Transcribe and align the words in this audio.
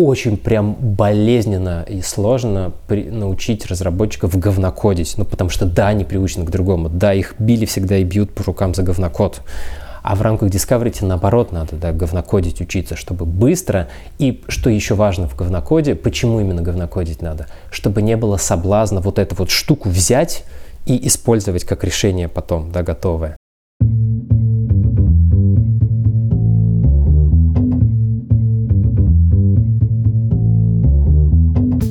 очень 0.00 0.36
прям 0.36 0.74
болезненно 0.74 1.84
и 1.88 2.02
сложно 2.02 2.72
при, 2.86 3.10
научить 3.10 3.66
разработчиков 3.66 4.38
говнокодить. 4.38 5.14
Ну, 5.16 5.24
потому 5.24 5.50
что 5.50 5.66
да, 5.66 5.88
они 5.88 6.04
привычны 6.04 6.44
к 6.44 6.50
другому. 6.50 6.88
Да, 6.88 7.12
их 7.12 7.34
били 7.40 7.64
всегда 7.64 7.96
и 7.96 8.04
бьют 8.04 8.32
по 8.32 8.44
рукам 8.44 8.74
за 8.74 8.84
говнокод. 8.84 9.40
А 10.04 10.14
в 10.14 10.22
рамках 10.22 10.50
Discovery 10.50 11.04
наоборот 11.04 11.50
надо 11.50 11.74
да, 11.74 11.92
говнокодить 11.92 12.60
учиться, 12.60 12.94
чтобы 12.94 13.26
быстро. 13.26 13.88
И 14.20 14.44
что 14.46 14.70
еще 14.70 14.94
важно 14.94 15.28
в 15.28 15.34
говнокоде, 15.34 15.96
почему 15.96 16.40
именно 16.40 16.62
говнокодить 16.62 17.20
надо? 17.20 17.48
Чтобы 17.72 18.00
не 18.00 18.16
было 18.16 18.36
соблазна 18.36 19.00
вот 19.00 19.18
эту 19.18 19.34
вот 19.34 19.50
штуку 19.50 19.88
взять 19.88 20.44
и 20.86 21.08
использовать 21.08 21.64
как 21.64 21.82
решение 21.82 22.28
потом, 22.28 22.70
да, 22.70 22.84
готовое. 22.84 23.36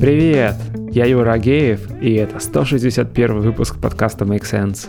Привет! 0.00 0.54
Я 0.92 1.06
Юра 1.06 1.32
Агеев, 1.32 2.00
и 2.00 2.14
это 2.14 2.38
161 2.38 3.40
выпуск 3.40 3.80
подкаста 3.80 4.24
Make 4.24 4.44
Sense. 4.44 4.86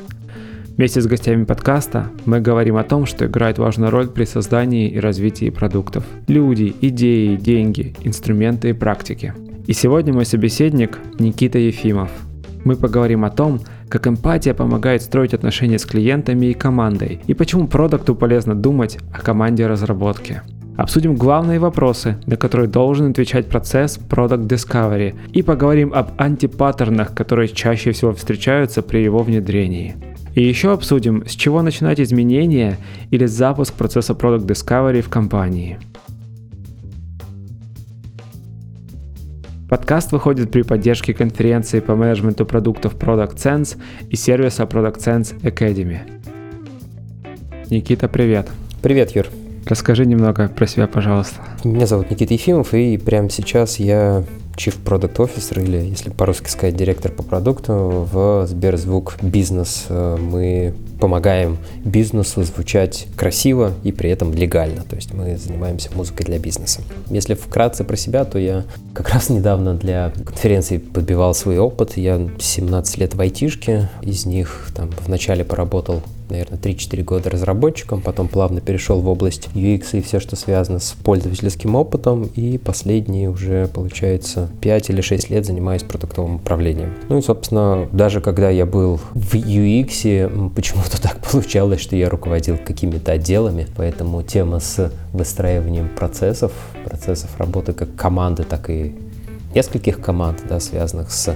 Вместе 0.78 1.02
с 1.02 1.08
гостями 1.08 1.46
подкаста 1.46 2.12
мы 2.26 2.40
говорим 2.40 2.78
о 2.78 2.84
том, 2.84 3.08
что 3.08 3.26
играет 3.26 3.58
важную 3.58 3.90
роль 3.90 4.08
при 4.08 4.26
создании 4.26 4.88
и 4.88 5.00
развитии 5.00 5.50
продуктов. 5.50 6.04
Люди, 6.28 6.76
идеи, 6.82 7.38
деньги, 7.38 7.96
инструменты 8.04 8.70
и 8.70 8.74
практики. 8.74 9.34
И 9.66 9.74
сегодня 9.74 10.14
мой 10.14 10.26
собеседник 10.26 11.00
Никита 11.18 11.58
Ефимов. 11.58 12.12
Мы 12.64 12.76
поговорим 12.76 13.26
о 13.26 13.32
том, 13.32 13.62
как 13.90 14.06
эмпатия 14.06 14.54
помогает 14.54 15.02
строить 15.02 15.34
отношения 15.34 15.80
с 15.80 15.86
клиентами 15.88 16.48
и 16.48 16.54
командой, 16.54 17.20
и 17.26 17.34
почему 17.34 17.68
продукту 17.68 18.14
полезно 18.14 18.54
думать 18.54 19.00
о 19.12 19.22
команде 19.22 19.66
разработки. 19.66 20.44
Обсудим 20.80 21.16
главные 21.16 21.60
вопросы, 21.60 22.16
на 22.26 22.38
которые 22.38 22.70
должен 22.70 23.12
отвечать 23.12 23.48
процесс 23.48 24.00
Product 24.00 24.48
Discovery, 24.48 25.14
и 25.34 25.42
поговорим 25.42 25.94
об 25.94 26.12
антипаттернах, 26.18 27.14
которые 27.14 27.50
чаще 27.50 27.92
всего 27.92 28.14
встречаются 28.14 28.82
при 28.82 29.00
его 29.00 29.20
внедрении. 29.20 29.98
И 30.36 30.42
еще 30.48 30.72
обсудим, 30.72 31.26
с 31.28 31.32
чего 31.32 31.62
начинать 31.62 32.00
изменения 32.00 32.78
или 33.12 33.26
запуск 33.26 33.74
процесса 33.74 34.14
Product 34.14 34.46
Discovery 34.46 35.02
в 35.02 35.10
компании. 35.10 35.80
Подкаст 39.68 40.14
выходит 40.14 40.50
при 40.50 40.62
поддержке 40.62 41.14
конференции 41.14 41.82
по 41.82 41.98
менеджменту 41.98 42.46
продуктов 42.46 42.96
Product 42.96 43.36
Sense 43.36 43.78
и 44.10 44.16
сервиса 44.16 44.64
Product 44.64 45.00
Sense 45.00 45.42
Academy. 45.42 46.00
Никита, 47.70 48.08
привет. 48.08 48.48
Привет, 48.82 49.14
Юр. 49.14 49.26
Расскажи 49.70 50.08
немного 50.08 50.48
про 50.48 50.66
себя, 50.66 50.88
пожалуйста. 50.88 51.36
Меня 51.64 51.86
зовут 51.86 52.10
Никита 52.10 52.34
Ефимов, 52.34 52.74
и 52.74 52.98
прямо 52.98 53.30
сейчас 53.30 53.78
я 53.78 54.24
Chief 54.58 54.76
Product 54.84 55.16
Officer, 55.18 55.64
или, 55.64 55.78
если 55.78 56.10
по-русски 56.10 56.50
сказать, 56.50 56.76
директор 56.76 57.12
по 57.12 57.22
продукту 57.22 58.08
в 58.12 58.48
Сберзвук 58.48 59.18
Бизнес. 59.22 59.86
Мы 59.90 60.74
помогаем 61.00 61.60
бизнесу 61.86 62.42
звучать 62.42 63.06
красиво 63.16 63.72
и 63.84 63.92
при 63.92 64.10
этом 64.10 64.34
легально. 64.34 64.82
То 64.82 64.96
есть 64.96 65.14
мы 65.14 65.38
занимаемся 65.38 65.92
музыкой 65.94 66.26
для 66.26 66.40
бизнеса. 66.40 66.82
Если 67.12 67.36
вкратце 67.36 67.84
про 67.84 67.96
себя, 67.96 68.26
то 68.26 68.40
я 68.40 68.66
как 68.96 69.10
раз 69.10 69.30
недавно 69.30 69.76
для 69.76 70.12
конференции 70.26 70.80
подбивал 70.80 71.36
свой 71.36 71.60
опыт. 71.60 71.96
Я 71.96 72.28
17 72.40 72.98
лет 72.98 73.14
в 73.14 73.22
айтишке, 73.22 73.88
из 74.02 74.26
них 74.26 74.72
там 74.76 74.90
вначале 75.06 75.46
поработал 75.46 76.02
наверное, 76.30 76.60
3-4 76.60 77.04
года 77.04 77.30
разработчиком, 77.30 78.02
потом 78.02 78.28
плавно 78.28 78.62
перешел 78.62 79.02
в 79.02 79.10
область 79.10 79.50
UX 79.54 79.90
и 79.94 80.02
все, 80.02 80.20
что 80.20 80.36
связано 80.36 80.80
с 80.80 80.92
пользовательским 81.04 81.76
опытом, 81.76 82.24
и 82.36 82.58
последние 82.58 83.30
уже, 83.30 83.68
получается, 83.68 84.50
5 84.62 84.90
или 84.90 85.02
6 85.02 85.30
лет 85.30 85.46
занимаюсь 85.46 85.84
продуктовым 85.84 86.36
управлением. 86.36 86.94
Ну 87.10 87.18
и, 87.18 87.22
собственно, 87.22 87.88
даже 87.92 88.22
когда 88.22 88.50
я 88.50 88.66
был 88.66 89.00
в 89.14 89.36
UX, 89.36 90.54
почему 90.54 90.84
что 90.84 91.02
так 91.02 91.20
получалось, 91.32 91.82
что 91.82 91.96
я 91.96 92.10
руководил 92.10 92.58
какими-то 92.58 93.14
отделами, 93.14 93.68
поэтому 93.76 94.24
тема 94.24 94.60
с 94.60 94.92
выстраиванием 95.14 95.90
процессов, 95.90 96.52
процессов 96.86 97.30
работы 97.38 97.74
как 97.74 97.96
команды, 97.96 98.44
так 98.44 98.70
и 98.70 98.96
нескольких 99.54 100.00
команд, 100.00 100.44
да, 100.48 100.60
связанных 100.60 101.12
с 101.12 101.36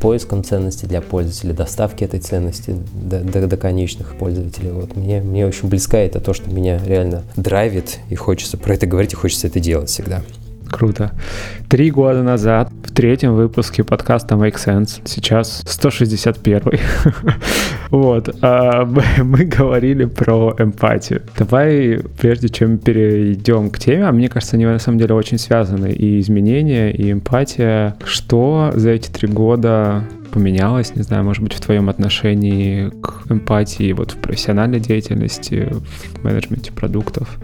поиском 0.00 0.42
ценности 0.42 0.86
для 0.86 1.00
пользователя, 1.00 1.52
доставки 1.52 2.04
этой 2.04 2.20
ценности 2.20 2.74
до, 2.92 3.20
до, 3.20 3.46
до 3.46 3.56
конечных 3.56 4.16
пользователей. 4.16 4.70
Вот 4.70 4.96
мне, 4.96 5.20
мне 5.20 5.46
очень 5.46 5.68
близко 5.68 5.96
это 5.98 6.20
то, 6.20 6.34
что 6.34 6.50
меня 6.50 6.80
реально 6.84 7.22
драйвит, 7.36 7.98
и 8.08 8.14
хочется 8.14 8.56
про 8.56 8.74
это 8.74 8.86
говорить, 8.86 9.12
и 9.12 9.16
хочется 9.16 9.46
это 9.46 9.60
делать 9.60 9.90
всегда. 9.90 10.22
Круто. 10.70 11.12
Три 11.68 11.90
года 11.90 12.22
назад 12.22 12.70
в 12.84 12.92
третьем 12.92 13.34
выпуске 13.34 13.82
подкаста 13.82 14.36
Make 14.36 14.54
Sense, 14.54 15.00
сейчас 15.04 15.62
161 15.66 16.62
Вот, 17.90 18.36
а 18.40 18.84
мы, 18.86 19.02
мы 19.24 19.44
говорили 19.44 20.04
про 20.04 20.54
эмпатию. 20.58 21.22
Давай, 21.36 22.00
прежде 22.20 22.48
чем 22.48 22.78
перейдем 22.78 23.70
к 23.70 23.78
теме, 23.78 24.06
а 24.06 24.12
мне 24.12 24.28
кажется, 24.28 24.56
они 24.56 24.64
на 24.64 24.78
самом 24.78 24.98
деле 24.98 25.14
очень 25.14 25.38
связаны, 25.38 25.90
и 25.90 26.20
изменения, 26.20 26.92
и 26.92 27.10
эмпатия. 27.10 27.96
Что 28.04 28.72
за 28.74 28.90
эти 28.90 29.10
три 29.10 29.28
года 29.28 30.04
поменялось, 30.30 30.94
не 30.94 31.02
знаю, 31.02 31.24
может 31.24 31.42
быть, 31.42 31.52
в 31.52 31.60
твоем 31.60 31.88
отношении 31.88 32.90
к 33.02 33.30
эмпатии 33.30 33.92
вот 33.92 34.12
в 34.12 34.16
профессиональной 34.18 34.78
деятельности, 34.78 35.68
в 36.14 36.24
менеджменте 36.24 36.72
продуктов? 36.72 37.38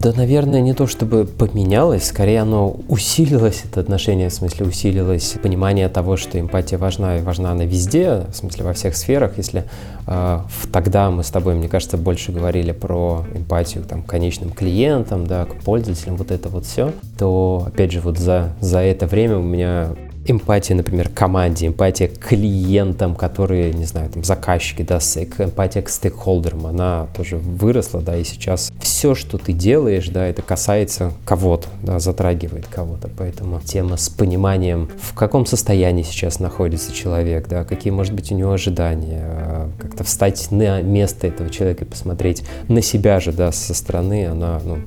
Да, 0.00 0.12
наверное, 0.12 0.60
не 0.60 0.74
то 0.74 0.86
чтобы 0.86 1.24
поменялось, 1.24 2.06
скорее 2.06 2.42
оно 2.42 2.76
усилилось, 2.86 3.64
это 3.64 3.80
отношение, 3.80 4.28
в 4.28 4.32
смысле 4.32 4.66
усилилось 4.66 5.34
понимание 5.42 5.88
того, 5.88 6.16
что 6.16 6.38
эмпатия 6.38 6.78
важна, 6.78 7.18
и 7.18 7.20
важна 7.20 7.50
она 7.50 7.64
везде, 7.64 8.26
в 8.30 8.36
смысле 8.36 8.64
во 8.64 8.74
всех 8.74 8.96
сферах. 8.96 9.38
Если 9.38 9.64
э, 10.06 10.40
тогда 10.72 11.10
мы 11.10 11.24
с 11.24 11.30
тобой, 11.30 11.56
мне 11.56 11.68
кажется, 11.68 11.96
больше 11.96 12.30
говорили 12.30 12.70
про 12.70 13.24
эмпатию 13.34 13.82
там, 13.82 14.04
к 14.04 14.06
конечным 14.06 14.50
клиентам, 14.50 15.26
да, 15.26 15.46
к 15.46 15.56
пользователям, 15.64 16.14
вот 16.14 16.30
это 16.30 16.48
вот 16.48 16.64
все, 16.64 16.92
то, 17.18 17.64
опять 17.66 17.90
же, 17.90 18.00
вот 18.00 18.18
за, 18.18 18.52
за 18.60 18.78
это 18.78 19.08
время 19.08 19.38
у 19.38 19.42
меня 19.42 19.96
эмпатия, 20.30 20.76
например, 20.76 21.08
команде, 21.08 21.66
эмпатия 21.66 22.08
к 22.08 22.18
клиентам, 22.18 23.14
которые, 23.14 23.72
не 23.72 23.84
знаю, 23.84 24.10
там, 24.10 24.24
заказчики, 24.24 24.82
да, 24.82 24.98
эмпатия 24.98 25.82
к 25.82 25.88
стейкхолдерам, 25.88 26.66
она 26.66 27.08
тоже 27.16 27.36
выросла, 27.36 28.00
да, 28.00 28.16
и 28.16 28.24
сейчас 28.24 28.70
все, 28.80 29.14
что 29.14 29.38
ты 29.38 29.52
делаешь, 29.52 30.08
да, 30.08 30.26
это 30.26 30.42
касается 30.42 31.12
кого-то, 31.24 31.68
да, 31.82 31.98
затрагивает 31.98 32.66
кого-то, 32.66 33.08
поэтому 33.16 33.60
тема 33.60 33.96
с 33.96 34.08
пониманием, 34.08 34.90
в 35.00 35.14
каком 35.14 35.46
состоянии 35.46 36.02
сейчас 36.02 36.40
находится 36.40 36.92
человек, 36.92 37.48
да, 37.48 37.64
какие, 37.64 37.92
может 37.92 38.12
быть, 38.12 38.30
у 38.30 38.34
него 38.34 38.52
ожидания, 38.52 39.22
а, 39.24 39.70
как-то 39.78 40.04
встать 40.04 40.50
на 40.50 40.82
место 40.82 41.26
этого 41.26 41.50
человека 41.50 41.84
и 41.84 41.88
посмотреть 41.88 42.44
на 42.68 42.82
себя 42.82 43.20
же, 43.20 43.32
да, 43.32 43.52
со 43.52 43.74
стороны, 43.74 44.26
она, 44.26 44.60
ну, 44.64 44.78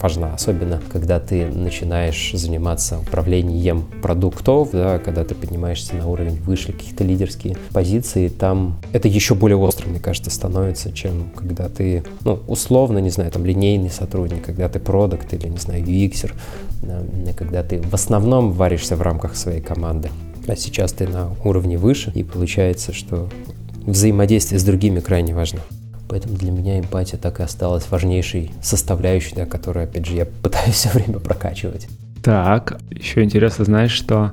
важна, 0.00 0.34
особенно 0.34 0.80
когда 0.92 1.20
ты 1.20 1.46
начинаешь 1.46 2.32
заниматься 2.34 2.98
управлением 2.98 3.84
продуктов, 4.02 4.70
да, 4.72 4.98
когда 4.98 5.24
ты 5.24 5.34
поднимаешься 5.34 5.96
на 5.96 6.08
уровень 6.08 6.36
выше 6.36 6.72
каких-то 6.72 7.04
лидерские 7.04 7.56
позиции, 7.72 8.28
там 8.28 8.78
это 8.92 9.08
еще 9.08 9.34
более 9.34 9.56
остро, 9.56 9.88
мне 9.88 10.00
кажется, 10.00 10.30
становится, 10.30 10.92
чем 10.92 11.30
когда 11.34 11.68
ты, 11.68 12.04
ну, 12.24 12.40
условно, 12.46 12.98
не 12.98 13.10
знаю, 13.10 13.30
там, 13.30 13.44
линейный 13.44 13.90
сотрудник, 13.90 14.44
когда 14.44 14.68
ты 14.68 14.78
продукт 14.78 15.32
или, 15.32 15.48
не 15.48 15.58
знаю, 15.58 15.84
UXер, 15.84 16.34
да, 16.82 17.02
когда 17.36 17.62
ты 17.62 17.80
в 17.80 17.94
основном 17.94 18.52
варишься 18.52 18.96
в 18.96 19.02
рамках 19.02 19.36
своей 19.36 19.60
команды. 19.60 20.10
А 20.46 20.54
сейчас 20.54 20.92
ты 20.92 21.08
на 21.08 21.30
уровне 21.44 21.76
выше, 21.76 22.12
и 22.14 22.22
получается, 22.22 22.92
что 22.92 23.28
взаимодействие 23.84 24.60
с 24.60 24.64
другими 24.64 25.00
крайне 25.00 25.34
важно. 25.34 25.60
Поэтому 26.08 26.36
для 26.36 26.50
меня 26.50 26.78
эмпатия 26.78 27.18
так 27.18 27.40
и 27.40 27.42
осталась 27.42 27.90
важнейшей 27.90 28.52
составляющей, 28.62 29.34
да, 29.34 29.46
которую, 29.46 29.84
опять 29.84 30.06
же, 30.06 30.14
я 30.14 30.24
пытаюсь 30.24 30.74
все 30.74 30.88
время 30.90 31.18
прокачивать. 31.18 31.88
Так, 32.22 32.78
еще 32.90 33.22
интересно, 33.22 33.64
знаешь, 33.64 33.92
что 33.92 34.32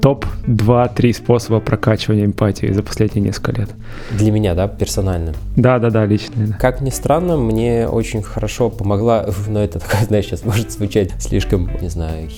топ 0.00 0.24
2-3 0.46 1.12
способа 1.12 1.60
прокачивания 1.60 2.24
эмпатии 2.24 2.72
за 2.72 2.82
последние 2.82 3.26
несколько 3.26 3.52
лет. 3.52 3.70
Для 4.10 4.32
меня, 4.32 4.54
да, 4.54 4.66
персонально? 4.66 5.34
Да, 5.56 5.78
да, 5.78 5.90
да, 5.90 6.06
лично. 6.06 6.46
Да. 6.46 6.54
Как 6.54 6.80
ни 6.80 6.90
странно, 6.90 7.36
мне 7.36 7.86
очень 7.86 8.22
хорошо 8.22 8.70
помогла, 8.70 9.28
но 9.48 9.62
это, 9.62 9.80
знаешь, 10.06 10.26
сейчас 10.26 10.44
может 10.44 10.72
звучать 10.72 11.12
слишком, 11.18 11.70
не 11.80 11.88
знаю, 11.88 12.28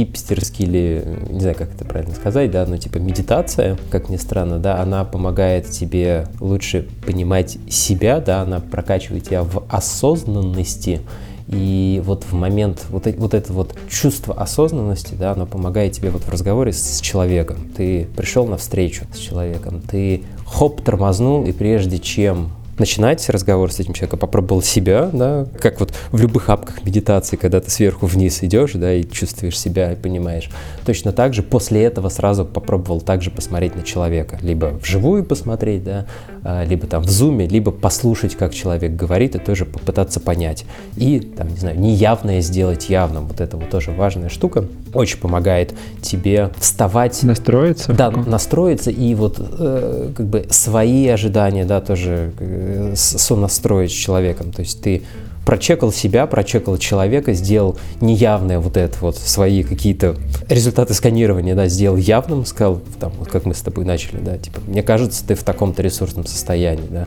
хипстерский 0.00 0.64
или, 0.64 1.04
не 1.28 1.40
знаю, 1.40 1.56
как 1.56 1.74
это 1.74 1.84
правильно 1.84 2.14
сказать, 2.14 2.50
да, 2.50 2.64
но 2.66 2.76
типа 2.76 2.98
медитация, 2.98 3.76
как 3.90 4.08
ни 4.08 4.16
странно, 4.16 4.58
да, 4.58 4.80
она 4.80 5.04
помогает 5.04 5.70
тебе 5.70 6.26
лучше 6.40 6.88
понимать 7.04 7.58
себя, 7.68 8.20
да, 8.20 8.42
она 8.42 8.60
прокачивает 8.60 9.24
тебя 9.24 9.42
в 9.42 9.64
осознанности, 9.68 11.00
и 11.48 12.00
вот 12.04 12.24
в 12.24 12.32
момент, 12.32 12.86
вот, 12.90 13.06
вот 13.16 13.34
это 13.34 13.52
вот 13.52 13.76
чувство 13.90 14.34
осознанности, 14.34 15.14
да, 15.14 15.32
оно 15.32 15.46
помогает 15.46 15.92
тебе 15.92 16.10
вот 16.10 16.22
в 16.22 16.28
разговоре 16.28 16.72
с 16.72 17.00
человеком. 17.00 17.56
Ты 17.76 18.06
пришел 18.16 18.46
на 18.46 18.56
встречу 18.56 19.04
с 19.12 19.18
человеком, 19.18 19.80
ты 19.80 20.22
хоп, 20.46 20.80
тормознул, 20.80 21.44
и 21.44 21.50
прежде 21.50 21.98
чем 21.98 22.52
начинать 22.80 23.28
разговор 23.28 23.72
с 23.72 23.78
этим 23.78 23.92
человеком, 23.92 24.18
попробовал 24.18 24.62
себя, 24.62 25.10
да, 25.12 25.46
как 25.60 25.78
вот 25.78 25.94
в 26.10 26.20
любых 26.20 26.48
апках 26.48 26.82
медитации, 26.84 27.36
когда 27.36 27.60
ты 27.60 27.70
сверху 27.70 28.06
вниз 28.06 28.42
идешь, 28.42 28.72
да, 28.72 28.92
и 28.92 29.04
чувствуешь 29.04 29.58
себя, 29.58 29.92
и 29.92 29.96
понимаешь. 29.96 30.50
Точно 30.84 31.12
так 31.12 31.34
же 31.34 31.42
после 31.42 31.84
этого 31.84 32.08
сразу 32.08 32.44
попробовал 32.44 33.00
также 33.00 33.30
посмотреть 33.30 33.76
на 33.76 33.82
человека, 33.82 34.38
либо 34.42 34.78
вживую 34.82 35.24
посмотреть, 35.24 35.84
да, 35.84 36.06
либо 36.42 36.86
там 36.86 37.02
в 37.02 37.10
зуме, 37.10 37.46
либо 37.46 37.70
послушать, 37.70 38.34
как 38.34 38.54
человек 38.54 38.92
говорит, 38.94 39.34
и 39.34 39.38
тоже 39.38 39.64
попытаться 39.64 40.20
понять. 40.20 40.64
И, 40.96 41.20
там, 41.20 41.48
не 41.48 41.56
знаю, 41.56 41.78
неявное 41.78 42.40
сделать 42.40 42.88
явным, 42.88 43.26
вот 43.26 43.40
это 43.40 43.56
вот 43.56 43.70
тоже 43.70 43.90
важная 43.90 44.28
штука, 44.28 44.64
очень 44.94 45.18
помогает 45.18 45.74
тебе 46.00 46.50
вставать. 46.58 47.22
Настроиться? 47.22 47.92
Да, 47.92 48.10
настроиться 48.10 48.90
и 48.90 49.14
вот 49.14 49.36
э, 49.38 50.12
как 50.16 50.26
бы 50.26 50.46
свои 50.50 51.08
ожидания, 51.08 51.64
да, 51.64 51.80
тоже 51.80 52.32
э, 52.38 52.94
сонастроить 52.96 53.90
с 53.90 53.94
человеком. 53.94 54.52
То 54.52 54.60
есть 54.60 54.82
ты 54.82 55.02
прочекал 55.44 55.92
себя, 55.92 56.26
прочекал 56.26 56.78
человека, 56.78 57.32
сделал 57.32 57.78
неявное 58.00 58.58
вот 58.58 58.76
это 58.76 58.96
вот, 59.00 59.16
свои 59.16 59.62
какие-то 59.62 60.16
результаты 60.48 60.94
сканирования, 60.94 61.54
да, 61.54 61.66
сделал 61.66 61.96
явным, 61.96 62.44
сказал, 62.46 62.80
там, 62.98 63.12
вот 63.18 63.28
как 63.28 63.46
мы 63.46 63.54
с 63.54 63.60
тобой 63.60 63.84
начали, 63.84 64.18
да, 64.18 64.38
типа, 64.38 64.60
мне 64.66 64.82
кажется, 64.82 65.26
ты 65.26 65.34
в 65.34 65.42
таком-то 65.42 65.82
ресурсном 65.82 66.26
состоянии, 66.26 66.88
да, 66.88 67.06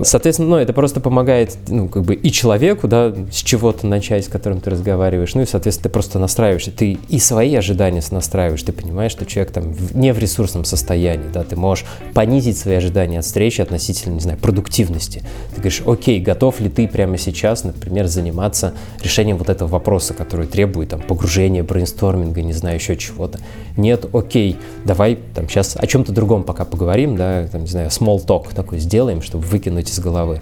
Соответственно, 0.00 0.50
ну, 0.50 0.56
это 0.56 0.72
просто 0.72 1.00
помогает, 1.00 1.56
ну, 1.68 1.88
как 1.88 2.04
бы 2.04 2.14
и 2.14 2.30
человеку, 2.30 2.88
да, 2.88 3.12
с 3.30 3.36
чего-то 3.36 3.86
начать, 3.86 4.24
с 4.24 4.28
которым 4.28 4.60
ты 4.60 4.70
разговариваешь, 4.70 5.34
ну, 5.34 5.42
и, 5.42 5.46
соответственно, 5.46 5.84
ты 5.84 5.88
просто 5.90 6.18
настраиваешься, 6.18 6.70
ты 6.70 6.98
и 7.08 7.18
свои 7.18 7.54
ожидания 7.54 8.02
настраиваешь, 8.10 8.62
ты 8.62 8.72
понимаешь, 8.72 9.12
что 9.12 9.26
человек 9.26 9.52
там 9.52 9.74
не 9.94 10.12
в 10.12 10.18
ресурсном 10.18 10.64
состоянии, 10.64 11.28
да, 11.32 11.44
ты 11.44 11.56
можешь 11.56 11.84
понизить 12.14 12.58
свои 12.58 12.76
ожидания 12.76 13.18
от 13.18 13.24
встречи 13.24 13.60
относительно, 13.60 14.14
не 14.14 14.20
знаю, 14.20 14.38
продуктивности. 14.38 15.22
Ты 15.50 15.56
говоришь, 15.56 15.82
окей, 15.86 16.20
готов 16.20 16.60
ли 16.60 16.68
ты 16.68 16.88
прямо 16.88 17.18
сейчас, 17.18 17.64
например, 17.64 18.06
заниматься 18.06 18.74
решением 19.02 19.38
вот 19.38 19.48
этого 19.48 19.68
вопроса, 19.68 20.14
который 20.14 20.46
требует 20.46 20.90
там 20.90 21.00
погружения, 21.00 21.62
брейнсторминга, 21.62 22.42
не 22.42 22.52
знаю, 22.52 22.76
еще 22.76 22.96
чего-то. 22.96 23.38
Нет, 23.76 24.06
окей, 24.12 24.56
давай 24.84 25.18
там 25.34 25.48
сейчас 25.48 25.76
о 25.76 25.86
чем-то 25.86 26.12
другом 26.12 26.44
пока 26.44 26.64
поговорим, 26.64 27.16
да, 27.16 27.48
там, 27.50 27.62
не 27.62 27.68
знаю, 27.68 27.88
small 27.88 28.24
talk 28.24 28.54
такой 28.54 28.78
сделаем, 28.78 29.22
чтобы 29.22 29.44
выкинуть 29.46 29.81
из 29.90 29.98
головы. 29.98 30.40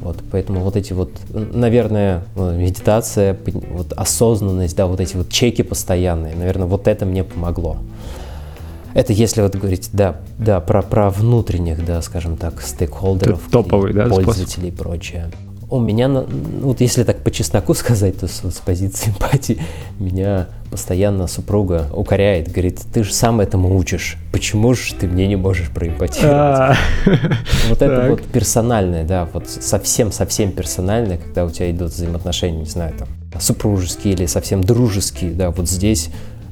Вот, 0.00 0.16
поэтому 0.30 0.60
вот 0.60 0.76
эти 0.76 0.94
вот, 0.94 1.10
наверное, 1.28 2.24
ну, 2.34 2.52
медитация, 2.52 3.36
вот 3.70 3.92
осознанность, 3.92 4.74
да, 4.74 4.86
вот 4.86 4.98
эти 4.98 5.16
вот 5.16 5.28
чеки 5.28 5.62
постоянные, 5.62 6.34
наверное, 6.34 6.66
вот 6.66 6.88
это 6.88 7.04
мне 7.04 7.22
помогло. 7.22 7.76
Это 8.94 9.12
если 9.12 9.42
вот 9.42 9.54
говорить, 9.54 9.90
да, 9.92 10.16
да, 10.38 10.60
про, 10.60 10.82
про 10.82 11.10
внутренних, 11.10 11.84
да, 11.84 12.00
скажем 12.02 12.36
так, 12.36 12.62
стейкхолдеров, 12.62 13.42
топовый, 13.52 13.92
да, 13.92 14.06
пользователей 14.06 14.68
и 14.68 14.72
прочее 14.72 15.30
у 15.70 15.78
меня, 15.78 16.08
вот 16.08 16.80
если 16.80 17.04
так 17.04 17.18
по 17.18 17.30
чесноку 17.30 17.74
сказать, 17.74 18.18
то 18.18 18.26
с, 18.26 18.42
с 18.42 18.58
позиции 18.58 19.10
эмпатии 19.10 19.58
меня 19.98 20.48
постоянно 20.70 21.26
супруга 21.26 21.86
укоряет, 21.92 22.50
говорит, 22.50 22.80
ты 22.92 23.02
же 23.02 23.12
сам 23.12 23.40
этому 23.40 23.76
учишь, 23.76 24.16
почему 24.32 24.74
же 24.74 24.94
ты 24.94 25.06
мне 25.06 25.26
не 25.26 25.36
можешь 25.36 25.70
проэмпатировать? 25.70 26.24
А. 26.24 26.76
Вот 27.68 27.82
это 27.82 28.08
вот 28.10 28.22
персональное, 28.22 29.04
да, 29.04 29.28
вот 29.32 29.48
совсем-совсем 29.48 30.52
персональное, 30.52 31.18
когда 31.18 31.44
у 31.44 31.50
тебя 31.50 31.70
идут 31.70 31.92
взаимоотношения, 31.92 32.60
не 32.60 32.66
знаю, 32.66 32.94
там, 32.98 33.08
супружеские 33.40 34.14
или 34.14 34.26
совсем 34.26 34.62
дружеские, 34.62 35.32
да, 35.32 35.50
вот 35.50 35.68
здесь 35.68 36.10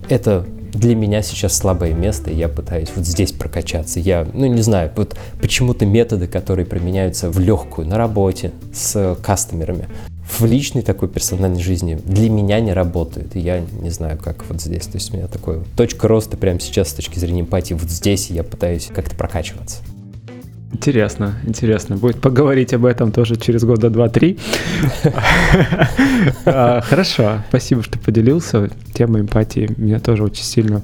это 0.09 0.47
для 0.79 0.95
меня 0.95 1.23
сейчас 1.23 1.57
слабое 1.57 1.93
место, 1.93 2.31
и 2.31 2.37
я 2.37 2.49
пытаюсь 2.49 2.89
вот 2.95 3.05
здесь 3.05 3.33
прокачаться. 3.33 4.01
Я, 4.01 4.27
ну, 4.33 4.47
не 4.47 4.63
знаю, 4.63 4.91
вот 4.97 5.17
почему-то 5.41 5.87
методы, 5.87 6.27
которые 6.27 6.67
применяются 6.67 7.31
в 7.31 7.39
легкую, 7.39 7.89
на 7.89 7.99
работе, 7.99 8.53
с 8.73 9.17
кастомерами, 9.23 9.89
в 10.39 10.45
личной 10.45 10.83
такой 10.83 11.09
персональной 11.09 11.61
жизни 11.61 11.99
для 12.05 12.31
меня 12.31 12.61
не 12.61 12.73
работают. 12.73 13.35
И 13.35 13.41
я 13.41 13.61
не 13.81 13.91
знаю, 13.91 14.19
как 14.23 14.45
вот 14.49 14.61
здесь. 14.61 14.87
То 14.87 14.97
есть 14.97 15.13
у 15.13 15.17
меня 15.17 15.27
такой 15.27 15.61
точка 15.77 16.07
роста 16.07 16.37
прямо 16.37 16.61
сейчас 16.61 16.91
с 16.91 16.95
точки 16.95 17.19
зрения 17.19 17.41
эмпатии 17.41 17.75
вот 17.75 17.91
здесь, 17.91 18.31
я 18.31 18.45
пытаюсь 18.45 18.89
как-то 18.95 19.17
прокачиваться. 19.17 19.79
Интересно, 20.73 21.35
интересно. 21.45 21.97
Будет 21.97 22.21
поговорить 22.21 22.75
об 22.75 22.85
этом 22.85 23.11
тоже 23.11 23.37
через 23.37 23.65
года 23.65 23.91
два-три. 23.91 24.39
А, 26.45 26.81
хорошо, 26.81 27.43
спасибо, 27.49 27.83
что 27.83 27.99
поделился. 27.99 28.69
Тема 28.93 29.21
эмпатии 29.21 29.71
меня 29.77 30.01
тоже 30.01 30.25
очень 30.25 30.43
сильно 30.45 30.83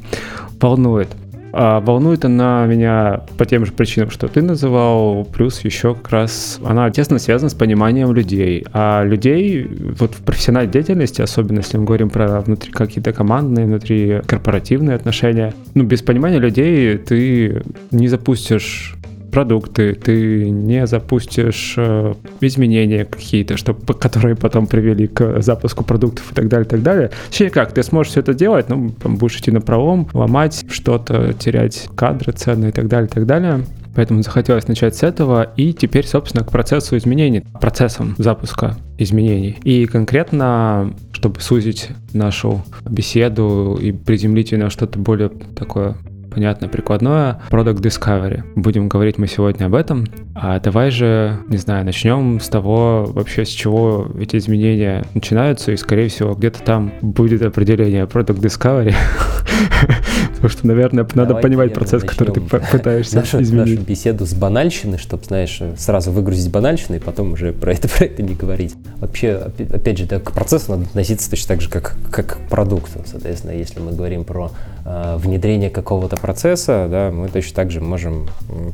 волнует. 0.61 1.09
А 1.53 1.81
волнует 1.81 2.25
она 2.25 2.67
меня 2.67 3.23
по 3.37 3.47
тем 3.47 3.65
же 3.65 3.73
причинам, 3.73 4.11
что 4.11 4.27
ты 4.27 4.43
называл, 4.43 5.25
плюс 5.25 5.61
еще 5.61 5.95
как 5.95 6.11
раз 6.11 6.59
она 6.65 6.91
тесно 6.91 7.19
связана 7.19 7.49
с 7.49 7.55
пониманием 7.55 8.13
людей. 8.13 8.65
А 8.73 9.05
людей 9.05 9.65
вот 9.99 10.15
в 10.15 10.23
профессиональной 10.23 10.73
деятельности, 10.73 11.23
особенно 11.23 11.59
если 11.59 11.77
мы 11.79 11.85
говорим 11.85 12.11
про 12.11 12.41
внутри 12.41 12.73
какие-то 12.73 13.13
командные, 13.13 13.67
внутри 13.67 14.21
корпоративные 14.27 14.97
отношения, 14.97 15.55
ну 15.75 15.85
без 15.85 16.03
понимания 16.03 16.39
людей 16.39 16.97
ты 16.99 17.63
не 17.93 18.09
запустишь 18.09 18.97
продукты, 19.35 19.95
ты 19.95 20.49
не 20.49 20.87
запустишь 20.87 21.75
э, 21.77 22.15
изменения 22.41 23.05
какие-то, 23.05 23.57
чтобы, 23.57 23.81
которые 23.95 24.37
потом 24.37 24.69
привели 24.69 25.09
к 25.09 25.43
запуску 25.43 25.83
продуктов 25.83 26.31
и 26.31 26.35
так 26.37 26.47
далее, 26.47 26.67
и 26.67 26.69
так 26.69 26.83
далее. 26.85 27.11
Точнее 27.31 27.51
как, 27.51 27.73
ты 27.73 27.83
сможешь 27.83 28.13
все 28.13 28.21
это 28.21 28.33
делать, 28.33 28.69
ну, 28.69 28.91
там, 28.91 29.17
будешь 29.17 29.37
идти 29.39 29.51
на 29.51 29.61
пролом, 29.61 30.09
ломать 30.13 30.65
что-то, 30.71 31.33
терять 31.33 31.89
кадры, 31.97 32.31
цены 32.31 32.69
и 32.69 32.71
так 32.71 32.87
далее, 32.87 33.09
и 33.09 33.13
так 33.13 33.27
далее. 33.27 33.65
Поэтому 33.97 34.23
захотелось 34.23 34.69
начать 34.69 34.95
с 34.95 35.03
этого 35.03 35.53
и 35.57 35.73
теперь, 35.73 36.07
собственно, 36.07 36.45
к 36.45 36.53
процессу 36.53 36.97
изменений, 36.97 37.43
процессам 37.61 38.15
запуска 38.19 38.77
изменений. 38.99 39.59
И 39.65 39.87
конкретно, 39.87 40.95
чтобы 41.11 41.41
сузить 41.41 41.89
нашу 42.13 42.65
беседу 42.89 43.77
и 43.81 43.91
приземлить 43.91 44.53
ее 44.53 44.59
на 44.59 44.71
что-то 44.71 45.01
более 45.01 45.31
такое 45.57 45.97
понятно, 46.35 46.69
прикладное. 46.69 47.41
Product 47.51 47.81
Discovery. 47.81 48.43
Будем 48.57 48.89
говорить 48.89 49.19
мы 49.19 49.27
сегодня 49.27 49.67
об 49.67 49.75
этом. 49.75 50.07
А 50.35 50.59
давай 50.59 50.91
же, 50.91 51.39
не 51.49 51.57
знаю, 51.57 51.85
начнем 51.85 52.41
с 52.41 52.49
того 52.49 53.05
вообще, 53.07 53.45
с 53.45 53.49
чего 53.49 54.09
эти 54.19 54.37
изменения 54.37 55.05
начинаются, 55.15 55.73
и, 55.73 55.77
скорее 55.77 56.09
всего, 56.09 56.35
где-то 56.35 56.63
там 56.63 56.93
будет 57.01 57.43
определение 57.43 58.05
Product 58.05 58.41
Discovery. 58.41 58.95
Потому 60.35 60.49
что, 60.49 60.67
наверное, 60.67 61.07
надо 61.15 61.37
понимать 61.37 61.73
процесс, 61.73 62.03
который 62.03 62.35
ты 62.35 62.41
пытаешься 62.41 63.21
изменить. 63.41 63.79
Нашу 63.79 63.89
беседу 63.89 64.27
с 64.27 64.35
банальщины, 64.35 64.99
чтобы, 64.99 65.25
знаешь, 65.25 65.61
сразу 65.79 66.11
выгрузить 66.11 66.51
банальщину, 66.51 66.97
и 66.97 67.01
потом 67.01 67.33
уже 67.33 67.53
про 67.53 67.73
это, 67.73 67.89
про 67.97 68.07
это 68.07 68.23
не 68.23 68.35
говорить. 68.35 68.75
Вообще, 69.01 69.51
опять 69.73 69.99
же, 69.99 70.07
к 70.07 70.33
процессу 70.33 70.73
надо 70.73 70.85
относиться 70.85 71.31
точно 71.31 71.49
так 71.49 71.61
же, 71.63 71.71
как, 71.71 71.97
как 72.11 72.39
к 72.39 72.49
продукту. 72.49 73.01
Соответственно, 73.07 73.53
если 73.53 73.81
мы 73.81 73.93
говорим 73.93 74.25
про 74.25 74.51
э, 74.85 75.17
внедрение 75.19 75.71
какого-то 75.71 76.17
процесса, 76.17 76.89
да, 76.91 77.11
мы 77.11 77.29
точно 77.29 77.55
так 77.57 77.71
же 77.71 77.81
можем 77.81 78.29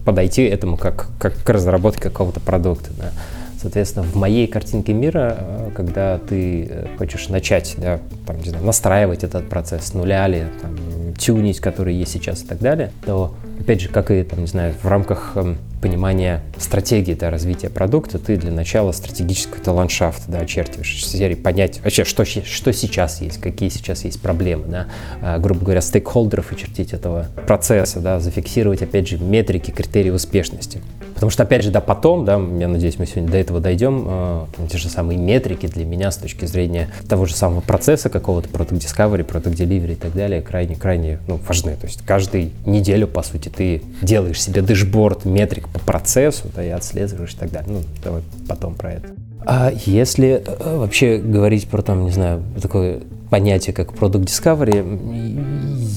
подойти 0.04 0.42
этому 0.42 0.76
как, 0.76 1.08
как 1.18 1.34
к 1.42 1.48
разработке 1.50 2.02
какого-то 2.02 2.40
продукта. 2.40 2.90
Да. 2.96 3.12
Соответственно, 3.60 4.06
в 4.06 4.16
моей 4.16 4.46
картинке 4.46 4.94
мира, 4.94 5.36
э, 5.38 5.70
когда 5.74 6.18
ты 6.18 6.66
э, 6.70 6.86
хочешь 6.96 7.28
начать, 7.28 7.74
да, 7.76 8.00
там, 8.26 8.38
не 8.38 8.48
знаю, 8.48 8.64
настраивать 8.64 9.22
этот 9.22 9.48
процесс 9.48 9.88
с 9.88 9.94
нуля 9.94 10.26
или 10.28 10.46
там, 10.62 10.76
тюнить, 11.18 11.60
который 11.60 11.94
есть 11.94 12.12
сейчас 12.12 12.42
и 12.42 12.46
так 12.46 12.58
далее, 12.58 12.90
то, 13.04 13.34
опять 13.70 13.82
же, 13.82 13.88
как 13.88 14.10
и, 14.10 14.24
там, 14.24 14.40
не 14.40 14.48
знаю, 14.48 14.74
в 14.82 14.88
рамках 14.88 15.36
эм, 15.36 15.56
понимания 15.80 16.42
стратегии 16.58 17.14
да, 17.14 17.30
развития 17.30 17.70
продукта, 17.70 18.18
ты 18.18 18.36
для 18.36 18.50
начала 18.50 18.90
стратегический 18.90 19.52
какой-то 19.52 19.70
ландшафт 19.70 20.24
да, 20.26 20.38
очерчиваешь, 20.38 21.06
серии 21.06 21.36
понять 21.36 21.80
вообще, 21.84 22.04
что, 22.04 22.24
что 22.24 22.72
сейчас 22.72 23.20
есть, 23.20 23.40
какие 23.40 23.68
сейчас 23.68 24.04
есть 24.04 24.20
проблемы, 24.20 24.64
да, 24.66 24.86
а, 25.22 25.38
грубо 25.38 25.66
говоря, 25.66 25.82
стейкхолдеров 25.82 26.50
очертить 26.50 26.92
этого 26.92 27.28
процесса, 27.46 28.00
да, 28.00 28.18
зафиксировать, 28.18 28.82
опять 28.82 29.06
же, 29.06 29.18
метрики, 29.18 29.70
критерии 29.70 30.10
успешности. 30.10 30.80
Потому 31.20 31.30
что, 31.30 31.42
опять 31.42 31.62
же, 31.62 31.70
да, 31.70 31.82
потом, 31.82 32.24
да, 32.24 32.40
я 32.58 32.66
надеюсь, 32.66 32.98
мы 32.98 33.04
сегодня 33.04 33.30
до 33.30 33.36
этого 33.36 33.60
дойдем, 33.60 34.06
э, 34.08 34.46
те 34.70 34.78
же 34.78 34.88
самые 34.88 35.18
метрики 35.18 35.66
для 35.66 35.84
меня 35.84 36.10
с 36.10 36.16
точки 36.16 36.46
зрения 36.46 36.88
того 37.10 37.26
же 37.26 37.34
самого 37.34 37.60
процесса 37.60 38.08
какого-то, 38.08 38.48
Product 38.48 38.78
Discovery, 38.78 39.26
Product 39.26 39.54
Delivery 39.54 39.92
и 39.92 39.96
так 39.96 40.14
далее, 40.14 40.40
крайне-крайне 40.40 41.18
ну, 41.28 41.38
важны. 41.46 41.76
То 41.76 41.86
есть 41.86 42.00
каждую 42.06 42.52
неделю, 42.64 43.06
по 43.06 43.22
сути, 43.22 43.50
ты 43.50 43.59
делаешь 44.02 44.42
себе 44.42 44.62
дэшборд 44.62 45.24
метрик 45.24 45.68
по 45.68 45.78
процессу, 45.80 46.48
да, 46.54 46.64
и 46.64 46.68
отслеживаешь 46.68 47.34
и 47.34 47.36
так 47.36 47.50
далее. 47.50 47.70
Ну, 47.70 47.82
давай 48.02 48.22
потом 48.48 48.74
про 48.74 48.92
это. 48.92 49.08
А 49.46 49.72
если 49.86 50.42
э, 50.46 50.76
вообще 50.76 51.18
говорить 51.18 51.66
про 51.68 51.82
там, 51.82 52.04
не 52.04 52.10
знаю, 52.10 52.42
такое 52.60 53.00
понятие, 53.30 53.72
как 53.74 53.92
Product 53.92 54.24
Discovery, 54.24 54.84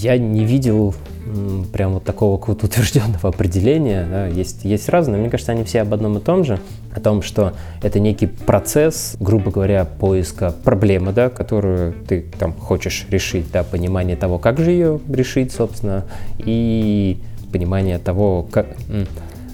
я 0.02 0.18
не 0.18 0.46
видел 0.46 0.94
прям 1.72 1.94
вот 1.94 2.04
такого 2.04 2.38
какого-то 2.38 2.68
утвержденного 2.68 3.30
определения. 3.30 4.06
Да. 4.10 4.28
Есть, 4.28 4.66
есть 4.66 4.90
разные, 4.90 5.20
мне 5.20 5.30
кажется, 5.30 5.52
они 5.52 5.64
все 5.64 5.82
об 5.82 5.94
одном 5.94 6.18
и 6.18 6.22
том 6.22 6.44
же, 6.44 6.60
о 6.94 7.00
том, 7.00 7.22
что 7.22 7.54
это 7.82 8.00
некий 8.00 8.28
процесс, 8.28 9.16
грубо 9.20 9.52
говоря, 9.52 9.86
поиска 9.86 10.54
проблемы, 10.64 11.12
да, 11.12 11.30
которую 11.30 11.94
ты 12.08 12.26
там 12.38 12.54
хочешь 12.54 13.08
решить, 13.10 13.52
да, 13.52 13.64
понимание 13.64 14.16
того, 14.16 14.38
как 14.38 14.60
же 14.60 14.72
ее 14.72 15.00
решить, 15.10 15.52
собственно, 15.52 16.06
и 16.38 17.20
понимание 17.54 18.00
того, 18.00 18.44
как, 18.52 18.68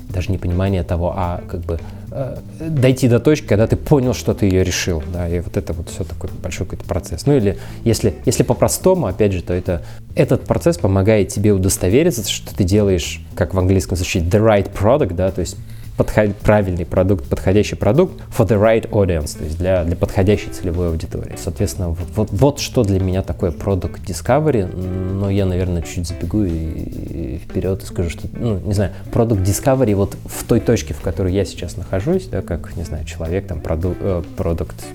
даже 0.09 0.31
не 0.31 0.37
понимание 0.37 0.83
того, 0.83 1.13
а 1.15 1.43
как 1.47 1.59
бы 1.61 1.79
э, 2.11 2.37
дойти 2.59 3.07
до 3.07 3.19
точки, 3.19 3.45
когда 3.45 3.67
ты 3.67 3.75
понял, 3.75 4.13
что 4.13 4.33
ты 4.33 4.47
ее 4.47 4.63
решил, 4.63 5.03
да, 5.13 5.29
и 5.29 5.39
вот 5.39 5.55
это 5.55 5.73
вот 5.73 5.89
все 5.89 6.03
такой 6.03 6.29
большой 6.41 6.65
какой-то 6.65 6.85
процесс. 6.85 7.25
Ну 7.25 7.35
или 7.35 7.57
если, 7.83 8.15
если 8.25 8.43
по-простому, 8.43 9.05
опять 9.05 9.33
же, 9.33 9.43
то 9.43 9.53
это, 9.53 9.83
этот 10.15 10.45
процесс 10.45 10.77
помогает 10.77 11.27
тебе 11.27 11.51
удостовериться, 11.51 12.27
что 12.27 12.55
ты 12.55 12.63
делаешь, 12.63 13.21
как 13.35 13.53
в 13.53 13.59
английском 13.59 13.97
звучит, 13.97 14.23
the 14.23 14.43
right 14.43 14.71
product, 14.73 15.13
да, 15.13 15.29
то 15.29 15.41
есть 15.41 15.57
подход, 15.99 16.33
правильный 16.37 16.85
продукт, 16.85 17.25
подходящий 17.25 17.75
продукт 17.75 18.13
for 18.29 18.47
the 18.47 18.57
right 18.57 18.89
audience, 18.89 19.37
то 19.37 19.43
есть 19.43 19.57
для, 19.57 19.83
для 19.83 19.97
подходящей 19.97 20.49
целевой 20.49 20.87
аудитории. 20.87 21.35
Соответственно, 21.35 21.89
вот, 21.89 22.29
вот, 22.31 22.59
что 22.61 22.83
для 22.85 23.01
меня 23.01 23.21
такое 23.21 23.51
product 23.51 24.05
discovery, 24.05 24.65
но 24.73 25.29
я, 25.29 25.45
наверное, 25.45 25.81
чуть 25.81 26.07
забегу 26.07 26.43
и, 26.43 26.53
и 26.53 27.37
вперед 27.39 27.83
и 27.83 27.85
скажу, 27.85 28.09
что, 28.09 28.29
ну, 28.31 28.59
не 28.59 28.73
знаю, 28.73 28.93
product 29.11 29.43
discovery 29.43 29.93
вот 29.93 30.15
в 30.23 30.45
той 30.45 30.61
точке, 30.61 30.93
в 30.93 31.01
которой 31.01 31.33
я 31.33 31.43
сейчас 31.43 31.75
нахожусь, 31.75 32.27
да, 32.27 32.41
как, 32.41 32.77
не 32.77 32.83
знаю, 32.83 33.03
человек, 33.03 33.47
там, 33.47 33.59
продукт, 33.59 33.97
э, 33.99 34.23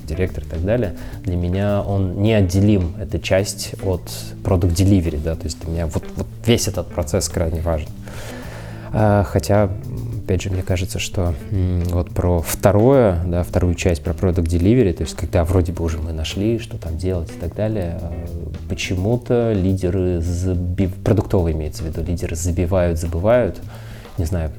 директор 0.08 0.42
и 0.42 0.46
так 0.48 0.64
далее, 0.64 0.94
для 1.22 1.36
меня 1.36 1.82
он 1.82 2.22
неотделим, 2.22 2.94
эта 2.98 3.18
часть 3.18 3.74
от 3.82 4.10
product 4.42 4.74
delivery, 4.74 5.20
да, 5.22 5.34
то 5.34 5.44
есть 5.44 5.60
для 5.60 5.70
меня 5.70 5.86
вот, 5.86 6.04
вот 6.16 6.26
весь 6.46 6.66
этот 6.66 6.86
процесс 6.86 7.28
крайне 7.28 7.60
важен. 7.60 7.90
А, 8.96 9.24
хотя 9.24 9.70
опять 10.24 10.42
же, 10.42 10.50
мне 10.50 10.62
кажется, 10.62 10.98
что 10.98 11.34
вот 11.90 12.10
про 12.10 12.40
второе, 12.40 13.22
да, 13.26 13.42
вторую 13.42 13.74
часть 13.74 14.02
про 14.02 14.12
Product 14.14 14.44
Delivery, 14.44 14.94
то 14.94 15.02
есть 15.02 15.14
когда 15.16 15.44
вроде 15.44 15.72
бы 15.72 15.84
уже 15.84 15.98
мы 15.98 16.12
нашли, 16.12 16.58
что 16.58 16.78
там 16.78 16.96
делать 16.96 17.30
и 17.30 17.38
так 17.38 17.54
далее, 17.54 17.98
э, 18.00 18.26
почему-то 18.70 19.52
лидеры, 19.52 20.20
забив... 20.20 20.94
продуктовые 20.94 21.54
имеется 21.54 21.82
в 21.82 21.86
виду, 21.86 22.02
лидеры 22.02 22.36
забивают, 22.36 22.98
забывают, 22.98 23.60
не 24.16 24.24
знаю, 24.24 24.50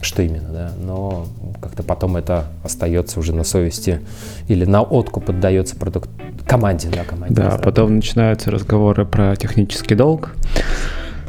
что 0.00 0.22
именно, 0.22 0.48
да, 0.48 0.72
но 0.80 1.26
как-то 1.60 1.84
потом 1.84 2.16
это 2.16 2.46
остается 2.64 3.20
уже 3.20 3.32
на 3.32 3.44
совести 3.44 4.00
или 4.48 4.64
на 4.64 4.82
откуп 4.82 5.26
поддается 5.26 5.76
продукт 5.76 6.10
команде, 6.48 6.88
да, 6.88 7.04
команде. 7.04 7.34
Да, 7.34 7.60
потом 7.62 7.96
начинаются 7.96 8.50
разговоры 8.50 9.04
про 9.04 9.36
технический 9.36 9.94
долг, 9.94 10.34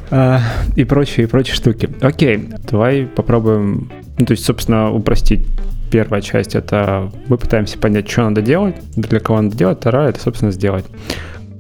а, 0.10 0.42
и 0.76 0.84
прочие, 0.84 1.26
и 1.26 1.30
прочие 1.30 1.56
штуки. 1.56 1.90
Окей, 2.02 2.50
давай 2.70 3.06
попробуем, 3.06 3.92
ну, 4.18 4.26
то 4.26 4.32
есть, 4.32 4.46
собственно, 4.46 4.92
упростить. 4.92 5.48
Первая 5.90 6.22
часть— 6.22 6.54
это 6.56 7.10
мы 7.30 7.38
пытаемся 7.38 7.78
понять, 7.78 8.10
что 8.10 8.24
надо 8.24 8.42
делать, 8.42 8.76
для 8.96 9.22
кого 9.22 9.42
надо 9.42 9.56
делать, 9.56 9.80
вторая— 9.80 10.10
это, 10.10 10.20
собственно, 10.20 10.52
сделать. 10.52 10.86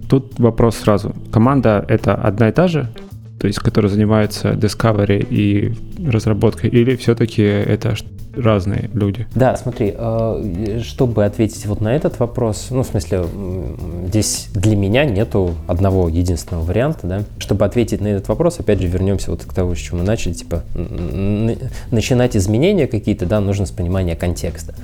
Тут 0.09 0.37
вопрос 0.39 0.77
сразу. 0.77 1.15
Команда— 1.31 1.85
это 1.87 2.13
одна 2.13 2.49
и 2.49 2.51
та 2.51 2.67
же, 2.67 2.89
то 3.39 3.47
есть, 3.47 3.59
которая 3.59 3.91
занимается 3.91 4.51
discovery 4.53 5.25
и 5.29 5.73
разработкой, 6.03 6.69
или 6.69 6.95
все-таки 6.95 7.41
это 7.41 7.95
разные 8.35 8.89
люди. 8.93 9.27
Да, 9.35 9.55
смотри, 9.57 9.93
э, 9.97 10.81
чтобы 10.83 11.25
ответить 11.25 11.65
вот 11.65 11.81
на 11.81 11.95
этот 11.95 12.19
вопрос, 12.19 12.67
ну, 12.69 12.83
в 12.83 12.87
смысле, 12.87 13.25
здесь 14.07 14.47
для 14.53 14.75
меня 14.75 15.05
нету 15.05 15.55
одного 15.67 16.07
единственного 16.07 16.63
варианта, 16.63 17.07
да. 17.07 17.23
Чтобы 17.39 17.65
ответить 17.65 18.01
на 18.01 18.07
этот 18.07 18.27
вопрос, 18.27 18.59
опять 18.59 18.79
же, 18.79 18.87
вернемся 18.87 19.31
вот 19.31 19.43
к 19.43 19.53
тому, 19.53 19.75
с 19.75 19.79
чего 19.79 19.99
мы 19.99 20.03
начали, 20.03 20.33
типа, 20.33 20.63
начинать 21.91 22.35
изменения 22.35 22.87
какие-то, 22.87 23.25
да, 23.25 23.39
нужно 23.39 23.65
с 23.65 23.71
понимания 23.71 24.15
контекста. 24.15 24.75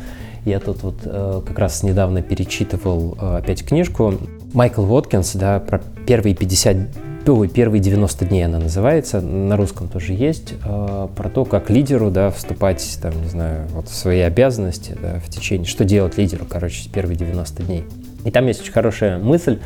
Я 0.46 0.60
тут 0.60 0.84
вот 0.84 0.96
э, 1.06 1.42
как 1.48 1.58
раз 1.58 1.84
недавно 1.84 2.22
перечитывал 2.22 3.18
э, 3.20 3.38
опять 3.38 3.64
книжку 3.66 4.16
Майкл 4.54 4.84
Воткинс, 4.84 5.36
да, 5.36 5.60
про 5.60 5.82
первые 6.06 6.36
50 6.36 6.76
Ой, 7.26 7.48
первые 7.48 7.82
90 7.82 8.26
дней 8.26 8.46
она 8.46 8.60
называется, 8.60 9.22
на 9.22 9.56
русском 9.56 9.88
тоже 9.88 10.12
есть, 10.12 10.56
э, 10.66 11.08
про 11.16 11.30
то, 11.30 11.46
как 11.46 11.70
лидеру, 11.70 12.12
да, 12.12 12.30
вступать, 12.32 13.00
там, 13.02 13.14
не 13.22 13.30
знаю, 13.30 13.66
вот 13.70 13.88
в 13.88 13.96
свои 13.96 14.20
обязанности, 14.20 14.98
да, 15.02 15.22
в 15.26 15.30
течение, 15.30 15.66
что 15.66 15.86
делать 15.86 16.18
лидеру, 16.18 16.46
короче, 16.46 16.90
первые 16.90 17.16
90 17.16 17.64
дней. 17.64 17.86
И 18.26 18.32
там 18.32 18.46
есть 18.48 18.62
очень 18.62 18.74
хорошая 18.74 19.20
мысль 19.20 19.60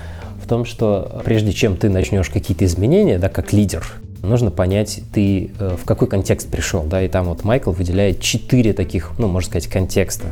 в 0.44 0.48
том, 0.48 0.66
что 0.66 1.22
прежде 1.26 1.52
чем 1.52 1.78
ты 1.78 1.90
начнешь 1.90 2.30
какие-то 2.30 2.64
изменения, 2.64 3.18
да, 3.18 3.28
как 3.28 3.52
лидер, 3.54 3.88
нужно 4.22 4.52
понять, 4.52 5.02
ты 5.12 5.50
э, 5.58 5.78
в 5.82 5.84
какой 5.84 6.08
контекст 6.08 6.52
пришел, 6.52 6.84
да, 6.84 7.02
и 7.02 7.08
там 7.08 7.26
вот 7.26 7.44
Майкл 7.44 7.72
выделяет 7.72 8.22
четыре 8.22 8.74
таких, 8.74 9.14
ну, 9.18 9.28
можно 9.28 9.50
сказать, 9.50 9.68
контекста, 9.68 10.28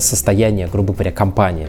состояния, 0.00 0.68
грубо 0.68 0.94
говоря, 0.94 1.10
компании. 1.10 1.68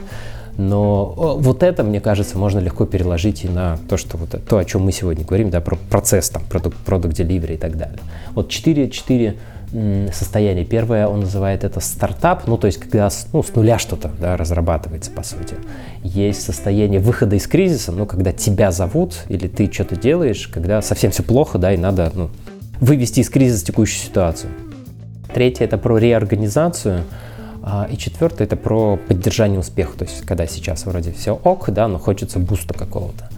Но 0.59 1.13
вот 1.39 1.63
это, 1.63 1.83
мне 1.83 2.01
кажется, 2.01 2.37
можно 2.37 2.59
легко 2.59 2.85
переложить 2.85 3.45
и 3.45 3.47
на 3.47 3.77
то, 3.87 3.95
что 3.95 4.17
вот 4.17 4.35
то, 4.45 4.57
о 4.57 4.65
чем 4.65 4.81
мы 4.81 4.91
сегодня 4.91 5.23
говорим, 5.23 5.49
да, 5.49 5.61
про 5.61 5.77
процесс, 5.77 6.29
там, 6.29 6.43
продукт, 6.43 6.75
продукт 6.79 7.17
delivery 7.17 7.53
и 7.53 7.57
так 7.57 7.77
далее. 7.77 7.99
Вот 8.35 8.49
четыре, 8.49 8.89
четыре 8.89 9.37
состояния. 10.11 10.65
Первое, 10.65 11.07
он 11.07 11.21
называет 11.21 11.63
это 11.63 11.79
стартап, 11.79 12.45
ну, 12.45 12.57
то 12.57 12.67
есть, 12.67 12.77
когда 12.77 13.07
ну, 13.31 13.41
с 13.41 13.55
нуля 13.55 13.79
что-то 13.79 14.11
да, 14.19 14.35
разрабатывается, 14.35 15.11
по 15.11 15.23
сути. 15.23 15.55
Есть 16.03 16.41
состояние 16.41 16.99
выхода 16.99 17.37
из 17.37 17.47
кризиса, 17.47 17.93
ну, 17.93 18.05
когда 18.05 18.33
тебя 18.33 18.73
зовут 18.73 19.23
или 19.29 19.47
ты 19.47 19.71
что-то 19.71 19.95
делаешь, 19.95 20.49
когда 20.49 20.81
совсем 20.81 21.11
все 21.11 21.23
плохо, 21.23 21.57
да, 21.57 21.73
и 21.73 21.77
надо 21.77 22.11
ну, 22.13 22.31
вывести 22.81 23.21
из 23.21 23.29
кризиса 23.29 23.65
текущую 23.65 24.03
ситуацию. 24.03 24.51
Третье, 25.33 25.63
это 25.63 25.77
про 25.77 25.97
реорганизацию, 25.97 27.03
и 27.91 27.97
четвертое 27.97 28.45
это 28.45 28.55
про 28.55 28.97
поддержание 28.97 29.59
успеха, 29.59 29.97
то 29.97 30.05
есть 30.05 30.25
когда 30.25 30.47
сейчас 30.47 30.85
вроде 30.85 31.11
все 31.11 31.33
ок, 31.43 31.69
да, 31.71 31.87
но 31.87 31.99
хочется 31.99 32.39
буста 32.39 32.73
какого-то. 32.73 33.29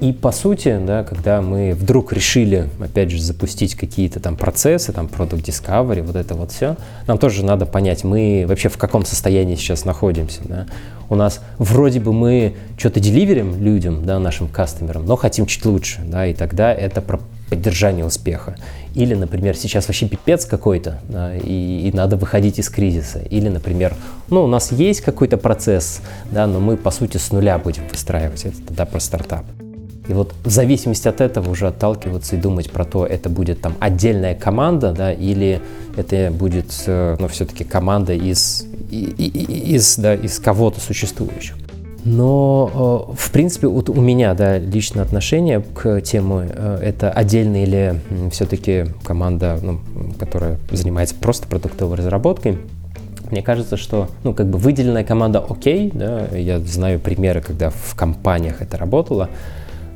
И 0.00 0.12
по 0.12 0.30
сути, 0.30 0.78
да, 0.86 1.04
когда 1.04 1.40
мы 1.40 1.72
вдруг 1.72 2.12
решили, 2.12 2.68
опять 2.80 3.10
же, 3.10 3.22
запустить 3.22 3.74
какие-то 3.74 4.20
там 4.20 4.36
процессы, 4.36 4.92
там 4.92 5.06
Product 5.06 5.42
Discovery, 5.42 6.02
вот 6.02 6.16
это 6.16 6.34
вот 6.34 6.52
все, 6.52 6.76
нам 7.06 7.16
тоже 7.16 7.44
надо 7.44 7.64
понять, 7.64 8.04
мы 8.04 8.44
вообще 8.46 8.68
в 8.68 8.76
каком 8.76 9.06
состоянии 9.06 9.54
сейчас 9.54 9.86
находимся. 9.86 10.40
Да? 10.44 10.66
У 11.08 11.14
нас 11.14 11.40
вроде 11.56 12.00
бы 12.00 12.12
мы 12.12 12.56
что-то 12.76 13.00
деливерим 13.00 13.62
людям, 13.62 14.04
да, 14.04 14.18
нашим 14.18 14.48
кастомерам, 14.48 15.06
но 15.06 15.16
хотим 15.16 15.46
чуть 15.46 15.64
лучше, 15.64 16.02
да, 16.04 16.26
и 16.26 16.34
тогда 16.34 16.74
это 16.74 17.00
про 17.00 17.20
поддержание 17.48 18.04
успеха. 18.04 18.56
Или, 18.96 19.12
например, 19.12 19.54
сейчас 19.56 19.88
вообще 19.88 20.08
пипец 20.08 20.46
какой-то, 20.46 21.00
да, 21.10 21.36
и, 21.36 21.86
и 21.86 21.92
надо 21.92 22.16
выходить 22.16 22.58
из 22.58 22.70
кризиса. 22.70 23.18
Или, 23.18 23.50
например, 23.50 23.94
ну, 24.30 24.42
у 24.42 24.46
нас 24.46 24.72
есть 24.72 25.02
какой-то 25.02 25.36
процесс, 25.36 26.00
да, 26.30 26.46
но 26.46 26.60
мы, 26.60 26.78
по 26.78 26.90
сути, 26.90 27.18
с 27.18 27.30
нуля 27.30 27.58
будем 27.58 27.82
выстраивать. 27.92 28.46
Это 28.46 28.56
тогда 28.66 28.86
про 28.86 28.98
стартап. 28.98 29.44
И 30.08 30.14
вот 30.14 30.32
в 30.42 30.48
зависимости 30.48 31.08
от 31.08 31.20
этого 31.20 31.50
уже 31.50 31.66
отталкиваться 31.66 32.36
и 32.36 32.38
думать 32.38 32.70
про 32.70 32.86
то, 32.86 33.04
это 33.04 33.28
будет 33.28 33.60
там 33.60 33.74
отдельная 33.80 34.34
команда, 34.34 34.92
да, 34.92 35.12
или 35.12 35.60
это 35.94 36.30
будет, 36.30 36.72
э, 36.86 37.16
ну, 37.20 37.28
все-таки 37.28 37.64
команда 37.64 38.14
из, 38.14 38.64
из, 38.90 39.98
да, 39.98 40.14
из 40.14 40.38
кого-то 40.38 40.80
существующих. 40.80 41.56
Но, 42.06 43.10
э, 43.12 43.14
в 43.16 43.32
принципе, 43.32 43.66
вот 43.66 43.88
у 43.88 44.00
меня, 44.00 44.32
да, 44.34 44.58
личное 44.58 45.02
отношение 45.02 45.60
к 45.60 46.00
теме, 46.02 46.48
э, 46.48 46.78
это 46.80 47.10
отдельная 47.10 47.64
или 47.64 48.00
все-таки 48.30 48.84
команда, 49.02 49.58
ну, 49.60 49.80
которая 50.16 50.58
занимается 50.70 51.16
просто 51.16 51.48
продуктовой 51.48 51.96
разработкой. 51.96 52.58
Мне 53.32 53.42
кажется, 53.42 53.76
что, 53.76 54.08
ну, 54.22 54.34
как 54.34 54.46
бы 54.46 54.56
выделенная 54.56 55.02
команда 55.02 55.40
окей, 55.40 55.90
да, 55.92 56.28
я 56.28 56.60
знаю 56.60 57.00
примеры, 57.00 57.40
когда 57.40 57.70
в 57.70 57.96
компаниях 57.96 58.62
это 58.62 58.76
работало, 58.78 59.28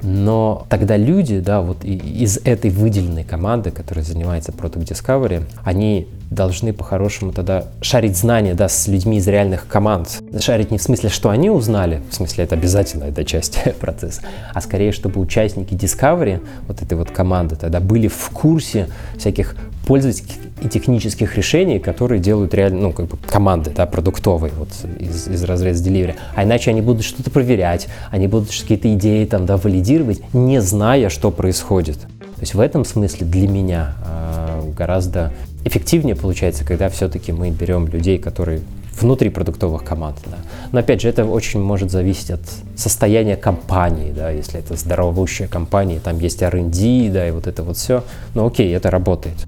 но 0.02 0.66
тогда 0.68 0.96
люди, 0.96 1.38
да, 1.38 1.60
вот 1.60 1.84
из 1.84 2.38
этой 2.38 2.70
выделенной 2.70 3.22
команды, 3.22 3.70
которая 3.70 4.04
занимается 4.04 4.50
Product 4.50 4.84
Discovery, 4.84 5.44
они 5.62 6.08
должны 6.30 6.72
по-хорошему 6.72 7.32
тогда 7.32 7.64
шарить 7.82 8.16
знания, 8.16 8.54
да, 8.54 8.68
с 8.68 8.86
людьми 8.86 9.18
из 9.18 9.26
реальных 9.26 9.66
команд. 9.66 10.22
Шарить 10.38 10.70
не 10.70 10.78
в 10.78 10.82
смысле, 10.82 11.08
что 11.08 11.28
они 11.28 11.50
узнали, 11.50 12.00
в 12.08 12.14
смысле 12.14 12.44
это 12.44 12.54
обязательно, 12.54 13.04
это 13.04 13.24
часть 13.24 13.58
процесса, 13.80 14.22
а 14.54 14.60
скорее, 14.60 14.92
чтобы 14.92 15.20
участники 15.20 15.74
Discovery, 15.74 16.40
вот 16.68 16.82
этой 16.82 16.96
вот 16.96 17.10
команды, 17.10 17.56
тогда 17.56 17.80
были 17.80 18.06
в 18.06 18.30
курсе 18.30 18.88
всяких 19.18 19.56
пользовательских 19.86 20.36
и 20.62 20.68
технических 20.68 21.36
решений, 21.36 21.78
которые 21.78 22.20
делают 22.20 22.54
реально, 22.54 22.80
ну, 22.80 22.92
как 22.92 23.06
бы 23.06 23.16
команды, 23.16 23.70
да, 23.74 23.86
продуктовые, 23.86 24.52
вот 24.56 24.68
из, 24.98 25.26
из 25.26 25.42
разреза 25.42 25.82
delivery. 25.82 26.14
А 26.34 26.44
иначе 26.44 26.70
они 26.70 26.82
будут 26.82 27.04
что-то 27.04 27.30
проверять, 27.30 27.88
они 28.10 28.28
будут 28.28 28.50
какие-то 28.50 28.92
идеи 28.94 29.24
там, 29.24 29.46
да, 29.46 29.56
валидировать, 29.56 30.20
не 30.34 30.60
зная, 30.60 31.08
что 31.08 31.30
происходит. 31.30 31.98
То 31.98 32.42
есть 32.42 32.54
в 32.54 32.60
этом 32.60 32.84
смысле 32.84 33.26
для 33.26 33.48
меня 33.48 33.94
э, 34.04 34.70
гораздо 34.76 35.32
эффективнее 35.64 36.16
получается, 36.16 36.64
когда 36.64 36.88
все-таки 36.88 37.32
мы 37.32 37.50
берем 37.50 37.86
людей, 37.88 38.18
которые 38.18 38.60
внутри 39.00 39.30
продуктовых 39.30 39.84
команд. 39.84 40.16
Да. 40.26 40.38
Но 40.72 40.80
опять 40.80 41.00
же, 41.00 41.08
это 41.08 41.24
очень 41.24 41.60
может 41.60 41.90
зависеть 41.90 42.30
от 42.30 42.40
состояния 42.76 43.36
компании, 43.36 44.12
да, 44.12 44.30
если 44.30 44.60
это 44.60 44.76
здоровущая 44.76 45.48
компания, 45.48 46.00
там 46.00 46.18
есть 46.18 46.42
R&D, 46.42 47.10
да, 47.10 47.28
и 47.28 47.30
вот 47.30 47.46
это 47.46 47.62
вот 47.62 47.76
все. 47.76 48.04
Ну 48.34 48.46
окей, 48.46 48.74
это 48.74 48.90
работает. 48.90 49.46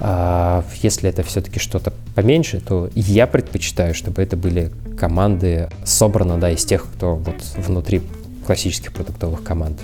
А 0.00 0.64
если 0.82 1.08
это 1.08 1.22
все-таки 1.22 1.60
что-то 1.60 1.92
поменьше, 2.14 2.60
то 2.60 2.90
я 2.94 3.26
предпочитаю, 3.26 3.94
чтобы 3.94 4.22
это 4.22 4.36
были 4.36 4.72
команды 4.98 5.68
собраны 5.84 6.38
да, 6.38 6.50
из 6.50 6.64
тех, 6.64 6.84
кто 6.84 7.16
вот 7.16 7.36
внутри 7.56 8.02
классических 8.44 8.92
продуктовых 8.92 9.44
команд. 9.44 9.80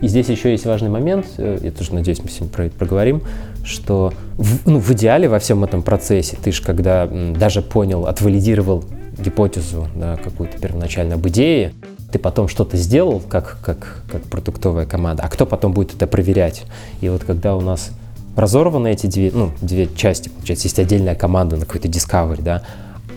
И 0.00 0.08
здесь 0.08 0.28
еще 0.28 0.50
есть 0.50 0.66
важный 0.66 0.90
момент, 0.90 1.26
э, 1.38 1.58
я 1.62 1.70
тоже 1.70 1.94
надеюсь, 1.94 2.22
мы 2.22 2.28
сегодня 2.28 2.52
про 2.52 2.66
это 2.66 2.76
проговорим, 2.76 3.22
что 3.64 4.12
в, 4.36 4.68
ну, 4.68 4.78
в 4.78 4.90
идеале 4.92 5.28
во 5.28 5.38
всем 5.38 5.64
этом 5.64 5.82
процессе 5.82 6.36
ты 6.42 6.52
же 6.52 6.62
когда 6.62 7.06
даже 7.06 7.62
понял, 7.62 8.06
отвалидировал 8.06 8.84
гипотезу 9.18 9.88
да, 9.94 10.16
какую-то 10.16 10.58
первоначально 10.58 11.14
об 11.14 11.26
идее, 11.28 11.72
ты 12.12 12.18
потом 12.18 12.48
что-то 12.48 12.76
сделал 12.76 13.20
как, 13.20 13.58
как, 13.62 14.02
как 14.10 14.22
продуктовая 14.22 14.86
команда, 14.86 15.22
а 15.24 15.28
кто 15.28 15.46
потом 15.46 15.72
будет 15.72 15.94
это 15.94 16.06
проверять? 16.06 16.64
И 17.00 17.08
вот 17.08 17.24
когда 17.24 17.56
у 17.56 17.60
нас 17.60 17.90
разорваны 18.36 18.92
эти 18.92 19.06
две, 19.06 19.30
ну, 19.32 19.50
две 19.60 19.88
части, 19.88 20.28
получается, 20.28 20.66
есть 20.66 20.78
отдельная 20.78 21.14
команда 21.14 21.56
на 21.56 21.66
какой-то 21.66 21.88
Discovery, 21.88 22.42
да, 22.42 22.62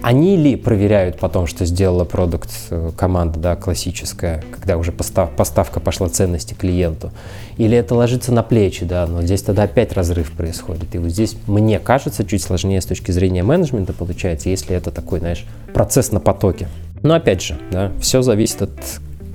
они 0.02 0.38
ли 0.38 0.56
проверяют 0.56 1.20
потом, 1.20 1.48
что 1.48 1.66
сделала 1.66 2.06
продукт 2.06 2.50
э, 2.70 2.92
команда, 2.96 3.40
да, 3.40 3.56
классическая, 3.56 4.44
когда 4.52 4.78
уже 4.78 4.92
постав, 4.92 5.32
поставка 5.32 5.80
пошла 5.80 6.10
ценности 6.10 6.54
клиенту? 6.54 7.12
Или 7.58 7.78
это 7.78 7.96
ложится 7.96 8.32
на 8.32 8.44
плечи, 8.44 8.86
да, 8.86 9.08
но 9.08 9.22
здесь 9.24 9.42
тогда 9.42 9.64
опять 9.64 9.94
разрыв 9.94 10.32
происходит. 10.32 10.94
И 10.96 10.98
вот 10.98 11.10
здесь, 11.10 11.36
мне 11.48 11.80
кажется, 11.80 12.26
чуть 12.26 12.44
сложнее 12.44 12.82
с 12.82 12.86
точки 12.86 13.12
зрения 13.12 13.44
менеджмента 13.44 13.94
получается, 13.94 14.50
если 14.50 14.76
это 14.76 14.92
такой, 14.92 15.20
знаешь, 15.20 15.46
процесс 15.74 16.12
на 16.12 16.20
потоке. 16.20 16.68
Но 17.04 17.16
опять 17.16 17.42
же, 17.42 17.58
да, 17.72 17.92
все 18.00 18.22
зависит 18.22 18.62
от 18.62 18.72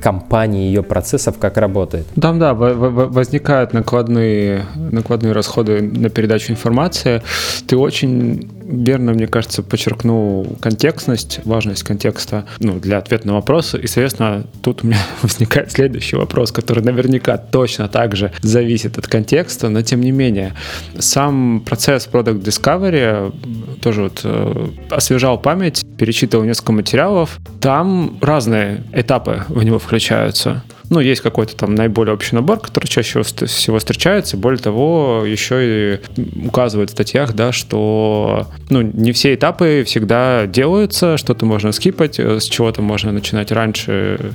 компании, 0.03 0.67
ее 0.67 0.83
процессов, 0.83 1.39
как 1.39 1.57
работает. 1.57 2.07
Там, 2.21 2.39
да, 2.39 2.55
возникают 2.55 3.73
накладные, 3.73 4.67
накладные 4.75 5.33
расходы 5.33 5.81
на 5.81 6.11
передачу 6.11 6.53
информации. 6.53 7.23
Ты 7.67 7.77
очень 7.77 8.51
верно, 8.73 9.13
мне 9.13 9.27
кажется, 9.27 9.63
подчеркнул 9.63 10.57
контекстность, 10.61 11.41
важность 11.45 11.83
контекста 11.83 12.47
ну, 12.59 12.81
для 12.81 12.99
ответа 12.99 13.27
на 13.27 13.35
вопросы. 13.35 13.79
И, 13.79 13.87
соответственно, 13.87 14.47
тут 14.63 14.83
у 14.83 14.87
меня 14.87 14.99
возникает 15.23 15.71
следующий 15.71 16.17
вопрос, 16.17 16.51
который 16.51 16.83
наверняка 16.83 17.37
точно 17.37 17.89
так 17.89 18.17
же 18.17 18.33
зависит 18.41 18.99
от 18.99 19.07
контекста, 19.07 19.69
но 19.69 19.83
тем 19.83 20.01
не 20.01 20.11
менее. 20.11 20.55
Сам 20.99 21.61
процесс 21.61 22.09
Product 22.11 22.43
Discovery 22.43 23.79
тоже 23.81 24.05
вот 24.05 24.21
э, 24.25 24.69
освежал 24.91 25.39
память, 25.39 25.85
перечитывал 25.99 26.45
несколько 26.45 26.73
материалов. 26.73 27.39
Там 27.61 28.19
разные 28.21 28.85
этапы 28.93 29.45
в 29.49 29.63
него 29.63 29.79
включаются 29.79 30.63
ну, 30.93 31.01
есть 31.01 31.23
какой-то 31.23 31.57
там 31.57 31.75
наиболее 31.75 32.13
общий 32.13 32.35
набор, 32.35 32.61
который 32.61 32.87
чаще 32.87 33.23
всего 33.23 33.79
встречается. 33.79 34.37
Более 34.37 34.59
того, 34.59 35.25
еще 35.27 35.97
и 35.97 36.01
указывает 36.47 36.91
в 36.91 36.93
статьях, 36.93 37.33
да, 37.33 37.51
что 37.51 38.47
ну, 38.69 38.83
не 38.83 39.13
все 39.13 39.35
этапы 39.35 39.85
всегда 39.87 40.47
делаются, 40.47 41.17
что-то 41.17 41.47
можно 41.47 41.73
скипать, 41.73 42.21
э, 42.21 42.41
с 42.41 42.45
чего-то 42.45 42.83
можно 42.83 43.11
начинать 43.11 43.51
раньше, 43.53 44.35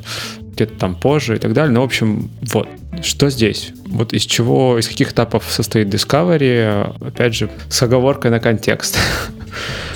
где-то 0.53 0.73
там 0.79 0.95
позже 0.95 1.35
и 1.35 1.39
так 1.39 1.53
далее. 1.53 1.71
Ну, 1.71 1.81
в 1.81 1.85
общем, 1.85 2.31
вот. 2.41 2.67
Что 3.03 3.29
здесь? 3.29 3.73
Вот 3.85 4.13
из 4.13 4.23
чего, 4.23 4.79
из 4.79 4.87
каких 4.87 5.11
этапов 5.11 5.43
состоит 5.47 5.93
Discovery? 5.93 6.91
Опять 7.05 7.35
же, 7.35 7.51
с 7.69 7.83
оговоркой 7.83 8.31
на 8.31 8.39
контекст. 8.39 8.97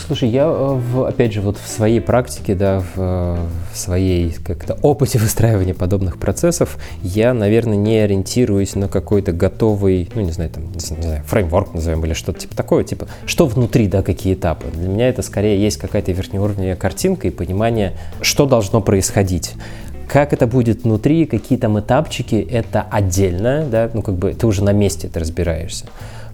Слушай, 0.08 0.29
я, 0.29 0.43
э, 0.43 0.48
в, 0.48 1.05
опять 1.05 1.34
же, 1.34 1.41
вот 1.41 1.58
в 1.58 1.67
своей 1.67 2.01
практике, 2.01 2.55
да, 2.55 2.84
в, 2.96 3.39
в 3.74 3.77
своей 3.77 4.31
как-то 4.31 4.77
опыте 4.81 5.20
выстраивания 5.20 5.74
подобных 5.74 6.17
процессов, 6.17 6.77
я, 7.01 7.34
наверное, 7.34 7.77
не 7.77 7.98
ориентируюсь 8.00 8.75
на 8.75 8.88
какой-то 8.88 9.31
готовый, 9.31 10.10
ну, 10.13 10.22
не 10.22 10.31
знаю, 10.31 10.50
там, 10.50 10.72
не 10.74 10.79
знаю, 10.79 11.24
фреймворк 11.25 11.74
назовем 11.74 12.03
или 12.05 12.13
что-то 12.13 12.39
типа 12.39 12.55
такое, 12.55 12.84
типа, 12.84 13.08
что 13.25 13.46
внутри, 13.46 13.88
да, 13.88 14.01
какие 14.01 14.34
этапы. 14.34 14.67
Для 14.74 14.88
меня 14.88 15.10
это 15.10 15.22
скорее 15.22 15.62
есть 15.62 15.77
какая-то 15.77 16.12
верхнеуровневая 16.12 16.75
картинка 16.75 17.27
и 17.27 17.31
понимание, 17.31 17.93
что 18.22 18.46
должно 18.46 18.81
происходить. 18.81 19.53
Как 20.08 20.34
это 20.34 20.46
будет 20.46 20.84
внутри, 20.84 21.25
какие 21.25 21.58
там 21.58 21.79
этапчики, 21.79 22.36
это 22.36 22.81
отдельно, 22.81 23.65
да, 23.65 23.89
ну, 23.93 24.01
как 24.01 24.15
бы 24.15 24.34
ты 24.34 24.46
уже 24.46 24.62
на 24.62 24.74
месте 24.74 25.08
это 25.08 25.22
разбираешься. 25.22 25.86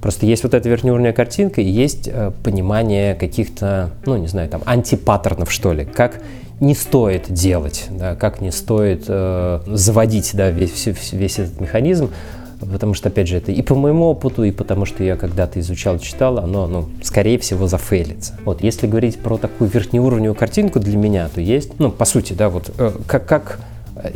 Просто 0.01 0.25
есть 0.25 0.43
вот 0.43 0.53
эта 0.53 0.69
верхнеуровневая 0.69 1.13
картинка 1.13 1.61
и 1.61 1.69
есть 1.69 2.09
э, 2.11 2.31
понимание 2.43 3.15
каких-то, 3.15 3.91
ну, 4.05 4.17
не 4.17 4.27
знаю, 4.27 4.49
там, 4.49 4.61
антипаттернов, 4.65 5.51
что 5.51 5.73
ли, 5.73 5.85
как 5.85 6.21
не 6.59 6.73
стоит 6.73 7.31
делать, 7.31 7.85
да, 7.89 8.15
как 8.15 8.41
не 8.41 8.51
стоит 8.51 9.05
э, 9.07 9.61
заводить 9.67 10.31
да, 10.33 10.49
весь, 10.49 10.87
весь 11.11 11.39
этот 11.39 11.61
механизм, 11.61 12.11
потому 12.59 12.93
что, 12.93 13.09
опять 13.09 13.27
же, 13.27 13.37
это 13.37 13.51
и 13.51 13.61
по 13.61 13.75
моему 13.75 14.05
опыту, 14.05 14.43
и 14.43 14.51
потому 14.51 14.85
что 14.85 15.03
я 15.03 15.15
когда-то 15.15 15.59
изучал, 15.59 15.99
читал, 15.99 16.39
оно, 16.39 16.67
ну, 16.67 16.89
скорее 17.03 17.37
всего, 17.37 17.67
зафейлится. 17.67 18.33
Вот, 18.45 18.63
если 18.63 18.87
говорить 18.87 19.17
про 19.19 19.37
такую 19.37 19.69
верхнеуровневую 19.69 20.35
картинку 20.35 20.79
для 20.79 20.97
меня, 20.97 21.29
то 21.33 21.41
есть, 21.41 21.79
ну, 21.79 21.91
по 21.91 22.05
сути, 22.05 22.33
да, 22.33 22.49
вот, 22.49 22.71
э, 22.77 22.91
как, 23.05 23.25
как 23.25 23.59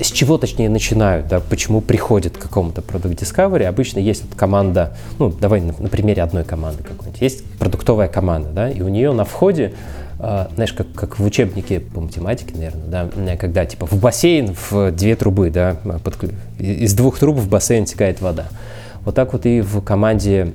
с 0.01 0.11
чего, 0.11 0.37
точнее, 0.37 0.69
начинают, 0.69 1.27
да, 1.27 1.39
почему 1.39 1.81
приходят 1.81 2.37
к 2.37 2.41
какому-то 2.41 2.81
Product 2.81 3.17
Discovery. 3.17 3.63
Обычно 3.63 3.99
есть 3.99 4.23
вот 4.23 4.35
команда, 4.35 4.95
ну, 5.19 5.29
давай 5.29 5.61
на, 5.61 5.73
на 5.77 5.89
примере 5.89 6.23
одной 6.23 6.43
команды 6.43 6.83
какой-нибудь. 6.83 7.21
Есть 7.21 7.43
продуктовая 7.59 8.07
команда, 8.07 8.49
да, 8.49 8.69
и 8.69 8.81
у 8.81 8.87
нее 8.87 9.11
на 9.13 9.25
входе, 9.25 9.73
э, 10.19 10.47
знаешь, 10.55 10.73
как, 10.73 10.91
как 10.93 11.19
в 11.19 11.25
учебнике 11.25 11.79
по 11.79 12.01
математике, 12.01 12.53
наверное, 12.55 13.09
да, 13.15 13.37
когда, 13.37 13.65
типа, 13.65 13.85
в 13.85 13.93
бассейн 13.93 14.55
в 14.69 14.91
две 14.91 15.15
трубы, 15.15 15.49
да, 15.49 15.77
под, 16.03 16.17
из 16.59 16.93
двух 16.93 17.19
труб 17.19 17.37
в 17.37 17.49
бассейн 17.49 17.85
текает 17.85 18.21
вода. 18.21 18.47
Вот 19.03 19.15
так 19.15 19.33
вот 19.33 19.45
и 19.45 19.61
в 19.61 19.81
команде 19.81 20.53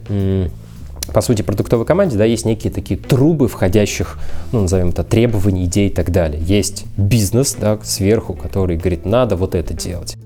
по 1.13 1.21
сути, 1.21 1.43
продуктовой 1.43 1.87
команде, 1.87 2.17
да, 2.17 2.25
есть 2.25 2.45
некие 2.45 2.73
такие 2.73 2.99
трубы 2.99 3.49
входящих, 3.49 4.19
ну, 4.53 4.63
назовем 4.63 4.91
это, 4.91 5.05
требований, 5.05 5.65
идей 5.65 5.89
и 5.89 5.91
так 5.91 6.11
далее. 6.11 6.41
Есть 6.43 6.85
бизнес, 6.97 7.57
да, 7.59 7.79
сверху, 7.83 8.35
который 8.35 8.77
говорит, 8.77 9.05
надо 9.07 9.37
вот 9.37 9.55
это 9.55 9.75
делать. 9.75 10.17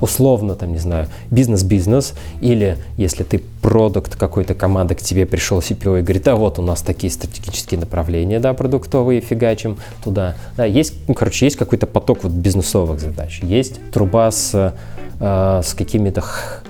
Условно, 0.00 0.54
там, 0.54 0.72
не 0.72 0.78
знаю, 0.78 1.06
бизнес-бизнес, 1.30 2.14
или 2.40 2.76
если 2.96 3.22
ты 3.22 3.40
продукт 3.62 4.16
какой-то 4.16 4.54
команды, 4.54 4.94
к 4.94 4.98
тебе 5.00 5.24
пришел 5.24 5.60
CPO 5.60 6.00
и 6.00 6.02
говорит, 6.02 6.26
а 6.28 6.34
вот 6.36 6.58
у 6.58 6.62
нас 6.62 6.82
такие 6.82 7.10
стратегические 7.12 7.80
направления, 7.80 8.40
да, 8.40 8.52
продуктовые, 8.52 9.20
фигачим 9.20 9.78
туда. 10.02 10.34
Да, 10.56 10.64
есть, 10.64 10.94
ну, 11.08 11.14
короче, 11.14 11.46
есть 11.46 11.56
какой-то 11.56 11.86
поток 11.86 12.24
вот 12.24 12.32
бизнесовых 12.32 13.00
задач. 13.00 13.40
Есть 13.42 13.80
труба 13.92 14.30
с, 14.30 14.74
э, 15.20 15.60
с 15.64 15.74
какими-то 15.74 16.22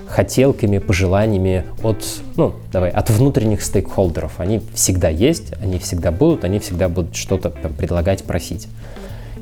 хотелками, 0.07 0.77
пожеланиями 0.77 1.65
от, 1.83 2.03
ну, 2.35 2.53
давай, 2.71 2.89
от 2.89 3.09
внутренних 3.09 3.61
стейкхолдеров. 3.61 4.39
Они 4.39 4.61
всегда 4.73 5.09
есть, 5.09 5.53
они 5.61 5.79
всегда 5.79 6.11
будут, 6.11 6.43
они 6.43 6.59
всегда 6.59 6.89
будут 6.89 7.15
что-то 7.15 7.49
предлагать, 7.49 8.23
просить. 8.23 8.67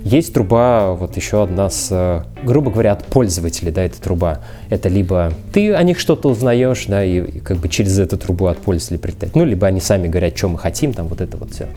Есть 0.03 0.33
труба, 0.33 0.91
вот 0.91 1.15
еще 1.15 1.43
одна 1.43 1.69
с, 1.69 2.25
грубо 2.43 2.71
говоря, 2.71 2.91
от 2.91 3.05
пользователей, 3.05 3.71
да, 3.71 3.83
эта 3.83 4.01
труба. 4.01 4.39
Это 4.69 4.89
либо 4.89 5.31
ты 5.53 5.73
о 5.73 5.81
них 5.83 5.97
что-то 5.97 6.27
узнаешь, 6.29 6.85
да, 6.87 7.05
и, 7.05 7.21
и 7.21 7.39
как 7.39 7.57
бы 7.57 7.69
через 7.69 7.97
эту 7.99 8.17
трубу 8.17 8.47
от 8.47 8.57
пользователей 8.57 8.99
прилетать, 8.99 9.33
ну, 9.33 9.45
либо 9.45 9.65
они 9.65 9.79
сами 9.79 10.09
говорят, 10.09 10.37
что 10.37 10.49
мы 10.49 10.59
хотим, 10.59 10.91
там, 10.91 11.07
вот 11.07 11.21
это 11.21 11.37
вот 11.37 11.51
все. 11.51 11.67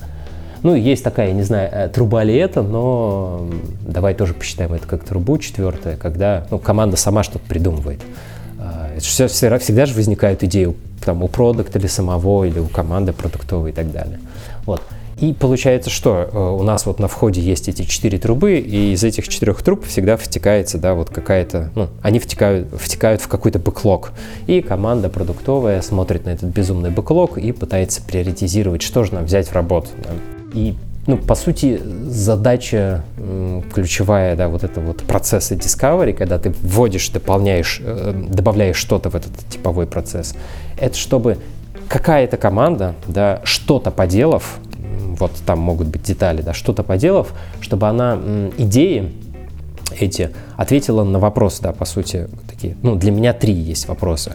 Ну, 0.62 0.74
есть 0.74 1.04
такая, 1.04 1.32
не 1.32 1.42
знаю, 1.42 1.68
э, 1.72 1.88
труба 1.88 2.24
ли 2.24 2.34
это, 2.34 2.62
но 2.62 3.48
давай 3.80 4.14
тоже 4.14 4.34
посчитаем 4.34 4.72
это 4.72 4.86
как 4.86 5.04
трубу 5.04 5.38
четвертая, 5.38 5.96
когда 5.96 6.46
ну, 6.50 6.58
команда 6.58 6.96
сама 6.96 7.22
что-то 7.22 7.46
придумывает. 7.46 8.00
Это 8.96 9.04
все, 9.04 9.28
всегда, 9.28 9.58
всегда 9.58 9.84
же 9.84 9.94
возникают 9.94 10.42
идеи 10.42 10.74
там, 11.04 11.22
у 11.22 11.28
продукта 11.28 11.78
или 11.78 11.86
самого, 11.86 12.44
или 12.44 12.58
у 12.58 12.66
команды 12.66 13.12
продуктовой 13.12 13.70
и 13.70 13.72
так 13.74 13.92
далее. 13.92 14.18
Вот. 14.64 14.80
И 15.20 15.32
получается, 15.32 15.88
что 15.88 16.28
э, 16.30 16.38
у 16.38 16.62
нас 16.62 16.84
вот 16.84 16.98
на 16.98 17.08
входе 17.08 17.40
есть 17.40 17.68
эти 17.68 17.82
четыре 17.82 18.18
трубы, 18.18 18.58
и 18.58 18.92
из 18.92 19.04
этих 19.04 19.28
четырех 19.28 19.62
труб 19.62 19.86
всегда 19.86 20.16
втекается, 20.16 20.78
да, 20.78 20.94
вот 20.94 21.10
какая-то, 21.10 21.70
ну, 21.74 21.88
они 22.02 22.18
втекают, 22.18 22.68
втекают 22.78 23.22
в 23.22 23.28
какой-то 23.28 23.58
бэклог. 23.58 24.12
И 24.46 24.60
команда 24.60 25.08
продуктовая 25.08 25.80
смотрит 25.80 26.26
на 26.26 26.30
этот 26.30 26.50
безумный 26.50 26.90
бэклог 26.90 27.38
и 27.38 27.52
пытается 27.52 28.02
приоритизировать, 28.02 28.82
что 28.82 29.04
же 29.04 29.14
нам 29.14 29.24
взять 29.24 29.48
в 29.48 29.52
работу. 29.52 29.88
Да. 30.02 30.10
И 30.56 30.74
ну, 31.06 31.18
по 31.18 31.36
сути, 31.36 31.80
задача 32.08 33.04
ключевая, 33.72 34.34
да, 34.34 34.48
вот 34.48 34.64
это 34.64 34.80
вот 34.80 35.04
процесса 35.04 35.54
discovery, 35.54 36.12
когда 36.12 36.38
ты 36.38 36.52
вводишь, 36.62 37.10
дополняешь, 37.10 37.80
э, 37.80 38.12
добавляешь 38.28 38.76
что-то 38.76 39.10
в 39.10 39.14
этот 39.14 39.32
типовой 39.48 39.86
процесс, 39.86 40.34
это 40.80 40.96
чтобы 40.96 41.38
какая-то 41.88 42.36
команда, 42.38 42.96
да, 43.06 43.40
что-то 43.44 43.92
поделав, 43.92 44.58
вот 45.18 45.30
там 45.46 45.60
могут 45.60 45.86
быть 45.86 46.02
детали, 46.02 46.42
да, 46.42 46.52
что-то 46.52 46.82
поделав, 46.82 47.32
чтобы 47.60 47.86
она 47.86 48.18
идеи 48.58 49.12
эти 50.00 50.30
ответила 50.56 51.04
на 51.04 51.20
вопросы, 51.20 51.62
да, 51.62 51.72
по 51.72 51.84
сути, 51.84 52.28
такие, 52.48 52.76
ну, 52.82 52.96
для 52.96 53.12
меня 53.12 53.32
три 53.32 53.52
есть 53.52 53.86
вопросы 53.86 54.32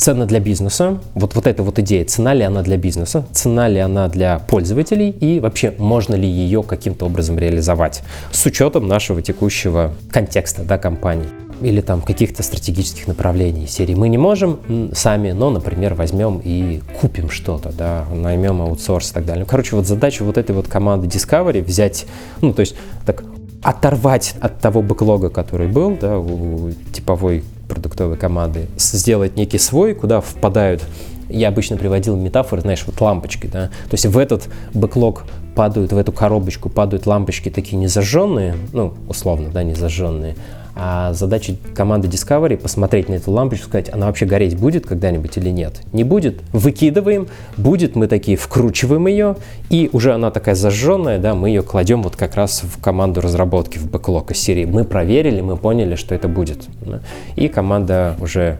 цена 0.00 0.24
для 0.24 0.40
бизнеса, 0.40 0.98
вот, 1.14 1.34
вот 1.34 1.46
эта 1.46 1.62
вот 1.62 1.78
идея, 1.78 2.06
цена 2.06 2.32
ли 2.32 2.42
она 2.42 2.62
для 2.62 2.78
бизнеса, 2.78 3.26
цена 3.32 3.68
ли 3.68 3.78
она 3.78 4.08
для 4.08 4.38
пользователей 4.38 5.10
и 5.10 5.40
вообще 5.40 5.74
можно 5.76 6.14
ли 6.14 6.26
ее 6.26 6.62
каким-то 6.62 7.04
образом 7.04 7.38
реализовать 7.38 8.02
с 8.32 8.46
учетом 8.46 8.88
нашего 8.88 9.20
текущего 9.20 9.92
контекста 10.10 10.62
да, 10.62 10.78
компании 10.78 11.28
или 11.60 11.82
там 11.82 12.00
каких-то 12.00 12.42
стратегических 12.42 13.08
направлений 13.08 13.66
серии. 13.66 13.94
Мы 13.94 14.08
не 14.08 14.16
можем 14.16 14.90
сами, 14.94 15.32
но, 15.32 15.50
например, 15.50 15.92
возьмем 15.92 16.40
и 16.42 16.80
купим 16.98 17.28
что-то, 17.28 17.70
да, 17.70 18.06
наймем 18.10 18.62
аутсорс 18.62 19.10
и 19.10 19.12
так 19.12 19.26
далее. 19.26 19.44
Короче, 19.44 19.76
вот 19.76 19.86
задача 19.86 20.24
вот 20.24 20.38
этой 20.38 20.52
вот 20.52 20.66
команды 20.66 21.08
Discovery 21.08 21.62
взять, 21.62 22.06
ну, 22.40 22.54
то 22.54 22.60
есть 22.60 22.74
так 23.04 23.22
оторвать 23.62 24.34
от 24.40 24.60
того 24.60 24.80
бэклога, 24.80 25.28
который 25.28 25.68
был, 25.68 25.98
да, 26.00 26.18
у 26.18 26.70
типовой 26.94 27.44
продуктовой 27.70 28.16
команды, 28.16 28.66
сделать 28.76 29.36
некий 29.36 29.58
свой, 29.58 29.94
куда 29.94 30.20
впадают 30.20 30.82
я 31.30 31.48
обычно 31.48 31.76
приводил 31.76 32.16
метафоры, 32.16 32.62
знаешь, 32.62 32.82
вот 32.86 33.00
лампочки, 33.00 33.46
да, 33.46 33.68
то 33.68 33.92
есть 33.92 34.04
в 34.04 34.18
этот 34.18 34.48
бэклог 34.74 35.24
падают, 35.54 35.92
в 35.92 35.96
эту 35.96 36.12
коробочку 36.12 36.68
падают 36.68 37.06
лампочки 37.06 37.50
такие 37.50 37.76
незажженные, 37.76 38.56
ну, 38.72 38.94
условно, 39.08 39.50
да, 39.50 39.62
незажженные, 39.62 40.34
а 40.74 41.12
задача 41.12 41.56
команды 41.74 42.08
Discovery 42.08 42.56
посмотреть 42.56 43.08
на 43.08 43.14
эту 43.14 43.30
лампочку, 43.30 43.66
сказать, 43.66 43.92
она 43.92 44.06
вообще 44.06 44.26
гореть 44.26 44.56
будет 44.58 44.86
когда-нибудь 44.86 45.36
или 45.36 45.50
нет. 45.50 45.82
Не 45.92 46.04
будет, 46.04 46.40
выкидываем, 46.52 47.28
будет, 47.56 47.96
мы 47.96 48.06
такие 48.06 48.36
вкручиваем 48.36 49.06
ее, 49.06 49.36
и 49.68 49.90
уже 49.92 50.14
она 50.14 50.30
такая 50.30 50.54
зажженная, 50.54 51.18
да, 51.18 51.34
мы 51.34 51.48
ее 51.48 51.62
кладем 51.62 52.02
вот 52.02 52.16
как 52.16 52.34
раз 52.34 52.62
в 52.62 52.80
команду 52.80 53.20
разработки, 53.20 53.78
в 53.78 53.90
бэклог 53.90 54.30
из 54.30 54.38
серии. 54.38 54.64
Мы 54.64 54.84
проверили, 54.84 55.40
мы 55.40 55.56
поняли, 55.56 55.94
что 55.94 56.14
это 56.14 56.28
будет. 56.28 56.68
Да? 56.80 57.00
И 57.36 57.48
команда 57.48 58.16
уже 58.20 58.58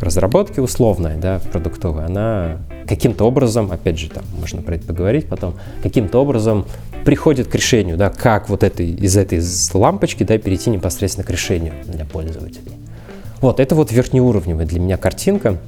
разработки 0.00 0.60
условная, 0.60 1.16
да, 1.16 1.40
продуктовая, 1.52 2.06
она 2.06 2.58
каким-то 2.88 3.24
образом, 3.24 3.70
опять 3.70 3.98
же, 3.98 4.10
там 4.10 4.24
можно 4.38 4.60
про 4.60 4.74
это 4.74 4.86
поговорить 4.86 5.28
потом, 5.28 5.54
каким-то 5.82 6.18
образом 6.18 6.66
приходит 7.04 7.48
к 7.48 7.54
решению, 7.54 7.96
да, 7.96 8.10
как 8.10 8.48
вот 8.48 8.62
этой, 8.62 8.90
из 8.90 9.16
этой 9.16 9.40
лампочки 9.74 10.24
да, 10.24 10.38
перейти 10.38 10.70
непосредственно 10.70 11.26
к 11.26 11.30
решению 11.30 11.74
для 11.86 12.04
пользователей. 12.04 12.72
Вот, 13.40 13.60
это 13.60 13.74
вот 13.74 13.90
верхнеуровневая 13.90 14.66
для 14.66 14.80
меня 14.80 14.96
картинка. 14.96 15.58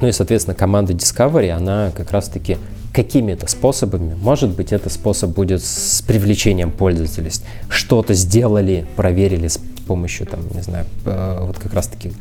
Ну 0.00 0.08
и, 0.08 0.12
соответственно, 0.12 0.54
команда 0.54 0.92
Discovery, 0.92 1.50
она 1.50 1.90
как 1.94 2.10
раз-таки 2.12 2.56
какими-то 2.92 3.46
способами, 3.48 4.14
может 4.14 4.50
быть, 4.50 4.72
это 4.72 4.90
способ 4.90 5.30
будет 5.30 5.62
с 5.62 6.02
привлечением 6.02 6.72
пользователей, 6.72 7.30
что-то 7.68 8.14
сделали, 8.14 8.86
проверили 8.96 9.46
с 9.48 9.60
помощью, 9.86 10.26
там, 10.26 10.40
не 10.54 10.62
знаю, 10.62 10.86
вот 11.04 11.58
как 11.58 11.74
раз-таки 11.74 12.12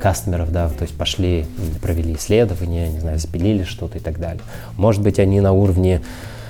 кастомеров, 0.00 0.50
да, 0.50 0.68
то 0.68 0.82
есть 0.82 0.94
пошли, 0.96 1.44
провели 1.82 2.14
исследования, 2.14 2.88
не 2.88 3.00
знаю, 3.00 3.18
запилили 3.18 3.64
что-то 3.64 3.98
и 3.98 4.00
так 4.00 4.18
далее. 4.18 4.42
Может 4.76 5.02
быть, 5.02 5.18
они 5.18 5.40
на 5.40 5.52
уровне 5.52 6.02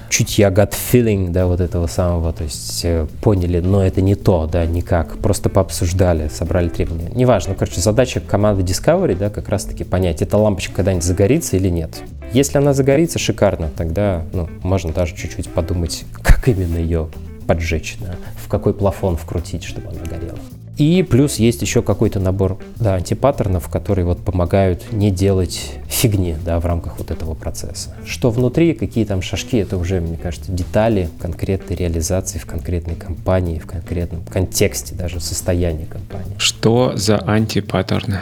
чутья 0.09 0.51
gut 0.51 0.75
feeling, 0.92 1.31
да, 1.31 1.47
вот 1.47 1.61
этого 1.61 1.87
самого, 1.87 2.33
то 2.33 2.45
есть 2.45 2.81
э, 2.85 3.07
поняли, 3.21 3.61
но 3.61 3.85
это 3.85 4.01
не 4.01 4.14
то, 4.14 4.47
да, 4.47 4.64
никак, 4.66 5.19
просто 5.19 5.49
пообсуждали, 5.49 6.29
собрали 6.29 6.69
требования. 6.69 7.11
Неважно, 7.14 7.55
короче, 7.55 7.81
задача 7.81 8.21
команды 8.21 8.62
Discovery, 8.62 9.16
да, 9.16 9.31
как 9.31 9.49
раз-таки 9.49 9.85
понять, 9.85 10.23
эта 10.23 10.37
лампочка 10.37 10.77
когда-нибудь 10.77 11.05
загорится 11.05 11.57
или 11.57 11.69
нет. 11.69 12.03
Если 12.33 12.59
она 12.59 12.73
загорится, 12.73 13.19
шикарно, 13.19 13.71
тогда, 13.77 14.25
ну, 14.33 14.49
можно 14.62 14.92
даже 14.92 15.14
чуть-чуть 15.14 15.49
подумать, 15.49 16.05
как 16.23 16.49
именно 16.49 16.77
ее 16.77 17.09
поджечь, 17.47 17.97
да, 18.01 18.16
в 18.37 18.49
какой 18.49 18.75
плафон 18.75 19.16
вкрутить, 19.16 19.64
чтобы 19.64 19.88
она 19.88 20.01
горела. 20.01 20.38
И 20.77 21.03
плюс 21.03 21.37
есть 21.37 21.62
еще 21.62 21.83
какой-то 21.83 22.21
набор 22.21 22.59
да, 22.77 22.95
антипаттернов, 22.95 23.69
которые 23.69 24.05
вот 24.05 24.19
помогают 24.19 24.93
не 24.93 25.11
делать 25.11 25.73
фигни 25.89 26.37
да, 26.45 26.61
в 26.61 26.67
рамках 26.67 26.99
вот 26.99 27.11
этого 27.11 27.35
процесса. 27.35 27.95
Что 28.05 28.31
внутри, 28.31 28.75
какие 28.75 29.07
там 29.07 29.23
шажки, 29.23 29.57
это 29.57 29.79
уже, 29.79 30.01
мне 30.01 30.19
кажется, 30.19 30.53
детали 30.53 31.09
конкретной 31.19 31.77
реализации 31.77 32.39
в 32.39 32.45
конкретной 32.45 32.95
компании, 32.95 33.59
в 33.59 33.67
конкретном 33.67 34.23
контексте 34.25 34.95
даже 34.95 35.19
состояния 35.21 35.87
компании. 35.87 36.35
Что 36.37 36.93
за 36.95 37.19
антипаттерны? 37.19 38.21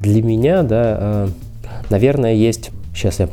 Для 0.00 0.22
меня, 0.22 0.62
да, 0.62 0.96
э, 1.00 1.28
наверное, 1.90 2.34
есть... 2.34 2.70
Сейчас 2.94 3.18
я 3.18 3.28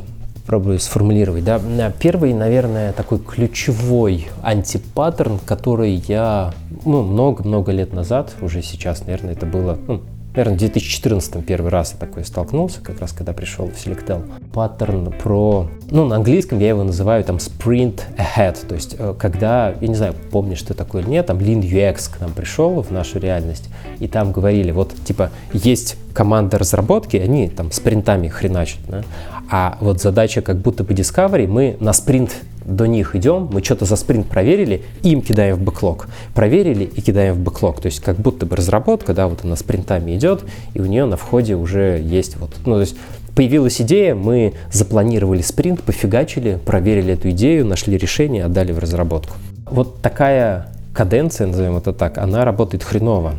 пробую 0.46 0.78
сформулировать. 0.78 1.44
Да? 1.44 1.60
Первый, 1.98 2.32
наверное, 2.32 2.92
такой 2.92 3.18
ключевой 3.18 4.28
антипаттерн, 4.42 5.38
который 5.44 6.02
я 6.06 6.54
ну, 6.84 7.02
много-много 7.02 7.72
лет 7.72 7.92
назад, 7.92 8.34
уже 8.40 8.62
сейчас, 8.62 9.04
наверное, 9.06 9.32
это 9.32 9.44
было, 9.44 9.78
ну, 9.86 10.00
наверное, 10.36 10.54
в 10.54 10.58
2014 10.58 11.44
первый 11.44 11.70
раз 11.70 11.92
я 11.92 11.98
такой 11.98 12.24
столкнулся, 12.24 12.80
как 12.80 13.00
раз 13.00 13.12
когда 13.12 13.32
пришел 13.32 13.66
в 13.66 13.72
Selectel. 13.72 14.22
Паттерн 14.52 15.12
про, 15.12 15.68
ну, 15.90 16.06
на 16.06 16.16
английском 16.16 16.58
я 16.58 16.68
его 16.68 16.84
называю 16.84 17.24
там 17.24 17.36
sprint 17.36 18.02
ahead, 18.16 18.66
то 18.66 18.74
есть 18.74 18.96
э, 18.98 19.14
когда, 19.18 19.74
я 19.80 19.88
не 19.88 19.94
знаю, 19.94 20.14
помнишь 20.30 20.58
что 20.58 20.74
такое 20.74 21.02
или 21.02 21.10
нет, 21.10 21.26
там 21.26 21.38
Lean 21.38 21.60
UX 21.60 22.10
к 22.14 22.20
нам 22.20 22.32
пришел 22.32 22.82
в 22.82 22.90
нашу 22.90 23.18
реальность, 23.18 23.68
и 23.98 24.06
там 24.08 24.32
говорили, 24.32 24.70
вот, 24.70 24.94
типа, 25.04 25.30
есть 25.52 25.96
команда 26.12 26.58
разработки, 26.58 27.16
они 27.16 27.48
там 27.48 27.72
спринтами 27.72 28.28
хреначат, 28.28 28.80
да? 28.88 29.02
А 29.50 29.78
вот 29.80 30.00
задача 30.00 30.42
как 30.42 30.58
будто 30.58 30.84
бы 30.84 30.94
Discovery, 30.94 31.46
мы 31.46 31.76
на 31.80 31.92
спринт 31.92 32.32
до 32.64 32.86
них 32.86 33.14
идем, 33.14 33.48
мы 33.52 33.62
что-то 33.62 33.84
за 33.84 33.96
спринт 33.96 34.26
проверили, 34.26 34.82
им 35.02 35.22
кидаем 35.22 35.56
в 35.56 35.62
бэклог. 35.62 36.08
Проверили 36.34 36.84
и 36.84 37.00
кидаем 37.00 37.34
в 37.34 37.38
бэклог. 37.38 37.80
То 37.80 37.86
есть 37.86 38.00
как 38.00 38.16
будто 38.16 38.44
бы 38.44 38.56
разработка, 38.56 39.14
да, 39.14 39.28
вот 39.28 39.44
она 39.44 39.56
спринтами 39.56 40.16
идет, 40.16 40.44
и 40.74 40.80
у 40.80 40.86
нее 40.86 41.04
на 41.04 41.16
входе 41.16 41.54
уже 41.54 42.00
есть 42.02 42.36
вот, 42.36 42.50
ну, 42.64 42.74
то 42.74 42.80
есть 42.80 42.96
появилась 43.36 43.80
идея, 43.80 44.14
мы 44.14 44.54
запланировали 44.72 45.42
спринт, 45.42 45.82
пофигачили, 45.82 46.58
проверили 46.64 47.12
эту 47.14 47.30
идею, 47.30 47.66
нашли 47.66 47.96
решение, 47.96 48.44
отдали 48.44 48.72
в 48.72 48.78
разработку. 48.78 49.36
Вот 49.66 50.00
такая 50.00 50.68
каденция, 50.94 51.46
назовем 51.46 51.76
это 51.76 51.92
так, 51.92 52.16
она 52.18 52.44
работает 52.44 52.82
хреново. 52.82 53.34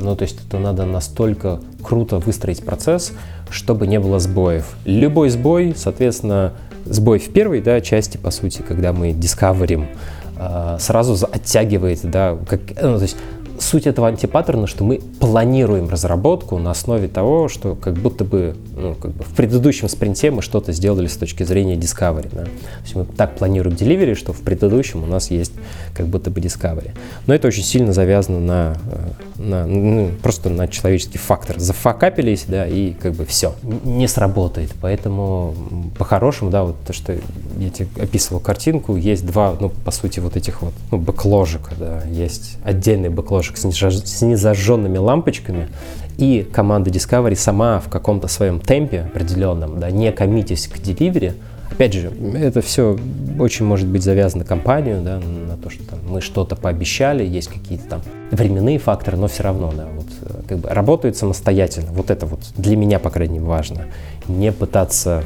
Ну, 0.00 0.14
то 0.14 0.22
есть 0.22 0.38
это 0.46 0.58
надо 0.58 0.84
настолько 0.84 1.60
круто 1.82 2.18
выстроить 2.18 2.62
процесс, 2.62 3.12
чтобы 3.50 3.86
не 3.86 3.98
было 4.00 4.18
сбоев. 4.18 4.76
Любой 4.84 5.30
сбой, 5.30 5.74
соответственно, 5.76 6.52
сбой 6.84 7.18
в 7.18 7.30
первой 7.30 7.60
да, 7.60 7.80
части, 7.80 8.16
по 8.16 8.30
сути, 8.30 8.62
когда 8.66 8.92
мы 8.92 9.12
дискаверим, 9.12 9.86
а, 10.36 10.78
сразу 10.78 11.26
оттягивает, 11.30 12.00
да, 12.04 12.38
как, 12.48 12.60
ну, 12.80 12.96
то 12.96 13.02
есть 13.02 13.16
суть 13.58 13.86
этого 13.86 14.08
антипаттерна, 14.08 14.66
что 14.66 14.84
мы 14.84 15.00
планируем 15.20 15.88
разработку 15.88 16.58
на 16.58 16.70
основе 16.70 17.08
того, 17.08 17.48
что 17.48 17.74
как 17.74 17.94
будто 17.94 18.24
бы, 18.24 18.56
ну, 18.76 18.94
как 18.94 19.12
бы 19.12 19.24
в 19.24 19.34
предыдущем 19.34 19.88
спринте 19.88 20.30
мы 20.30 20.42
что-то 20.42 20.72
сделали 20.72 21.06
с 21.06 21.16
точки 21.16 21.42
зрения 21.42 21.74
discovery. 21.74 22.28
Да? 22.32 22.44
То 22.44 22.50
есть 22.82 22.94
мы 22.94 23.04
так 23.04 23.36
планируем 23.36 23.76
delivery, 23.76 24.14
что 24.14 24.32
в 24.32 24.40
предыдущем 24.40 25.02
у 25.02 25.06
нас 25.06 25.30
есть 25.30 25.52
как 25.94 26.06
будто 26.06 26.30
бы 26.30 26.40
discovery. 26.40 26.90
Но 27.26 27.34
это 27.34 27.48
очень 27.48 27.64
сильно 27.64 27.92
завязано 27.92 28.40
на, 28.40 28.76
э, 29.36 29.42
на 29.42 29.66
ну, 29.66 30.10
просто 30.22 30.50
на 30.50 30.68
человеческий 30.68 31.18
фактор. 31.18 31.58
Зафакапились, 31.58 32.44
да, 32.46 32.66
и 32.66 32.92
как 32.92 33.14
бы 33.14 33.24
все, 33.24 33.54
не 33.84 34.08
сработает. 34.08 34.70
Поэтому 34.80 35.54
по-хорошему, 35.98 36.50
да, 36.50 36.64
вот 36.64 36.76
то, 36.86 36.92
что 36.92 37.16
я 37.58 37.70
тебе 37.70 37.88
описывал 38.00 38.40
картинку, 38.40 38.96
есть 38.96 39.26
два, 39.26 39.56
ну, 39.58 39.70
по 39.70 39.90
сути, 39.90 40.20
вот 40.20 40.36
этих 40.36 40.62
вот, 40.62 40.74
ну, 40.90 40.98
бэкложика, 40.98 41.72
да, 41.76 42.02
есть 42.10 42.56
отдельный 42.62 43.08
бэкложик 43.08 43.47
окошек 43.48 44.06
с 44.06 44.22
незажженными 44.22 44.98
лампочками, 44.98 45.68
и 46.16 46.46
команда 46.52 46.90
Discovery 46.90 47.36
сама 47.36 47.80
в 47.80 47.88
каком-то 47.88 48.28
своем 48.28 48.60
темпе 48.60 49.02
определенном, 49.02 49.78
да, 49.78 49.90
не 49.90 50.10
коммитясь 50.12 50.66
к 50.66 50.78
деливере, 50.78 51.34
опять 51.70 51.92
же, 51.92 52.10
это 52.34 52.60
все 52.60 52.98
очень 53.38 53.64
может 53.64 53.86
быть 53.86 54.02
завязано 54.02 54.44
компанию, 54.44 55.00
да, 55.02 55.20
на 55.20 55.56
то, 55.56 55.70
что 55.70 55.84
там, 55.84 56.00
мы 56.08 56.20
что-то 56.20 56.56
пообещали, 56.56 57.24
есть 57.24 57.48
какие-то 57.48 57.88
там 57.88 58.02
временные 58.32 58.78
факторы, 58.78 59.16
но 59.16 59.28
все 59.28 59.44
равно, 59.44 59.72
да, 59.76 59.86
вот, 59.94 60.06
э, 60.22 60.42
как 60.48 60.58
бы 60.58 60.68
работают 60.68 61.16
самостоятельно. 61.16 61.92
Вот 61.92 62.10
это 62.10 62.26
вот 62.26 62.40
для 62.56 62.76
меня, 62.76 62.98
по 62.98 63.10
крайней 63.10 63.38
мере, 63.38 63.48
важно. 63.48 63.86
Не 64.26 64.50
пытаться 64.50 65.22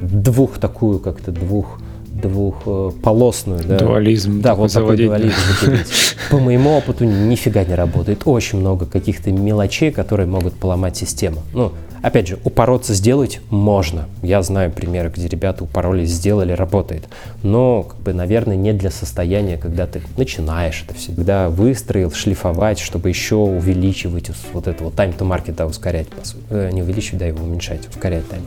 двух 0.00 0.58
такую 0.58 1.00
как-то 1.00 1.32
двух 1.32 1.80
двухполосную. 2.20 3.60
Да, 3.64 3.78
дуализм. 3.78 4.40
Да, 4.40 4.54
вот 4.54 4.72
такой 4.72 4.96
дуализм. 4.96 5.34
По 6.30 6.38
моему 6.38 6.76
опыту 6.76 7.04
нифига 7.04 7.64
не 7.64 7.74
работает. 7.74 8.22
Очень 8.24 8.60
много 8.60 8.86
каких-то 8.86 9.30
мелочей, 9.30 9.90
которые 9.90 10.26
могут 10.26 10.54
поломать 10.54 10.96
систему. 10.96 11.42
Ну, 11.52 11.72
опять 12.02 12.28
же, 12.28 12.38
упороться 12.44 12.94
сделать 12.94 13.40
можно. 13.50 14.06
Я 14.22 14.42
знаю 14.42 14.70
примеры, 14.70 15.12
где 15.14 15.28
ребята 15.28 15.64
упоролись, 15.64 16.10
сделали, 16.10 16.52
работает. 16.52 17.04
Но, 17.42 17.84
как 17.84 17.98
бы, 18.00 18.12
наверное, 18.12 18.56
не 18.56 18.72
для 18.72 18.90
состояния, 18.90 19.56
когда 19.56 19.86
ты 19.86 20.02
начинаешь 20.16 20.84
это 20.86 20.94
все. 20.94 21.12
Когда 21.12 21.48
выстроил, 21.48 22.10
шлифовать, 22.12 22.78
чтобы 22.78 23.08
еще 23.08 23.36
увеличивать 23.36 24.30
вот 24.52 24.66
это 24.66 24.84
вот 24.84 24.94
time 24.94 25.16
to 25.16 25.26
market, 25.28 25.54
да, 25.56 25.66
ускорять, 25.66 26.08
по 26.08 26.26
сути. 26.26 26.42
Э, 26.50 26.70
не 26.72 26.82
увеличивать, 26.82 27.20
да, 27.20 27.26
его 27.26 27.44
уменьшать, 27.44 27.88
ускорять 27.88 28.24
time 28.24 28.42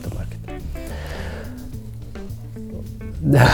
Да. 3.22 3.48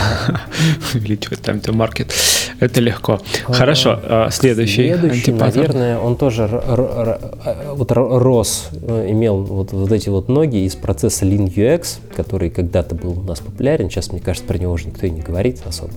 Увеличивать 0.95 1.41
time 1.41 1.61
to 1.61 1.71
market. 1.71 2.11
Это 2.59 2.81
легко. 2.81 3.21
Хорошо, 3.45 3.99
а, 4.01 4.29
следующий. 4.31 4.87
Следующий, 4.87 5.31
наверное, 5.31 5.99
он 5.99 6.15
тоже 6.17 6.47
вот 6.47 7.91
рос, 7.91 8.69
э, 8.81 9.11
имел 9.11 9.43
вот, 9.43 9.71
вот 9.71 9.91
эти 9.91 10.09
вот 10.09 10.27
ноги 10.27 10.65
из 10.65 10.75
процесса 10.75 11.23
Lean 11.25 11.53
UX, 11.53 11.99
который 12.15 12.49
когда-то 12.49 12.95
был 12.95 13.19
у 13.19 13.21
нас 13.21 13.41
популярен, 13.41 13.91
сейчас, 13.91 14.11
мне 14.11 14.19
кажется, 14.19 14.47
про 14.47 14.57
него 14.57 14.73
уже 14.73 14.87
никто 14.87 15.05
и 15.05 15.11
не 15.11 15.21
говорит 15.21 15.61
особо. 15.63 15.93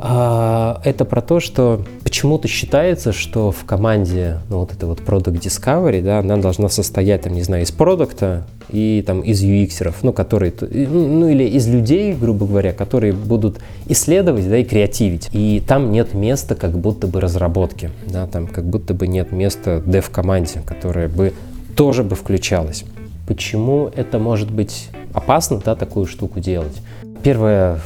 А, 0.00 0.80
это 0.84 1.04
про 1.04 1.20
то, 1.20 1.40
что 1.40 1.82
почему-то 2.04 2.46
считается, 2.46 3.12
что 3.12 3.50
в 3.50 3.64
команде 3.64 4.38
ну, 4.48 4.60
вот 4.60 4.72
это 4.72 4.86
вот 4.86 5.00
Product 5.00 5.40
Discovery, 5.40 6.02
да, 6.02 6.20
она 6.20 6.36
должна 6.36 6.68
состоять, 6.68 7.22
там, 7.22 7.32
не 7.32 7.42
знаю, 7.42 7.64
из 7.64 7.72
продукта 7.72 8.46
и 8.70 9.02
там 9.04 9.22
из 9.22 9.42
UX, 9.42 9.94
ну, 10.02 10.12
которые, 10.12 10.52
ну, 10.60 11.28
или 11.28 11.44
из 11.44 11.66
людей, 11.66 12.12
грубо 12.12 12.46
говоря, 12.46 12.72
которые 12.72 13.12
будут 13.12 13.58
исследовать, 13.86 14.48
да, 14.48 14.58
и 14.58 14.64
креативить. 14.64 15.28
И 15.32 15.62
там 15.66 15.90
нет 15.90 16.14
места 16.14 16.54
как 16.54 16.78
будто 16.78 17.08
бы 17.08 17.20
разработки, 17.20 17.90
да, 18.06 18.26
там 18.28 18.46
как 18.46 18.64
будто 18.64 18.94
бы 18.94 19.08
нет 19.08 19.32
места 19.32 19.82
dev 19.84 20.10
команде, 20.10 20.60
которая 20.64 21.08
бы 21.08 21.32
тоже 21.74 22.04
бы 22.04 22.14
включалось. 22.14 22.84
Почему 23.26 23.90
это 23.94 24.18
может 24.18 24.50
быть 24.50 24.88
опасно, 25.12 25.60
да, 25.64 25.74
такую 25.74 26.06
штуку 26.06 26.40
делать? 26.40 26.76
Первое, 27.22 27.78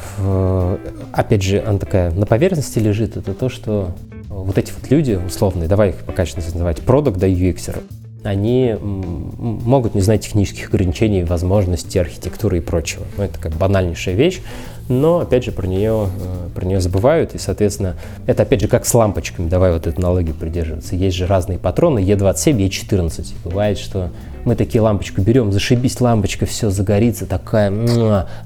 опять 1.11 1.43
же, 1.43 1.63
она 1.65 1.79
такая 1.79 2.11
на 2.11 2.25
поверхности 2.25 2.79
лежит, 2.79 3.17
это 3.17 3.33
то, 3.33 3.49
что 3.49 3.91
вот 4.29 4.57
эти 4.57 4.71
вот 4.71 4.89
люди 4.89 5.19
условные, 5.25 5.67
давай 5.67 5.89
их 5.89 5.97
пока 5.97 6.25
что 6.25 6.39
называть 6.39 6.81
продукт 6.81 7.17
да 7.17 7.27
UX, 7.27 7.75
они 8.23 8.75
могут 8.81 9.95
не 9.95 10.01
знать 10.01 10.21
технических 10.21 10.69
ограничений, 10.69 11.23
возможностей, 11.23 11.99
архитектуры 11.99 12.57
и 12.57 12.61
прочего. 12.61 13.03
Ну, 13.17 13.23
это 13.23 13.39
как 13.39 13.53
банальнейшая 13.53 14.15
вещь, 14.15 14.41
но, 14.89 15.19
опять 15.19 15.45
же, 15.45 15.51
про 15.51 15.65
нее, 15.65 16.09
э, 16.19 16.49
про 16.53 16.65
нее 16.65 16.81
забывают, 16.81 17.35
и, 17.35 17.37
соответственно, 17.37 17.95
это, 18.25 18.43
опять 18.43 18.61
же, 18.61 18.67
как 18.67 18.85
с 18.85 18.93
лампочками, 18.93 19.47
давай 19.47 19.71
вот 19.71 19.87
эту 19.87 19.99
аналогию 19.99 20.35
придерживаться. 20.35 20.95
Есть 20.95 21.15
же 21.15 21.25
разные 21.25 21.57
патроны, 21.57 21.99
Е27, 21.99 22.57
Е14. 22.57 23.33
Бывает, 23.45 23.77
что 23.77 24.09
мы 24.43 24.55
такие 24.55 24.81
лампочку 24.81 25.21
берем, 25.21 25.53
зашибись 25.53 26.01
лампочка, 26.01 26.45
все 26.45 26.69
загорится, 26.69 27.25
такая, 27.25 27.71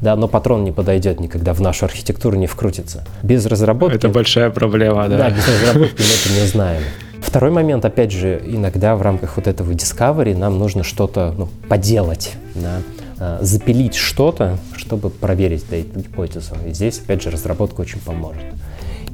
да, 0.01 0.15
но 0.15 0.27
патрон 0.27 0.63
не 0.63 0.71
подойдет 0.71 1.19
никогда 1.19 1.53
в 1.53 1.61
нашу 1.61 1.85
архитектуру, 1.85 2.37
не 2.37 2.45
вкрутится. 2.47 3.03
Без 3.23 3.45
разработки... 3.47 3.95
Это 3.95 4.09
большая 4.09 4.51
проблема, 4.51 5.07
да. 5.07 5.17
Да, 5.17 5.29
без 5.31 5.47
разработки 5.47 6.01
мы 6.01 6.05
это 6.05 6.39
не 6.39 6.47
знаем. 6.47 6.83
Второй 7.21 7.51
момент, 7.51 7.85
опять 7.85 8.11
же, 8.11 8.41
иногда 8.45 8.95
в 8.95 9.01
рамках 9.01 9.37
вот 9.37 9.47
этого 9.47 9.71
discovery 9.71 10.35
нам 10.35 10.57
нужно 10.57 10.83
что-то 10.83 11.33
ну, 11.37 11.49
поделать, 11.67 12.33
да, 12.55 12.81
а, 13.19 13.39
запилить 13.41 13.95
что-то, 13.95 14.57
чтобы 14.75 15.09
проверить 15.09 15.65
да, 15.69 15.77
эту 15.77 15.99
гипотезу. 15.99 16.55
И 16.67 16.73
здесь, 16.73 16.99
опять 16.99 17.21
же, 17.21 17.29
разработка 17.29 17.81
очень 17.81 17.99
поможет. 17.99 18.43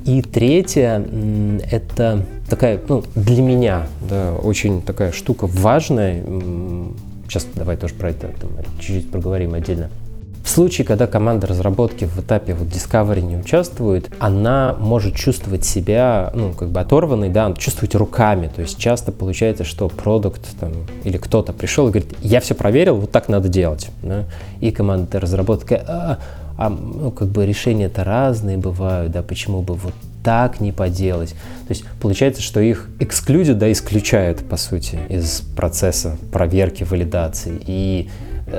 И 0.06 0.22
третье, 0.22 1.06
это 1.72 2.26
такая, 2.50 2.80
ну, 2.90 3.04
для 3.16 3.42
меня, 3.42 3.88
да, 4.10 4.34
очень 4.34 4.82
такая 4.82 5.14
штука 5.14 5.48
важная. 5.48 6.24
Сейчас 7.28 7.48
давай 7.56 7.78
тоже 7.78 7.94
про 7.94 8.10
это 8.10 8.32
чуть-чуть 8.80 9.10
проговорим 9.10 9.54
отдельно. 9.54 9.90
В 10.44 10.50
случае, 10.50 10.86
когда 10.86 11.08
команда 11.08 11.48
разработки 11.48 12.04
в 12.04 12.20
этапе 12.20 12.54
вот 12.54 12.68
Discovery 12.68 13.22
не 13.22 13.38
участвует, 13.38 14.12
она 14.20 14.76
может 14.78 15.16
чувствовать 15.16 15.64
себя, 15.64 16.32
ну, 16.36 16.52
как 16.52 16.68
бы 16.68 16.82
оторванной, 16.82 17.30
да, 17.30 17.54
чувствовать 17.58 17.96
руками. 17.96 18.52
То 18.54 18.62
есть 18.62 18.78
часто 18.78 19.14
получается, 19.14 19.64
что 19.64 19.88
продукт 19.88 20.42
там, 20.60 20.74
или 21.06 21.16
кто-то 21.16 21.54
пришел 21.54 21.88
и 21.88 21.92
говорит, 21.92 22.14
я 22.22 22.42
все 22.42 22.56
проверил, 22.56 22.98
вот 22.98 23.10
так 23.10 23.30
надо 23.30 23.48
делать. 23.48 23.90
Да? 24.04 24.26
И 24.60 24.72
команда 24.72 25.22
разработки, 25.22 25.76
а, 25.76 26.20
а 26.58 26.70
ну, 26.70 27.10
как 27.12 27.30
бы 27.30 27.46
решения-то 27.46 28.04
разные 28.04 28.58
бывают, 28.58 29.14
да, 29.14 29.24
почему 29.24 29.62
бы 29.62 29.76
вот 29.76 29.94
так 30.26 30.60
не 30.60 30.74
поделать. 30.74 31.30
То 31.30 31.72
есть 31.72 31.86
получается, 32.02 32.42
что 32.42 32.60
их 32.60 32.90
эксклюдят, 33.00 33.58
да, 33.58 33.72
исключают, 33.72 34.48
по 34.48 34.58
сути, 34.58 35.00
из 35.08 35.42
процесса 35.56 36.18
проверки, 36.34 36.84
валидации 36.84 37.62
и 37.66 38.10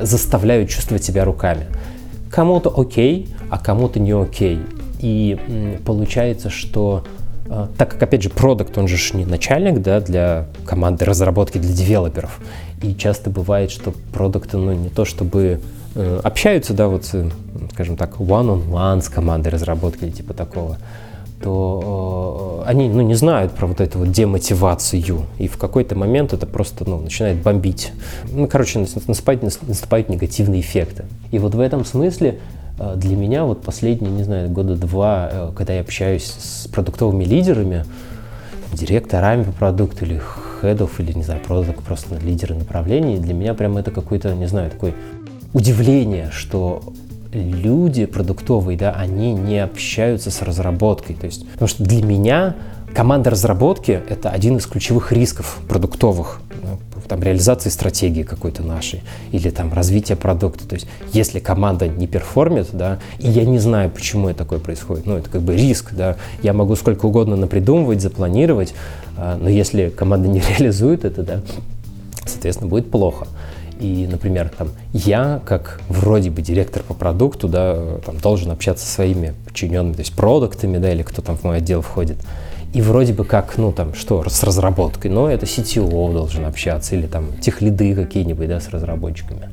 заставляют 0.03 0.71
чувствовать 0.71 1.05
себя 1.05 1.25
руками. 1.25 1.67
Кому-то 2.31 2.73
окей, 2.77 3.29
а 3.51 3.59
кому-то 3.59 4.01
не 4.01 4.13
окей. 4.13 4.61
И 4.99 5.79
получается, 5.85 6.51
что 6.51 7.05
э, 7.47 7.69
так 7.77 7.91
как, 7.91 8.03
опять 8.03 8.23
же, 8.23 8.31
продукт, 8.31 8.77
он 8.79 8.89
же 8.89 8.97
не 9.17 9.25
начальник 9.25 9.83
да, 9.83 10.01
для 10.01 10.47
команды 10.65 11.05
разработки, 11.05 11.59
для 11.59 11.73
девелоперов. 11.73 12.41
И 12.83 12.95
часто 12.95 13.31
бывает, 13.31 13.71
что 13.71 13.93
продукты, 14.13 14.57
ну, 14.57 14.73
не 14.73 14.89
то 14.89 15.05
чтобы 15.05 15.61
э, 15.95 16.21
общаются, 16.23 16.75
да, 16.75 16.89
вот, 16.89 17.09
э, 17.13 17.29
скажем 17.73 17.97
так, 17.97 18.19
one-on-one 18.19 18.65
-on 18.71 18.99
-one 18.99 19.03
с 19.03 19.09
командой 19.09 19.49
разработки 19.49 20.05
или 20.05 20.11
типа 20.11 20.35
такого, 20.35 20.79
то 21.45 22.63
э, 22.65 22.71
они 22.71 22.89
ну, 22.89 23.03
не 23.03 23.15
знают 23.15 23.53
про 23.53 23.67
вот 23.67 23.83
эту 23.83 23.99
вот 23.99 24.11
демотивацию. 24.11 25.27
И 25.39 25.47
в 25.47 25.59
какой-то 25.59 25.95
момент 25.95 26.33
это 26.33 26.47
просто 26.47 26.89
ну, 26.89 26.99
начинает 26.99 27.43
бомбить. 27.43 27.93
Ну, 28.33 28.49
короче, 28.49 28.79
наступают, 28.79 29.43
наступают 29.43 30.09
негативные 30.09 30.63
эффекты. 30.63 31.05
И 31.33 31.39
вот 31.39 31.55
в 31.55 31.61
этом 31.61 31.85
смысле 31.85 32.41
э, 32.79 32.95
для 32.97 33.15
меня 33.15 33.45
вот 33.45 33.61
последние, 33.61 34.11
не 34.11 34.23
знаю, 34.23 34.49
года 34.49 34.75
два, 34.75 35.29
э, 35.31 35.51
когда 35.55 35.75
я 35.75 35.83
общаюсь 35.83 36.25
с 36.25 36.67
продуктовыми 36.69 37.25
лидерами, 37.25 37.85
директорами 38.73 39.43
по 39.45 39.53
продукту 39.53 40.07
или 40.07 40.19
хедов, 40.63 40.99
или, 40.99 41.13
не 41.13 41.25
знаю, 41.25 41.43
продукт, 41.47 41.81
просто 41.85 42.17
лидеры 42.17 42.55
направлений, 42.55 43.19
для 43.19 43.35
меня 43.35 43.53
прямо 43.53 43.81
это 43.81 43.91
какое-то, 43.91 44.35
не 44.35 44.47
знаю, 44.47 44.71
такое 44.71 44.95
удивление, 45.53 46.31
что 46.33 46.83
люди 47.35 48.07
продуктовые, 48.07 48.79
да, 48.79 48.93
они 48.93 49.33
не 49.33 49.59
общаются 49.59 50.31
с 50.31 50.43
разработкой. 50.43 51.17
То 51.17 51.27
есть, 51.27 51.47
потому 51.53 51.69
что 51.69 51.85
для 51.85 52.03
меня 52.03 52.57
команда 52.95 53.31
разработки— 53.31 54.01
это 54.09 54.31
один 54.31 54.57
из 54.57 54.67
ключевых 54.67 55.13
рисков 55.13 55.59
продуктовых 55.69 56.41
там, 57.09 57.23
реализации 57.23 57.71
стратегии 57.71 58.23
какой-то 58.23 58.63
нашей 58.63 59.03
или 59.33 59.51
там 59.51 59.73
развития 59.73 60.17
продукта. 60.17 60.67
То 60.67 60.75
есть 60.75 60.87
если 61.13 61.39
команда 61.39 61.89
не 61.89 62.07
перформит, 62.07 62.69
да, 62.73 62.99
и 63.19 63.29
я 63.29 63.45
не 63.45 63.59
знаю, 63.59 63.91
почему 63.91 64.29
это 64.29 64.41
такое 64.41 64.59
происходит, 64.59 65.07
ну, 65.07 65.17
это 65.17 65.31
как 65.31 65.43
бы 65.43 65.57
риск, 65.57 65.93
да, 65.93 66.17
я 66.43 66.53
могу 66.53 66.77
сколько 66.77 67.07
угодно 67.07 67.37
напридумывать, 67.37 68.01
запланировать, 68.01 68.75
а, 69.17 69.39
но 69.41 69.49
если 69.49 69.91
команда 69.91 70.29
не 70.29 70.41
реализует 70.59 71.05
это, 71.05 71.23
да, 71.23 71.41
соответственно, 72.27 72.69
будет 72.69 72.91
плохо. 72.91 73.27
И, 73.81 74.07
например, 74.11 74.51
там, 74.57 74.71
я, 74.93 75.41
как 75.45 75.81
вроде 75.89 76.31
бы 76.31 76.43
директор 76.43 76.83
по 76.83 76.95
продукту, 76.95 77.49
да, 77.49 77.99
там, 78.05 78.19
должен 78.19 78.51
общаться 78.51 78.87
со 78.87 78.93
своими 78.93 79.35
подчиненными, 79.45 79.95
то 79.95 80.01
есть 80.01 80.15
продуктами, 80.15 80.79
да, 80.79 80.93
или 80.93 81.03
кто 81.03 81.23
там 81.23 81.37
в 81.37 81.45
мой 81.45 81.59
отдел 81.59 81.83
входит. 81.83 82.19
И 82.73 82.81
вроде 82.81 83.13
бы 83.13 83.25
как, 83.25 83.57
ну 83.57 83.73
там, 83.73 83.95
что, 83.95 84.29
с 84.29 84.43
разработкой, 84.43 85.11
но 85.11 85.29
это 85.29 85.47
CTO 85.47 86.13
должен 86.13 86.45
общаться, 86.45 86.97
или 86.97 87.07
там 87.07 87.27
техлиды 87.41 87.95
какие-нибудь, 87.95 88.49
да, 88.49 88.61
с 88.61 88.69
разработчиками. 88.69 89.51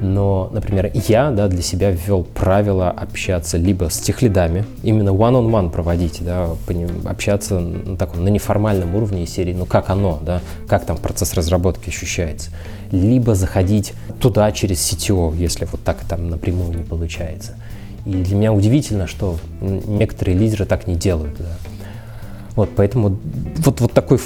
Но, 0.00 0.48
например, 0.52 0.90
я 0.94 1.30
да, 1.30 1.48
для 1.48 1.62
себя 1.62 1.90
ввел 1.90 2.24
правило 2.24 2.90
общаться 2.90 3.58
либо 3.58 3.90
с 3.90 3.98
техлидами, 3.98 4.64
именно 4.82 5.10
one-on-one 5.10 5.50
-on 5.50 5.66
-one 5.66 5.70
проводить, 5.70 6.24
да, 6.24 6.48
общаться 7.04 7.58
на 7.60 7.96
таком 7.96 8.24
на 8.24 8.28
неформальном 8.28 8.94
уровне 8.94 9.26
серии, 9.26 9.52
ну 9.52 9.66
как 9.66 9.90
оно, 9.90 10.18
да, 10.24 10.40
как 10.66 10.86
там 10.86 10.96
процесс 10.96 11.34
разработки 11.34 11.90
ощущается, 11.90 12.50
либо 12.90 13.34
заходить 13.34 13.92
туда 14.20 14.50
через 14.52 14.78
CTO, 14.78 15.36
если 15.36 15.66
вот 15.70 15.82
так 15.84 15.98
там 16.08 16.30
напрямую 16.30 16.78
не 16.78 16.82
получается. 16.82 17.56
И 18.06 18.12
для 18.12 18.36
меня 18.36 18.52
удивительно, 18.54 19.06
что 19.06 19.36
некоторые 19.60 20.36
лидеры 20.36 20.64
так 20.64 20.86
не 20.86 20.94
делают. 20.94 21.36
Да. 21.38 21.44
Вот, 22.56 22.70
поэтому 22.74 23.18
вот, 23.58 23.80
вот 23.80 23.92
такой 23.92 24.18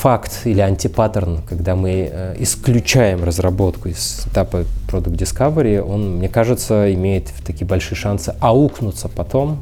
факт 0.00 0.42
или 0.44 0.60
антипаттерн, 0.60 1.42
когда 1.48 1.76
мы 1.76 2.10
э, 2.10 2.36
исключаем 2.38 3.22
разработку 3.22 3.88
из 3.88 4.26
этапа 4.26 4.64
Product 4.88 5.16
Discovery, 5.16 5.80
он, 5.80 6.16
мне 6.16 6.28
кажется, 6.28 6.92
имеет 6.94 7.30
такие 7.44 7.66
большие 7.66 7.96
шансы 7.96 8.34
аукнуться 8.40 9.08
потом, 9.08 9.60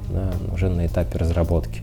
уже 0.53 0.69
на 0.69 0.87
этапе 0.87 1.19
разработки 1.19 1.83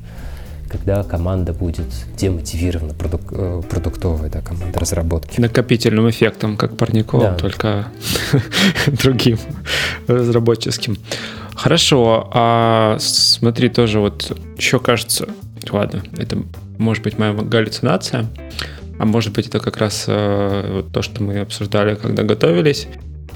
когда 0.67 1.03
команда 1.03 1.53
будет 1.53 1.85
демотивирована, 2.17 2.93
продук, 2.93 3.21
э, 3.31 3.61
продуктовая 3.69 4.29
да, 4.29 4.41
команда 4.41 4.79
разработки. 4.79 5.39
Накопительным 5.39 6.09
эффектом, 6.09 6.57
как 6.57 6.75
Парников, 6.75 7.21
да. 7.21 7.35
только 7.35 7.85
другим 8.87 9.37
разработческим. 10.07 10.97
Хорошо, 11.55 12.29
а 12.33 12.97
смотри, 12.99 13.69
тоже 13.69 13.99
вот 13.99 14.37
еще 14.57 14.79
кажется, 14.79 15.29
ладно, 15.69 16.03
это 16.17 16.39
может 16.77 17.03
быть 17.03 17.17
моя 17.17 17.33
галлюцинация, 17.33 18.27
а 18.97 19.05
может 19.05 19.33
быть 19.33 19.47
это 19.47 19.59
как 19.59 19.77
раз 19.77 20.05
э, 20.07 20.71
вот 20.73 20.91
то, 20.91 21.01
что 21.01 21.21
мы 21.21 21.39
обсуждали, 21.39 21.95
когда 21.95 22.23
готовились, 22.23 22.87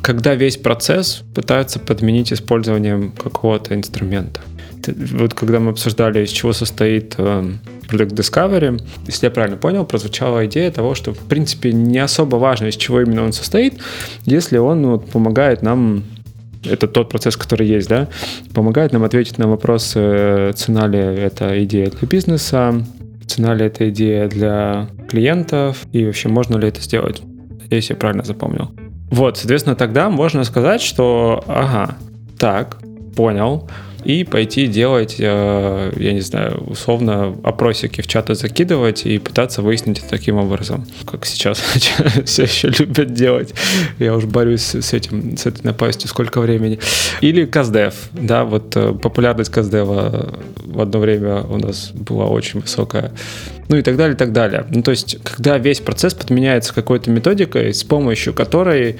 когда 0.02 0.36
весь 0.36 0.58
процесс 0.58 1.24
пытаются 1.36 1.80
подменить 1.80 2.32
использованием 2.32 3.12
какого-то 3.12 3.76
инструмента. 3.76 4.42
Вот 4.88 5.34
когда 5.34 5.60
мы 5.60 5.72
обсуждали, 5.72 6.24
из 6.24 6.30
чего 6.30 6.54
состоит 6.54 7.16
э, 7.18 7.52
Product 7.90 8.14
Discovery, 8.14 8.82
если 9.08 9.26
я 9.26 9.32
правильно 9.32 9.58
понял, 9.58 9.86
прозвучала 9.86 10.46
идея 10.46 10.72
того, 10.72 10.96
что 10.96 11.14
в 11.14 11.20
принципе 11.20 11.74
не 11.74 12.00
особо 12.00 12.38
важно, 12.38 12.68
из 12.68 12.76
чего 12.76 13.02
именно 13.02 13.24
он 13.24 13.34
состоит, 13.34 13.80
если 14.26 14.58
он 14.58 14.82
ну, 14.82 15.00
помогает 15.00 15.62
нам 15.62 16.04
это 16.64 16.88
тот 16.88 17.10
процесс, 17.10 17.38
который 17.38 17.68
есть, 17.68 17.88
да, 17.88 18.08
помогает 18.54 18.92
нам 18.92 19.04
ответить 19.04 19.38
на 19.38 19.48
вопрос, 19.48 19.94
э, 19.96 20.52
цена 20.56 20.88
ли 20.88 21.00
эта 21.00 21.64
идея 21.64 21.90
для 21.90 22.08
бизнеса, 22.08 22.86
цена 23.30 23.54
ли 23.54 23.66
эта 23.66 23.90
идея 23.90 24.28
для 24.28 24.88
клиентов 25.08 25.86
и 25.92 26.06
вообще 26.06 26.30
можно 26.30 26.58
ли 26.58 26.68
это 26.68 26.82
сделать. 26.82 27.22
Надеюсь, 27.62 27.90
я 27.90 27.96
правильно 27.96 28.24
запомнил. 28.24 28.72
Вот, 29.12 29.38
соответственно, 29.38 29.76
тогда 29.76 30.10
можно 30.10 30.44
сказать, 30.44 30.82
что, 30.82 31.44
ага, 31.48 31.96
так, 32.38 32.78
понял, 33.16 33.70
и 34.04 34.24
пойти 34.24 34.68
делать, 34.68 35.16
э, 35.20 35.92
я 35.96 36.14
не 36.14 36.22
знаю, 36.22 36.64
условно 36.68 37.36
опросики 37.44 38.02
в 38.02 38.08
чаты 38.08 38.36
закидывать 38.36 39.06
и 39.06 39.20
пытаться 39.20 39.62
выяснить 39.62 40.04
таким 40.10 40.38
образом, 40.38 40.86
как 41.06 41.26
сейчас 41.26 41.60
все 42.26 42.44
еще 42.44 42.70
любят 42.70 43.14
делать. 43.14 43.54
Я 44.00 44.16
уже 44.16 44.28
борюсь 44.28 44.76
с 44.76 44.94
этим, 44.94 45.38
с 45.38 45.46
этой 45.46 45.64
напастью 45.64 46.10
сколько 46.10 46.40
времени. 46.40 46.80
Или 47.22 47.46
Каздев, 47.46 47.96
да, 48.14 48.46
вот 48.46 48.76
э, 48.76 48.94
популярность 48.94 49.52
Каздева 49.52 50.40
в 50.58 50.82
одно 50.82 51.00
время 51.00 51.42
у 51.42 51.58
нас 51.58 51.92
была 51.94 52.26
очень 52.26 52.62
высокая 52.62 53.12
ну 53.70 53.78
и 53.78 53.84
так 53.84 53.98
далее, 53.98 54.16
и 54.16 54.18
так 54.18 54.34
далее. 54.34 54.66
Ну, 54.72 54.82
то 54.82 54.92
есть, 54.92 55.20
когда 55.24 55.60
весь 55.60 55.80
процесс 55.80 56.16
подменяется 56.16 56.74
какой-то 56.74 57.12
методикой, 57.12 57.72
с 57.72 57.84
помощью 57.84 58.34
которой 58.34 58.98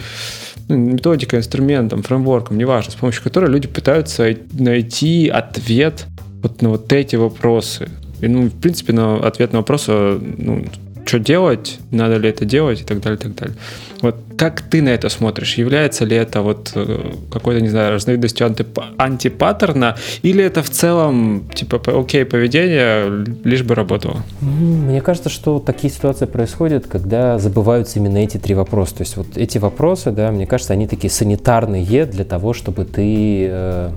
ну, 0.70 0.78
методика, 0.78 1.38
инструментом, 1.38 2.04
фреймворком, 2.04 2.58
неважно, 2.58 2.92
с 2.92 2.96
помощью 2.96 3.24
которой 3.24 3.50
люди 3.50 3.68
пытаются 3.68 4.36
найти 4.54 5.28
ответ 5.28 6.06
вот 6.42 6.62
на 6.62 6.70
вот 6.70 6.94
эти 6.94 7.16
вопросы. 7.16 7.90
И, 8.22 8.28
ну, 8.28 8.44
в 8.44 8.62
принципе, 8.62 8.94
на 8.94 9.18
ответ 9.18 9.52
на 9.52 9.60
вопрос, 9.60 9.88
ну, 9.88 10.66
что 11.10 11.20
делать, 11.20 11.80
надо 11.92 12.18
ли 12.18 12.30
это 12.30 12.46
делать 12.46 12.82
и 12.82 12.84
так 12.84 13.02
далее, 13.02 13.18
и 13.18 13.22
так 13.22 13.36
далее. 13.36 13.56
Вот 14.02 14.16
как 14.38 14.62
ты 14.62 14.82
на 14.82 14.90
это 14.90 15.10
смотришь? 15.10 15.56
Является 15.56 16.06
ли 16.06 16.16
это 16.16 16.42
вот 16.42 16.72
э, 16.76 17.14
какой-то, 17.32 17.62
не 17.62 17.68
знаю, 17.68 17.94
разновидностью 17.94 18.48
антип... 18.48 18.80
антипаттерна, 18.98 19.98
или 20.22 20.44
это 20.44 20.62
в 20.62 20.70
целом, 20.70 21.50
типа, 21.54 21.82
окей, 22.00 22.24
поведение, 22.24 23.26
лишь 23.44 23.64
бы 23.64 23.76
работало? 23.76 24.24
Мне 24.40 25.02
кажется, 25.02 25.30
что 25.30 25.60
такие 25.60 25.92
ситуации 25.92 26.26
происходят, 26.26 26.88
когда 26.88 27.40
забываются 27.40 28.00
именно 28.00 28.20
эти 28.20 28.38
три 28.38 28.56
вопроса. 28.56 28.96
То 28.96 29.02
есть 29.02 29.18
вот 29.18 29.28
эти 29.36 29.58
вопросы, 29.58 30.12
да, 30.12 30.32
мне 30.32 30.46
кажется, 30.46 30.74
они 30.74 30.88
такие 30.88 31.10
санитарные 31.10 32.06
для 32.06 32.24
того, 32.24 32.54
чтобы 32.54 32.86
ты 32.86 33.48
э, 33.50 33.92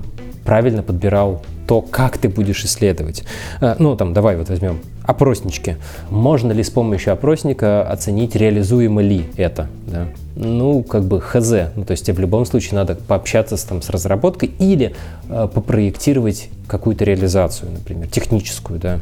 правильно 0.45 0.83
подбирал 0.83 1.41
то, 1.67 1.81
как 1.81 2.17
ты 2.17 2.29
будешь 2.29 2.63
исследовать. 2.65 3.23
Э, 3.61 3.75
ну, 3.79 3.95
там, 3.95 4.13
давай 4.13 4.35
вот 4.37 4.49
возьмем 4.49 4.79
опроснички. 5.03 5.77
Можно 6.09 6.51
ли 6.51 6.63
с 6.63 6.69
помощью 6.69 7.13
опросника 7.13 7.83
оценить, 7.83 8.35
реализуемо 8.35 9.01
ли 9.01 9.25
это? 9.37 9.67
Да? 9.87 10.07
Ну, 10.35 10.83
как 10.83 11.03
бы 11.03 11.21
хз. 11.21 11.51
Ну, 11.75 11.85
то 11.85 11.91
есть 11.91 12.05
тебе 12.05 12.15
в 12.15 12.19
любом 12.19 12.45
случае 12.45 12.75
надо 12.75 12.95
пообщаться 12.95 13.57
с, 13.57 13.63
там, 13.63 13.81
с 13.81 13.89
разработкой 13.89 14.51
или 14.59 14.95
э, 15.29 15.47
попроектировать 15.53 16.49
какую-то 16.67 17.05
реализацию, 17.05 17.71
например, 17.71 18.07
техническую. 18.07 18.79
Да? 18.79 18.99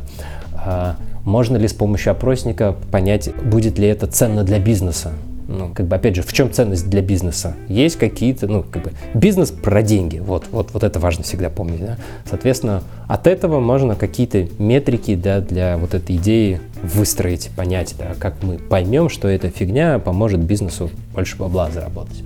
А 0.54 0.96
можно 1.24 1.58
ли 1.58 1.68
с 1.68 1.74
помощью 1.74 2.12
опросника 2.12 2.76
понять, 2.92 3.30
будет 3.44 3.78
ли 3.78 3.88
это 3.88 4.08
ценно 4.08 4.44
для 4.44 4.60
бизнеса? 4.60 5.12
Ну, 5.52 5.72
как 5.74 5.88
бы, 5.88 5.96
опять 5.96 6.16
же, 6.16 6.22
в 6.22 6.34
чем 6.34 6.52
ценность 6.52 6.90
для 6.90 7.02
бизнеса? 7.02 7.56
Есть 7.68 7.98
какие-то, 7.98 8.48
ну, 8.48 8.64
как 8.64 8.84
бы, 8.84 8.92
бизнес 9.14 9.52
про 9.52 9.82
деньги, 9.82 10.20
вот, 10.20 10.46
вот, 10.52 10.72
вот 10.74 10.84
это 10.84 11.00
важно 11.00 11.24
всегда 11.24 11.50
помнить, 11.50 11.82
да? 11.82 11.98
Соответственно, 12.26 12.84
от 13.08 13.28
этого 13.28 13.60
можно 13.60 13.96
какие-то 13.96 14.48
метрики, 14.58 15.16
да, 15.16 15.42
для 15.42 15.78
вот 15.78 15.94
этой 15.94 16.16
идеи 16.16 16.62
выстроить, 16.82 17.50
понять, 17.56 17.96
да, 17.98 18.16
как 18.18 18.42
мы 18.42 18.58
поймем, 18.58 19.10
что 19.10 19.28
эта 19.28 19.50
фигня 19.50 20.00
поможет 20.00 20.40
бизнесу 20.40 20.90
больше 21.14 21.38
бабла 21.38 21.70
заработать 21.70 22.24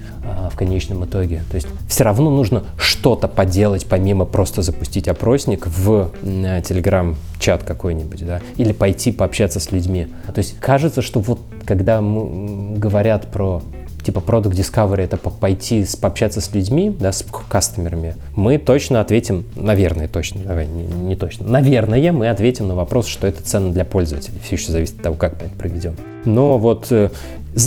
в 0.52 0.56
конечном 0.56 1.06
итоге. 1.06 1.44
То 1.50 1.56
есть 1.56 1.68
все 1.88 2.04
равно 2.04 2.30
нужно 2.30 2.64
что-то 2.78 3.28
поделать, 3.28 3.86
помимо 3.86 4.26
просто 4.26 4.62
запустить 4.62 5.08
опросник 5.08 5.68
в 5.68 6.12
Telegram-чат 6.24 7.64
какой-нибудь, 7.64 8.26
да, 8.26 8.42
или 8.58 8.72
пойти 8.72 9.12
пообщаться 9.12 9.60
с 9.60 9.72
людьми. 9.72 10.08
То 10.34 10.40
есть 10.40 10.58
кажется, 10.60 11.02
что 11.02 11.20
вот 11.20 11.40
когда 11.66 12.02
говорят 12.02 13.28
про 13.32 13.62
типа 14.06 14.20
Product 14.20 14.52
Discovery 14.52 15.02
это 15.02 15.18
пойти 15.18 15.86
пообщаться 16.00 16.40
с 16.40 16.54
людьми, 16.54 16.96
да, 16.98 17.12
с 17.12 17.26
кастомерами, 17.50 18.16
мы 18.36 18.58
точно 18.58 19.02
ответим, 19.02 19.46
наверное, 19.56 20.08
точно, 20.08 20.42
давай, 20.46 20.68
не, 20.68 20.84
не 20.84 21.16
точно, 21.16 21.48
наверное, 21.48 22.12
мы 22.12 22.30
ответим 22.30 22.68
на 22.68 22.76
вопрос, 22.76 23.08
что 23.08 23.26
это 23.26 23.42
ценно 23.44 23.72
для 23.74 23.84
пользователей. 23.84 24.40
Все 24.44 24.56
еще 24.56 24.72
зависит 24.72 24.98
от 24.98 25.02
того, 25.02 25.16
как 25.16 25.42
мы 25.42 25.48
это 25.48 25.56
проведем. 25.56 25.96
Но 26.24 26.58
вот 26.58 26.92
э, 26.92 27.10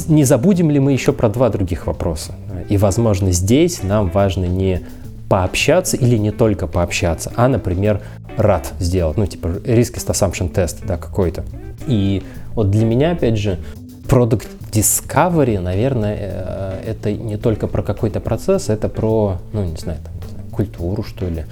не 0.08 0.24
забудем 0.24 0.70
ли 0.70 0.80
мы 0.80 0.92
еще 0.92 1.12
про 1.12 1.28
два 1.28 1.48
других 1.48 1.86
вопроса? 1.86 2.34
И, 2.68 2.76
возможно, 2.76 3.32
здесь 3.32 3.82
нам 3.82 4.10
важно 4.10 4.44
не 4.44 4.82
пообщаться 5.28 5.96
или 5.96 6.16
не 6.16 6.30
только 6.30 6.66
пообщаться, 6.66 7.32
а, 7.36 7.48
например, 7.48 8.00
RAT 8.36 8.72
сделать, 8.78 9.16
ну, 9.16 9.26
типа 9.26 9.46
risk 9.46 9.96
assumption 9.96 10.48
test, 10.48 10.78
да, 10.86 10.96
какой-то. 10.96 11.44
И 11.86 12.22
вот 12.54 12.70
для 12.70 12.84
меня, 12.84 13.12
опять 13.12 13.36
же, 13.36 13.58
Product 14.06 14.46
Discovery, 14.72 15.58
наверное, 15.60 16.16
э, 16.18 16.82
это 16.86 17.12
не 17.12 17.36
только 17.36 17.66
про 17.66 17.82
какой-то 17.82 18.20
процесс, 18.20 18.70
это 18.70 18.88
про, 18.88 19.38
ну, 19.52 19.64
не 19.64 19.76
знаю, 19.76 19.98
там, 20.02 20.14
не 20.14 20.30
знаю 20.30 20.46
культуру, 20.50 21.02
что 21.02 21.26
ли, 21.26 21.44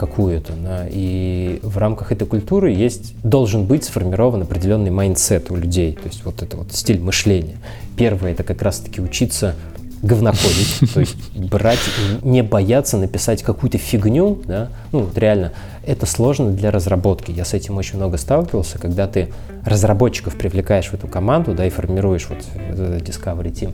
какую-то. 0.00 0.54
Да. 0.54 0.86
И 0.90 1.60
в 1.62 1.76
рамках 1.76 2.10
этой 2.10 2.26
культуры 2.26 2.70
есть, 2.70 3.12
должен 3.22 3.66
быть 3.66 3.84
сформирован 3.84 4.42
определенный 4.42 4.90
mindset 4.90 5.50
у 5.50 5.56
людей, 5.56 5.92
то 5.92 6.08
есть 6.08 6.24
вот 6.24 6.42
это 6.42 6.56
вот 6.56 6.72
стиль 6.72 7.00
мышления. 7.00 7.58
Первое— 7.98 8.32
это 8.32 8.42
как 8.42 8.62
раз-таки 8.62 9.02
учиться 9.02 9.54
говнокодить, 10.02 10.80
то 10.94 11.00
есть 11.00 11.16
брать, 11.34 11.78
не 12.22 12.42
бояться 12.42 12.96
написать 12.96 13.42
какую-то 13.42 13.76
фигню, 13.76 14.38
да, 14.46 14.70
ну, 14.92 15.00
вот 15.00 15.18
реально, 15.18 15.52
это 15.84 16.06
сложно 16.06 16.50
для 16.50 16.70
разработки. 16.70 17.30
Я 17.30 17.44
с 17.44 17.52
этим 17.52 17.76
очень 17.76 17.96
много 17.96 18.16
сталкивался, 18.16 18.78
когда 18.78 19.06
ты 19.06 19.28
разработчиков 19.66 20.34
привлекаешь 20.36 20.86
в 20.86 20.94
эту 20.94 21.06
команду, 21.08 21.52
да, 21.52 21.66
и 21.66 21.70
формируешь 21.70 22.26
вот 22.30 22.38
этот 22.70 23.06
Discovery 23.06 23.52
Team. 23.52 23.72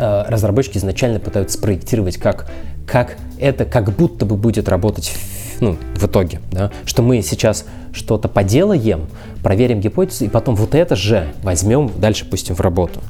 А, 0.00 0.26
разработчики 0.28 0.78
изначально 0.78 1.20
пытаются 1.20 1.58
спроектировать, 1.58 2.16
как, 2.16 2.50
как 2.86 3.16
это 3.38 3.64
как 3.64 3.92
будто 3.92 4.24
бы 4.24 4.36
будет 4.36 4.68
работать 4.68 5.12
ну, 5.60 5.76
в 5.94 6.06
итоге, 6.06 6.40
да, 6.50 6.70
что 6.86 7.02
мы 7.02 7.20
сейчас 7.20 7.66
что-то 7.92 8.28
поделаем, 8.28 9.06
проверим 9.42 9.80
гипотезу, 9.80 10.24
и 10.24 10.28
потом 10.28 10.54
вот 10.54 10.74
это 10.74 10.96
же 10.96 11.28
возьмем, 11.42 11.90
дальше 11.98 12.24
пустим 12.24 12.54
в 12.54 12.60
работу. 12.60 13.00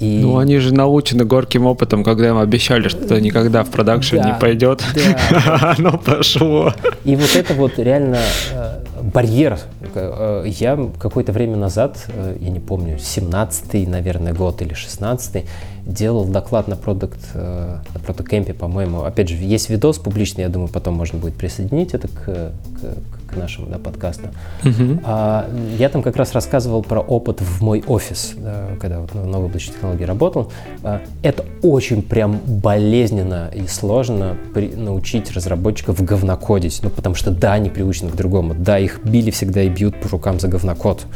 И... 0.00 0.20
Ну, 0.22 0.38
они 0.38 0.58
же 0.58 0.74
научены 0.74 1.24
горьким 1.24 1.66
опытом, 1.66 2.02
когда 2.02 2.28
им 2.28 2.38
обещали, 2.38 2.88
что 2.88 3.20
никогда 3.20 3.62
в 3.62 3.70
продакшн 3.70 4.16
да, 4.16 4.30
не 4.30 4.34
пойдет, 4.38 4.82
да. 4.94 5.74
оно 5.78 5.98
пошло. 5.98 6.72
И 7.04 7.14
вот 7.14 7.36
это 7.36 7.54
вот 7.54 7.78
реально 7.78 8.18
э, 8.52 8.80
барьер. 9.02 9.58
Э, 9.94 10.44
я 10.46 10.78
какое-то 10.98 11.32
время 11.32 11.56
назад, 11.56 12.04
э, 12.08 12.36
я 12.40 12.50
не 12.50 12.60
помню, 12.60 12.96
17-й, 12.96 13.86
наверное, 13.86 14.32
год 14.32 14.62
или 14.62 14.74
16-й, 14.74 15.44
делал 15.86 16.24
доклад 16.24 16.68
на 16.68 16.76
продукт, 16.76 17.20
на 17.34 17.82
продукт 18.04 18.28
кемпе, 18.28 18.54
по-моему. 18.54 19.02
Опять 19.02 19.28
же, 19.28 19.36
есть 19.36 19.68
видос 19.68 19.98
публичный, 19.98 20.42
я 20.42 20.48
думаю, 20.48 20.68
потом 20.68 20.94
можно 20.94 21.18
будет 21.18 21.34
присоединить 21.34 21.94
это 21.94 22.08
к, 22.08 22.24
к, 22.24 23.32
к 23.32 23.36
нашему 23.36 23.68
да, 23.68 23.78
подкасту. 23.78 24.28
Uh-huh. 24.62 25.00
А, 25.04 25.48
я 25.78 25.88
там 25.88 26.02
как 26.02 26.16
раз 26.16 26.32
рассказывал 26.32 26.82
про 26.82 27.00
опыт 27.00 27.40
в 27.40 27.62
мой 27.62 27.82
офис, 27.86 28.34
да, 28.36 28.68
когда 28.80 29.00
вот 29.00 29.14
на 29.14 29.24
новой 29.24 29.46
облачной 29.46 29.74
технологии 29.74 30.04
работал. 30.04 30.52
А, 30.82 31.00
это 31.22 31.44
очень 31.62 32.02
прям 32.02 32.40
болезненно 32.46 33.50
и 33.54 33.66
сложно 33.66 34.36
при, 34.54 34.68
научить 34.68 35.32
разработчиков 35.32 36.02
говнокодить, 36.02 36.80
ну 36.82 36.90
потому 36.90 37.14
что 37.14 37.30
да, 37.30 37.54
они 37.54 37.70
привычны 37.70 38.08
к 38.10 38.14
другому, 38.14 38.54
да, 38.54 38.78
их 38.78 39.00
били 39.04 39.30
всегда 39.30 39.62
и 39.62 39.68
бьют 39.68 40.00
по 40.00 40.08
рукам 40.08 40.38
за 40.38 40.48
говнокод. 40.48 41.06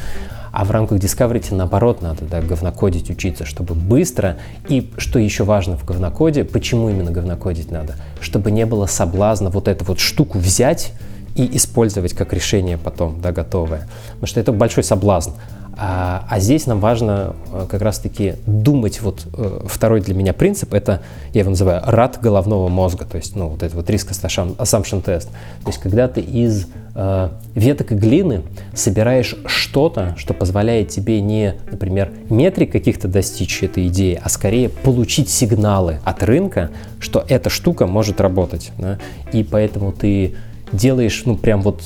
А 0.57 0.65
в 0.65 0.71
рамках 0.71 1.01
Discovery 1.01 1.55
наоборот 1.55 2.01
надо 2.01 2.25
да, 2.25 2.41
говнокодить 2.41 3.11
учиться, 3.11 3.45
чтобы 3.45 3.75
быстро. 3.75 4.39
И 4.71 4.91
что 4.97 5.19
еще 5.19 5.45
важно 5.45 5.77
в 5.77 5.85
говнокоде, 5.85 6.45
почему 6.45 6.89
именно 6.89 7.11
говнокодить 7.11 7.71
надо? 7.71 7.97
Чтобы 8.23 8.51
не 8.51 8.65
было 8.65 8.87
соблазна 8.87 9.51
вот 9.51 9.69
эту 9.69 9.85
вот 9.85 10.01
штуку 10.01 10.39
взять, 10.39 10.95
и 11.35 11.59
использовать 11.59 12.15
как 12.15 12.33
решение 12.33 12.79
потом, 12.79 13.21
да, 13.21 13.33
готовое. 13.33 13.87
Потому 14.13 14.27
что 14.27 14.41
это 14.41 14.53
большой 14.53 14.83
соблазн. 14.83 15.33
А, 15.77 16.25
а 16.31 16.41
здесь 16.41 16.67
нам 16.67 16.81
важно 16.81 17.37
э, 17.53 17.67
как 17.69 17.83
раз-таки 17.83 18.37
думать, 18.47 19.03
вот 19.03 19.27
э, 19.35 19.67
второй 19.67 20.01
для 20.01 20.15
меня 20.15 20.33
принцип, 20.33 20.73
это, 20.73 21.03
я 21.35 21.41
его 21.41 21.51
называю, 21.51 21.83
рад 21.85 22.19
головного 22.23 22.69
мозга, 22.69 23.05
то 23.05 23.19
есть, 23.19 23.37
ну, 23.37 23.49
вот 23.49 23.63
это 23.63 23.77
вот 23.77 23.91
риск 23.91 24.11
assumption 24.13 25.03
тест. 25.03 25.29
То 25.29 25.67
есть, 25.67 25.79
когда 25.79 26.09
ты 26.09 26.23
из 26.23 26.67
э, 26.97 27.29
веток 27.55 27.93
и 27.93 27.95
глины 27.95 28.43
собираешь 28.75 29.37
что-то, 29.47 30.15
что 30.17 30.35
позволяет 30.35 30.89
тебе 30.89 31.21
не, 31.21 31.55
например, 31.71 32.11
метрик 32.31 32.73
каких-то 32.73 33.07
достичь 33.07 33.63
этой 33.63 33.87
идеи, 33.89 34.19
а 34.21 34.29
скорее 34.29 34.69
получить 34.69 35.29
сигналы 35.29 36.01
от 36.05 36.23
рынка, 36.23 36.71
что 36.99 37.25
эта 37.29 37.51
штука 37.51 37.87
может 37.87 38.21
работать. 38.21 38.73
Да? 38.79 38.99
И 39.33 39.45
поэтому 39.45 39.93
ты 39.93 40.35
делаешь, 40.73 41.23
ну, 41.27 41.37
прям 41.37 41.63
вот 41.63 41.83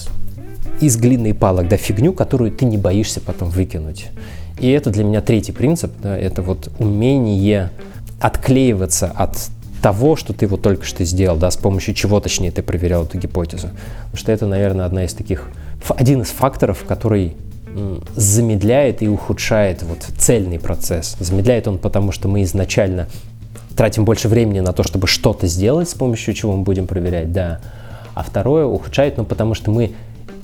из 0.81 0.97
глины 0.97 1.31
и 1.31 1.33
палок, 1.33 1.69
да, 1.69 1.77
фигню, 1.77 2.13
которую 2.13 2.53
ты 2.53 2.65
не 2.65 2.79
боишься 2.79 3.21
потом 3.21 3.51
выкинуть. 3.51 4.07
И 4.59 4.71
это 4.71 4.91
для 4.91 5.05
меня 5.05 5.21
третий 5.21 5.53
принцип, 5.53 5.93
да, 6.03 6.17
это 6.17 6.43
вот 6.43 6.71
умение 6.79 7.71
отклеиваться 8.21 9.11
от 9.15 9.51
того, 9.83 10.17
что 10.17 10.33
ты 10.33 10.47
вот 10.47 10.63
только 10.63 10.85
что 10.85 11.05
сделал, 11.05 11.37
да, 11.37 11.51
с 11.51 11.57
помощью 11.57 11.95
чего, 11.95 12.21
точнее, 12.21 12.51
ты 12.51 12.63
проверял 12.63 13.05
эту 13.05 13.19
гипотезу. 13.19 13.69
Потому 14.05 14.17
что 14.17 14.33
это, 14.33 14.47
наверное, 14.47 14.87
одна 14.87 15.05
из 15.05 15.15
таких, 15.15 15.49
один 15.97 16.23
из 16.23 16.29
факторов, 16.29 16.85
который 16.87 17.35
замедляет 18.17 19.03
и 19.03 19.09
ухудшает 19.09 19.83
вот 19.83 20.07
цельный 20.19 20.59
процесс. 20.59 21.17
Замедляет 21.21 21.69
он 21.69 21.79
потому, 21.79 22.13
что 22.13 22.29
мы 22.29 22.43
изначально 22.43 23.07
тратим 23.77 24.05
больше 24.05 24.29
времени 24.29 24.61
на 24.61 24.73
то, 24.73 24.83
чтобы 24.83 25.07
что-то 25.07 25.47
сделать, 25.47 25.89
с 25.89 25.95
помощью 25.95 26.35
чего 26.35 26.57
мы 26.57 26.65
будем 26.65 26.87
проверять, 26.87 27.33
да, 27.33 27.61
а 28.15 28.23
второе 28.23 28.67
ухудшает, 28.67 29.17
ну, 29.17 29.25
потому 29.25 29.55
что 29.55 29.71
мы 29.71 29.93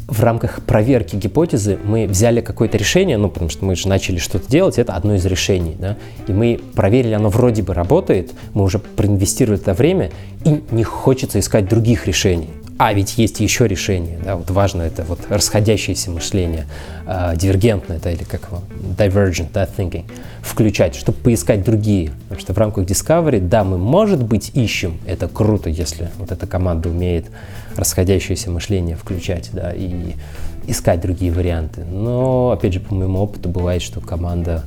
в 0.08 0.22
рамках 0.22 0.62
проверки 0.62 1.16
гипотезы 1.16 1.78
мы 1.82 2.06
взяли 2.06 2.40
какое-то 2.40 2.78
решение, 2.78 3.16
ну, 3.16 3.28
потому 3.28 3.50
что 3.50 3.64
мы 3.64 3.74
же 3.74 3.88
начали 3.88 4.18
что-то 4.18 4.48
делать, 4.48 4.78
это 4.78 4.94
одно 4.94 5.14
из 5.14 5.26
решений, 5.26 5.76
да, 5.78 5.96
и 6.28 6.32
мы 6.32 6.60
проверили, 6.74 7.14
оно 7.14 7.28
вроде 7.28 7.62
бы 7.62 7.74
работает, 7.74 8.32
мы 8.54 8.62
уже 8.62 8.78
проинвестировали 8.78 9.60
это 9.60 9.74
время, 9.74 10.12
и 10.44 10.62
не 10.70 10.84
хочется 10.84 11.40
искать 11.40 11.68
других 11.68 12.06
решений. 12.06 12.50
А 12.78 12.92
ведь 12.92 13.16
есть 13.16 13.40
еще 13.40 13.66
решение, 13.66 14.18
да, 14.22 14.36
вот 14.36 14.50
важно 14.50 14.82
это 14.82 15.02
вот 15.04 15.20
расходящееся 15.30 16.10
мышление, 16.10 16.66
э, 17.06 17.32
дивергентное, 17.34 17.98
да, 17.98 18.10
или 18.10 18.22
как 18.22 18.42
его, 18.48 18.62
divergent 18.98 19.48
да, 19.52 19.64
thinking, 19.64 20.04
включать, 20.42 20.94
чтобы 20.94 21.16
поискать 21.18 21.64
другие. 21.64 22.12
Потому 22.24 22.40
что 22.40 22.52
в 22.52 22.58
рамках 22.58 22.84
Discovery, 22.84 23.40
да, 23.40 23.64
мы, 23.64 23.78
может 23.78 24.22
быть, 24.22 24.50
ищем, 24.54 24.98
это 25.06 25.26
круто, 25.26 25.70
если 25.70 26.10
вот 26.18 26.30
эта 26.30 26.46
команда 26.46 26.90
умеет 26.90 27.26
расходящееся 27.78 28.50
мышление 28.50 28.96
включать, 28.96 29.50
да, 29.52 29.72
и 29.72 30.14
искать 30.66 31.00
другие 31.00 31.32
варианты. 31.32 31.84
Но, 31.84 32.50
опять 32.50 32.72
же, 32.72 32.80
по 32.80 32.94
моему 32.94 33.20
опыту 33.20 33.48
бывает, 33.48 33.82
что 33.82 34.00
команда 34.00 34.64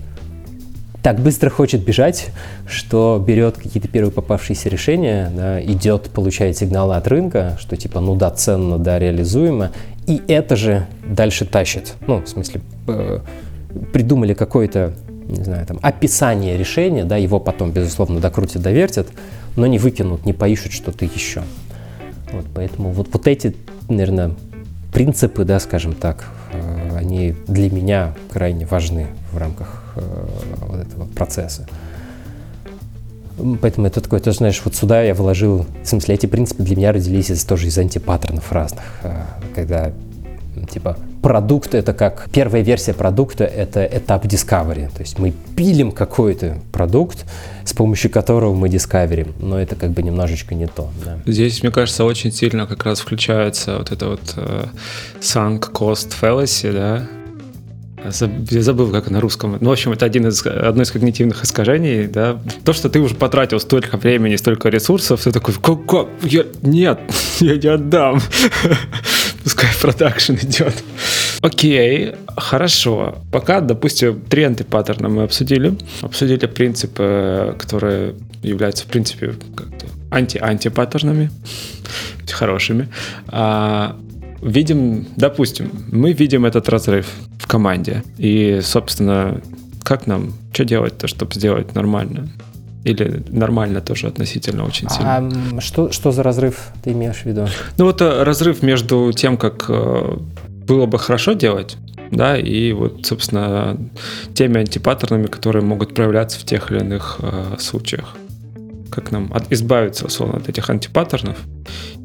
так 1.02 1.20
быстро 1.20 1.50
хочет 1.50 1.84
бежать, 1.84 2.28
что 2.68 3.24
берет 3.26 3.58
какие-то 3.58 3.88
первые 3.88 4.12
попавшиеся 4.12 4.70
решения, 4.70 5.32
да, 5.34 5.64
идет, 5.64 6.10
получает 6.10 6.58
сигналы 6.58 6.96
от 6.96 7.08
рынка, 7.08 7.58
что 7.60 7.78
типа, 7.78 8.02
ну 8.02 8.16
да, 8.16 8.30
ценно, 8.32 8.78
да, 8.78 9.00
реализуемо, 9.00 9.72
и 10.08 10.22
это 10.28 10.56
же 10.56 10.88
дальше 11.08 11.46
тащит. 11.46 11.94
Ну, 12.06 12.22
в 12.22 12.28
смысле, 12.28 12.62
э, 12.88 13.20
придумали 13.94 14.34
какое-то, 14.34 14.94
не 15.28 15.44
знаю, 15.44 15.66
там, 15.66 15.80
описание 15.82 16.58
решения, 16.58 17.06
да, 17.06 17.16
его 17.16 17.40
потом, 17.40 17.72
безусловно, 17.72 18.20
докрутят, 18.20 18.62
довертят, 18.62 19.08
но 19.56 19.68
не 19.68 19.80
выкинут, 19.80 20.26
не 20.26 20.34
поищут 20.34 20.74
что-то 20.74 21.06
еще. 21.06 21.44
Поэтому 22.80 22.94
вот, 22.94 23.10
вот 23.12 23.28
эти, 23.28 23.54
наверное, 23.90 24.32
принципы, 24.94 25.44
да, 25.44 25.60
скажем 25.60 25.94
так, 25.94 26.24
э, 26.54 26.98
они 26.98 27.36
для 27.46 27.70
меня 27.70 28.16
крайне 28.32 28.66
важны 28.66 29.08
в 29.34 29.38
рамках 29.38 29.84
э, 29.98 30.28
вот 30.62 30.80
этого 30.80 31.06
процесса. 31.08 31.68
Поэтому 33.62 33.88
это 33.88 34.00
такое, 34.00 34.22
ты 34.22 34.32
знаешь, 34.32 34.62
вот 34.64 34.76
сюда 34.76 35.02
я 35.04 35.14
вложил, 35.14 35.66
в 35.84 35.88
смысле, 35.88 36.16
эти 36.16 36.26
принципы 36.26 36.64
для 36.64 36.78
меня 36.78 36.94
родились 36.94 37.30
из, 37.30 37.44
тоже 37.44 37.68
из 37.68 37.78
антипаттернов 37.78 38.50
разных, 38.50 38.86
э, 39.04 39.24
когда 39.54 39.92
типа 40.70 40.98
продукт 41.22 41.76
это 41.76 41.94
как 41.94 42.30
первая 42.32 42.64
версия 42.64 42.94
продукта 42.94 43.44
это 43.44 43.84
этап 43.84 44.26
discovery, 44.26 44.90
то 44.94 45.02
есть 45.02 45.20
мы 45.20 45.34
пилим 45.56 45.92
какой-то 45.92 46.60
продукт, 46.72 47.26
с 47.66 47.74
помощью 47.74 48.12
которого 48.12 48.54
мы 48.54 48.68
discovery, 48.68 49.32
но 49.40 49.60
это 49.60 49.76
как 49.76 49.92
бы 49.92 50.04
немножечко 50.04 50.56
не 50.56 50.68
то. 50.68 50.90
Да. 51.04 51.20
Здесь, 51.26 51.62
мне 51.62 51.72
кажется, 51.72 52.06
очень 52.06 52.32
сильно 52.32 52.66
как 52.68 52.86
раз 52.86 53.00
включается 53.00 53.78
вот 53.78 53.92
это 53.92 54.10
вот 54.10 54.36
uh, 54.38 54.70
sunk 55.20 55.72
cost 55.72 56.14
fallacy, 56.20 56.72
да, 56.72 57.08
я 58.52 58.62
забыл, 58.62 58.92
как 58.92 59.10
на 59.10 59.20
русском. 59.20 59.58
Ну, 59.60 59.70
в 59.70 59.72
общем, 59.74 59.92
это 59.92 60.06
один 60.06 60.28
из, 60.28 60.46
одно 60.46 60.84
из 60.84 60.92
когнитивных 60.92 61.44
искажений, 61.44 62.08
да. 62.08 62.40
То, 62.64 62.74
что 62.74 62.90
ты 62.90 63.00
уже 63.00 63.16
потратил 63.16 63.60
столько 63.60 63.98
времени, 63.98 64.36
столько 64.38 64.70
ресурсов, 64.70 65.24
ты 65.24 65.32
такой, 65.32 65.54
как, 65.56 65.86
как? 65.86 66.08
Я, 66.24 66.46
нет, 66.62 67.00
я 67.40 67.58
не 67.58 67.68
отдам. 67.68 68.22
Пускай 69.44 69.70
продакшн 69.82 70.34
идет. 70.34 70.84
Окей, 71.42 72.14
хорошо. 72.38 73.20
Пока, 73.32 73.62
допустим, 73.62 74.22
тренды 74.22 74.64
паттерна 74.64 75.10
мы 75.10 75.24
обсудили. 75.24 75.78
Обсудили 76.02 76.46
принципы, 76.46 77.56
которые 77.58 78.16
являются, 78.44 78.84
в 78.84 78.88
принципе, 78.88 79.34
анти-антипаттернами, 80.12 81.30
хорошими. 82.32 82.88
А, 83.28 83.96
видим, 84.42 85.08
допустим, 85.16 85.72
мы 85.92 86.14
видим 86.14 86.46
этот 86.46 86.70
разрыв 86.70 87.08
в 87.38 87.48
команде. 87.48 88.04
И, 88.18 88.60
собственно, 88.64 89.42
как 89.84 90.08
нам, 90.08 90.34
что 90.54 90.66
делать-то, 90.66 91.08
чтобы 91.08 91.34
сделать 91.34 91.76
нормально? 91.76 92.30
Или 92.84 93.24
нормально 93.30 93.82
тоже 93.82 94.08
относительно 94.08 94.66
очень 94.66 94.90
сильно? 94.90 95.18
А 95.58 95.62
что, 95.62 95.92
что 95.92 96.12
за 96.12 96.24
разрыв 96.24 96.70
ты 96.84 96.92
имеешь 96.92 97.18
в 97.18 97.26
виду? 97.26 97.48
Ну 97.78 97.86
вот 97.86 98.02
э, 98.02 98.24
разрыв 98.24 98.64
между 98.64 99.12
тем, 99.12 99.38
как 99.38 99.66
э, 99.68 100.18
было 100.66 100.86
бы 100.86 100.98
хорошо 100.98 101.34
делать, 101.34 101.78
да, 102.12 102.38
и 102.38 102.72
вот, 102.72 103.06
собственно, 103.06 103.78
теми 104.34 104.60
антипаттернами, 104.60 105.28
которые 105.28 105.64
могут 105.64 105.94
проявляться 105.94 106.40
в 106.40 106.44
тех 106.44 106.72
или 106.72 106.80
иных 106.80 107.18
э, 107.20 107.56
случаях. 107.60 108.16
Как 108.90 109.12
нам 109.12 109.32
от, 109.34 109.52
избавиться, 109.52 110.06
условно, 110.06 110.38
от 110.38 110.50
этих 110.50 110.70
антипаттернов 110.70 111.38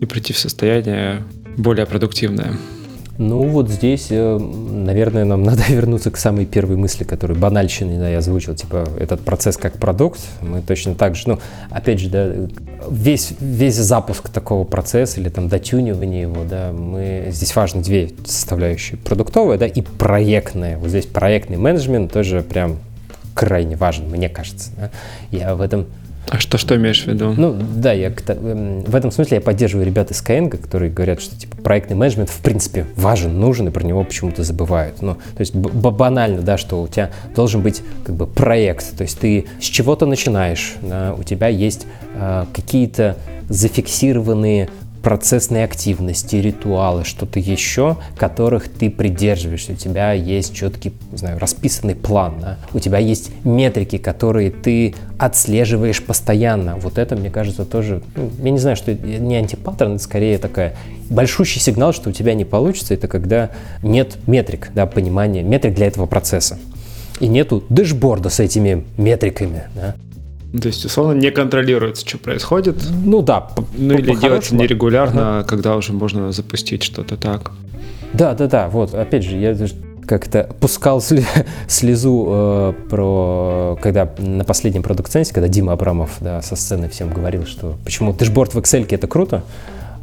и 0.01 0.07
прийти 0.07 0.33
в 0.33 0.39
состояние 0.39 1.23
более 1.57 1.87
продуктивное. 1.87 2.55
Ну 3.17 3.45
вот 3.45 3.71
здесь, 3.71 4.09
э, 4.11 4.39
наверное, 4.39 5.25
нам 5.25 5.43
надо 5.45 5.63
вернуться 5.69 6.11
к 6.11 6.17
самой 6.17 6.47
первой 6.47 6.77
мысли, 6.77 7.05
которую 7.05 7.39
банальщиной 7.39 7.99
да, 7.99 8.09
я 8.09 8.19
озвучил, 8.19 8.55
типа 8.55 8.89
этот 8.99 9.21
процесс 9.21 9.57
как 9.57 9.79
продукт. 9.79 10.21
Мы 10.41 10.63
точно 10.63 10.95
так 10.95 11.15
же, 11.15 11.29
ну, 11.29 11.39
опять 11.71 12.01
же, 12.01 12.09
да, 12.09 12.33
весь, 12.91 13.33
весь 13.39 13.77
запуск 13.77 14.29
такого 14.29 14.65
процесса 14.65 15.21
или 15.21 15.29
там 15.29 15.49
дотюнивание 15.49 16.23
его, 16.23 16.45
да, 16.45 16.73
мы, 16.73 17.29
здесь 17.31 17.55
важны 17.55 17.83
две 17.83 18.11
составляющие, 18.25 18.99
продуктовая, 18.99 19.59
да, 19.59 19.67
и 19.67 19.81
проектная. 19.81 20.79
Вот 20.79 20.89
здесь 20.89 21.07
проектный 21.07 21.57
менеджмент 21.57 22.13
тоже 22.13 22.43
прям 22.43 22.79
крайне 23.35 23.77
важен, 23.77 24.09
мне 24.09 24.29
кажется. 24.29 24.71
Да. 24.77 24.91
Я 25.31 25.55
в 25.55 25.61
этом 25.61 25.87
а 26.29 26.39
что, 26.39 26.59
что 26.59 26.77
имеешь 26.77 27.05
в 27.05 27.07
виду? 27.07 27.35
Ну, 27.37 27.55
да, 27.55 27.93
я 27.93 28.09
эм, 28.09 28.83
в 28.83 28.95
этом 28.95 29.11
смысле 29.11 29.37
я 29.37 29.41
поддерживаю 29.41 29.87
ребят 29.87 30.11
из 30.11 30.23
Skyeng, 30.23 30.49
которые 30.49 30.91
говорят, 30.91 31.21
что 31.21 31.37
типа 31.37 31.57
проектный 31.59 31.97
менеджмент 31.97 32.31
в 32.31 32.41
принципе 32.41 32.87
важен, 32.97 33.39
нужен, 33.39 33.69
и 33.69 33.71
про 33.71 33.85
него 33.85 34.05
почему-то 34.05 34.43
забывают. 34.43 35.03
Ну, 35.03 35.15
то 35.15 35.41
есть 35.41 35.55
банально, 35.55 36.43
да, 36.43 36.57
что 36.57 36.83
у 36.83 36.89
тебя 36.89 37.11
должен 37.35 37.63
быть 37.63 37.83
как 38.05 38.15
бы 38.15 38.27
проект, 38.27 38.97
то 38.97 39.03
есть 39.03 39.19
ты 39.19 39.47
с 39.61 39.65
чего-то 39.65 40.07
начинаешь, 40.07 40.75
да, 40.83 41.15
у 41.19 41.23
тебя 41.23 41.49
есть 41.49 41.87
э, 42.15 42.47
какие-то 42.55 43.17
зафиксированные 43.49 44.71
процессные 45.05 45.65
активности, 45.65 46.37
ритуалы, 46.37 47.05
что-то 47.05 47.39
еще, 47.39 47.99
которых 48.17 48.69
ты 48.73 48.91
придерживаешься. 48.91 49.73
У 49.73 49.77
тебя 49.77 50.13
есть 50.13 50.55
четкий, 50.55 50.95
не 51.13 51.19
знаю, 51.19 51.39
расписанный 51.39 51.95
план, 51.95 52.37
да? 52.41 52.59
у 52.73 52.81
тебя 52.81 52.99
есть 52.99 53.31
метрики, 53.45 53.99
которые 53.99 54.51
ты 54.51 54.95
отслеживаешь 55.19 56.03
постоянно. 56.03 56.77
Вот 56.77 56.97
это, 56.97 57.17
мне 57.17 57.31
кажется, 57.31 57.67
тоже, 57.67 58.03
ну, 58.17 58.31
я 58.43 58.51
не 58.51 58.59
знаю, 58.59 58.77
что 58.77 58.95
не 58.95 59.37
антипаттерн, 59.37 59.97
это 59.97 60.03
скорее 60.03 60.39
такая 60.39 60.75
большущий 61.11 61.61
сигнал, 61.61 61.93
что 61.93 62.09
у 62.09 62.13
тебя 62.13 62.33
не 62.33 62.47
получится, 62.47 62.95
это 62.95 63.07
когда 63.07 63.51
нет 63.83 64.17
метрик, 64.27 64.71
да, 64.75 64.87
понимания, 64.87 65.43
метрик 65.43 65.75
для 65.75 65.87
этого 65.87 66.07
процесса. 66.07 66.59
И 67.21 67.29
нету 67.29 67.63
дэшборда 67.69 68.31
с 68.31 68.41
этими 68.41 68.85
метриками. 68.97 69.65
Да? 69.75 69.95
То 70.61 70.69
есть, 70.69 70.85
условно, 70.85 71.19
не 71.19 71.31
контролируется, 71.31 72.07
что 72.07 72.19
происходит. 72.19 72.77
Ну 73.05 73.23
да. 73.23 73.49
Ну 73.77 73.95
или 73.95 74.15
делается 74.15 74.55
нерегулярно, 74.55 75.39
ага. 75.39 75.49
когда 75.49 75.77
уже 75.77 75.93
можно 75.93 76.31
запустить 76.31 76.85
что-то 76.85 77.17
так. 77.17 77.51
Да, 78.13 78.35
да, 78.35 78.47
да. 78.47 78.69
Вот, 78.69 78.95
опять 78.95 79.25
же, 79.25 79.37
я 79.37 79.57
как-то 80.07 80.49
пускал 80.61 81.03
слезу 81.69 82.27
э, 82.29 82.73
про, 82.89 83.79
когда 83.83 84.09
на 84.19 84.45
последнем 84.45 84.83
продукт-ценсе, 84.83 85.35
когда 85.35 85.49
Дима 85.49 85.73
Абрамов 85.73 86.19
да, 86.21 86.41
со 86.43 86.55
сцены 86.55 86.89
всем 86.89 87.13
говорил, 87.13 87.47
что 87.47 87.77
почему 87.85 88.13
дэшборд 88.13 88.55
в 88.55 88.59
Excel 88.59 88.87
это 88.89 89.07
круто, 89.07 89.43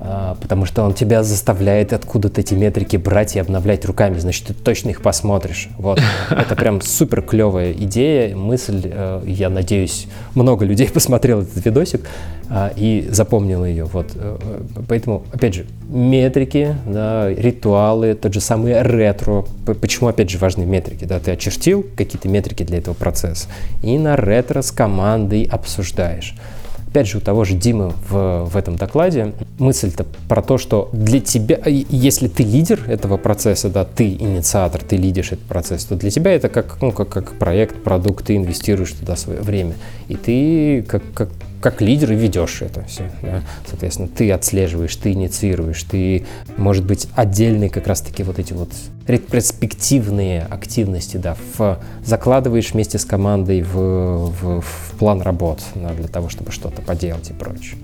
потому 0.01 0.65
что 0.65 0.83
он 0.83 0.93
тебя 0.93 1.21
заставляет 1.21 1.93
откуда-то 1.93 2.41
эти 2.41 2.55
метрики 2.55 2.97
брать 2.97 3.35
и 3.35 3.39
обновлять 3.39 3.85
руками, 3.85 4.17
значит, 4.17 4.47
ты 4.47 4.53
точно 4.53 4.89
их 4.89 5.01
посмотришь. 5.01 5.69
Вот. 5.77 6.01
Это 6.29 6.55
прям 6.55 6.81
супер 6.81 7.21
клевая 7.21 7.71
идея, 7.73 8.35
мысль. 8.35 8.81
Э, 8.85 9.21
я 9.25 9.49
надеюсь, 9.49 10.07
много 10.33 10.65
людей 10.65 10.89
посмотрел 10.93 11.41
этот 11.41 11.63
видосик 11.63 12.01
а, 12.49 12.73
и 12.75 13.07
запомнил 13.11 13.63
ее. 13.63 13.85
Вот. 13.85 14.07
Э, 14.15 14.39
поэтому, 14.87 15.23
опять 15.31 15.53
же, 15.53 15.65
метрики, 15.87 16.75
да, 16.87 17.29
ритуалы, 17.29 18.15
тот 18.15 18.33
же 18.33 18.41
самый 18.41 18.81
ретро. 18.81 19.45
Почему, 19.79 20.09
опять 20.09 20.31
же, 20.31 20.39
важны 20.39 20.65
метрики? 20.65 21.05
Да? 21.05 21.19
Ты 21.19 21.31
очертил 21.31 21.85
какие-то 21.95 22.27
метрики 22.27 22.63
для 22.63 22.79
этого 22.79 22.95
процесса 22.95 23.47
и 23.83 23.97
на 23.99 24.15
ретро 24.15 24.63
с 24.63 24.71
командой 24.71 25.43
обсуждаешь. 25.43 26.35
Опять 26.91 27.07
же, 27.07 27.19
у 27.19 27.21
того 27.21 27.45
же 27.45 27.53
Димы 27.53 27.93
в, 28.09 28.43
в 28.51 28.57
этом 28.57 28.75
докладе 28.75 29.31
мысль-то 29.59 30.05
про 30.27 30.41
то, 30.41 30.57
что 30.57 30.89
для 30.91 31.21
тебя, 31.21 31.57
если 31.65 32.27
ты 32.27 32.43
лидер 32.43 32.83
этого 32.85 33.15
процесса, 33.15 33.69
да, 33.69 33.85
ты 33.85 34.09
инициатор, 34.09 34.83
ты 34.83 34.97
лидишь 34.97 35.31
этот 35.31 35.45
процесс, 35.45 35.85
то 35.85 35.95
для 35.95 36.09
тебя 36.09 36.31
это 36.31 36.49
как, 36.49 36.81
ну, 36.81 36.91
как, 36.91 37.07
как 37.07 37.39
проект, 37.39 37.81
продукт, 37.81 38.25
ты 38.25 38.35
инвестируешь 38.35 38.91
туда 38.91 39.15
свое 39.15 39.39
время. 39.39 39.75
И 40.09 40.15
ты 40.15 40.81
как, 40.81 41.01
как 41.13 41.29
как 41.61 41.81
лидер 41.81 42.11
и 42.11 42.15
ведешь 42.15 42.61
это 42.61 42.83
все. 42.83 43.09
Да? 43.21 43.41
Соответственно, 43.67 44.09
ты 44.09 44.31
отслеживаешь, 44.31 44.95
ты 44.95 45.11
инициируешь, 45.11 45.81
ты, 45.83 46.25
может 46.57 46.83
быть, 46.83 47.07
отдельные 47.15 47.69
как 47.69 47.87
раз-таки 47.87 48.23
вот 48.23 48.39
эти 48.39 48.53
вот 48.53 48.69
ретроспективные 49.07 50.41
активности, 50.49 51.17
да, 51.17 51.37
в, 51.57 51.79
закладываешь 52.03 52.73
вместе 52.73 52.97
с 52.97 53.05
командой 53.05 53.61
в, 53.61 53.75
в, 53.75 54.61
в 54.61 54.91
план 54.97 55.21
работ 55.21 55.61
да, 55.75 55.93
для 55.93 56.07
того, 56.07 56.29
чтобы 56.29 56.51
что-то 56.51 56.81
поделать 56.81 57.29
и 57.29 57.33
прочее. 57.33 57.77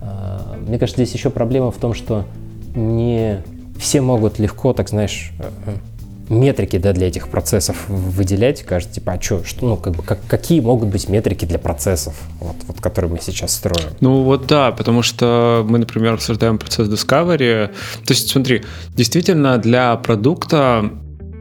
А, 0.00 0.56
мне 0.66 0.78
кажется, 0.78 1.02
здесь 1.02 1.14
еще 1.14 1.30
проблема 1.30 1.70
в 1.70 1.76
том, 1.76 1.94
что 1.94 2.26
не 2.74 3.42
все 3.78 4.00
могут 4.00 4.38
легко, 4.38 4.72
так 4.72 4.88
знаешь, 4.88 5.32
э, 5.38 5.50
э, 5.66 5.74
метрики 6.28 6.78
да, 6.78 6.92
для 6.92 7.08
этих 7.08 7.28
процессов 7.28 7.88
выделять, 7.88 8.62
кажется, 8.62 8.94
типа, 8.94 9.12
а 9.12 9.20
что, 9.20 9.44
что 9.44 9.66
ну, 9.66 9.76
как 9.76 9.94
бы, 9.94 10.02
как, 10.02 10.18
какие 10.26 10.60
могут 10.60 10.88
быть 10.88 11.08
метрики 11.08 11.44
для 11.44 11.58
процессов, 11.58 12.14
вот, 12.40 12.56
вот, 12.66 12.80
которые 12.80 13.10
мы 13.10 13.18
сейчас 13.20 13.54
строим? 13.54 13.90
Ну 14.00 14.22
вот 14.22 14.46
да, 14.46 14.72
потому 14.72 15.02
что 15.02 15.64
мы, 15.68 15.78
например, 15.78 16.14
обсуждаем 16.14 16.58
процесс 16.58 16.88
Discovery. 16.88 17.68
То 17.68 18.12
есть, 18.12 18.28
смотри, 18.28 18.62
действительно 18.94 19.58
для 19.58 19.96
продукта 19.96 20.90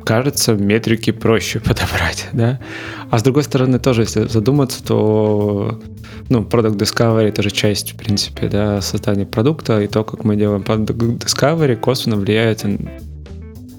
кажется, 0.04 0.54
метрики 0.54 1.12
проще 1.12 1.60
подобрать, 1.62 2.28
да. 2.34 2.60
А 3.10 3.20
с 3.20 3.24
другой 3.24 3.44
стороны, 3.44 3.80
тоже, 3.80 4.02
если 4.02 4.28
задуматься, 4.28 4.84
то 4.84 5.80
ну, 6.30 6.42
Product 6.42 6.76
Discovery— 6.78 7.28
это 7.30 7.42
же 7.42 7.52
часть, 7.52 7.94
в 7.94 7.96
принципе, 7.96 8.48
да, 8.48 8.82
создания 8.82 9.26
продукта, 9.26 9.82
и 9.82 9.88
то, 9.88 10.04
как 10.04 10.24
мы 10.24 10.36
делаем 10.36 10.62
Product 10.62 11.20
Discovery, 11.20 11.76
косвенно 11.76 12.18
влияет 12.18 12.66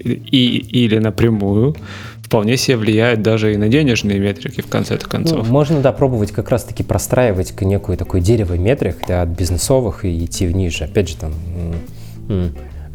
и, 0.05 0.57
или 0.57 0.99
напрямую 0.99 1.75
вполне 2.21 2.57
себе 2.57 2.77
влияет 2.77 3.21
даже 3.21 3.53
и 3.53 3.57
на 3.57 3.67
денежные 3.67 4.19
метрики 4.19 4.61
в 4.61 4.67
конце 4.67 4.97
концов. 4.97 5.45
Ну, 5.45 5.51
можно, 5.51 5.81
да, 5.81 5.91
пробовать 5.91 6.31
как 6.31 6.49
раз-таки 6.49 6.83
простраивать 6.83 7.59
некую 7.61 7.97
такое 7.97 8.21
дерево 8.21 8.53
метрик 8.53 8.97
да, 9.07 9.23
от 9.23 9.29
бизнесовых 9.29 10.05
и 10.05 10.25
идти 10.25 10.47
вниз. 10.47 10.81
Опять 10.81 11.09
же, 11.09 11.17
там 11.17 11.33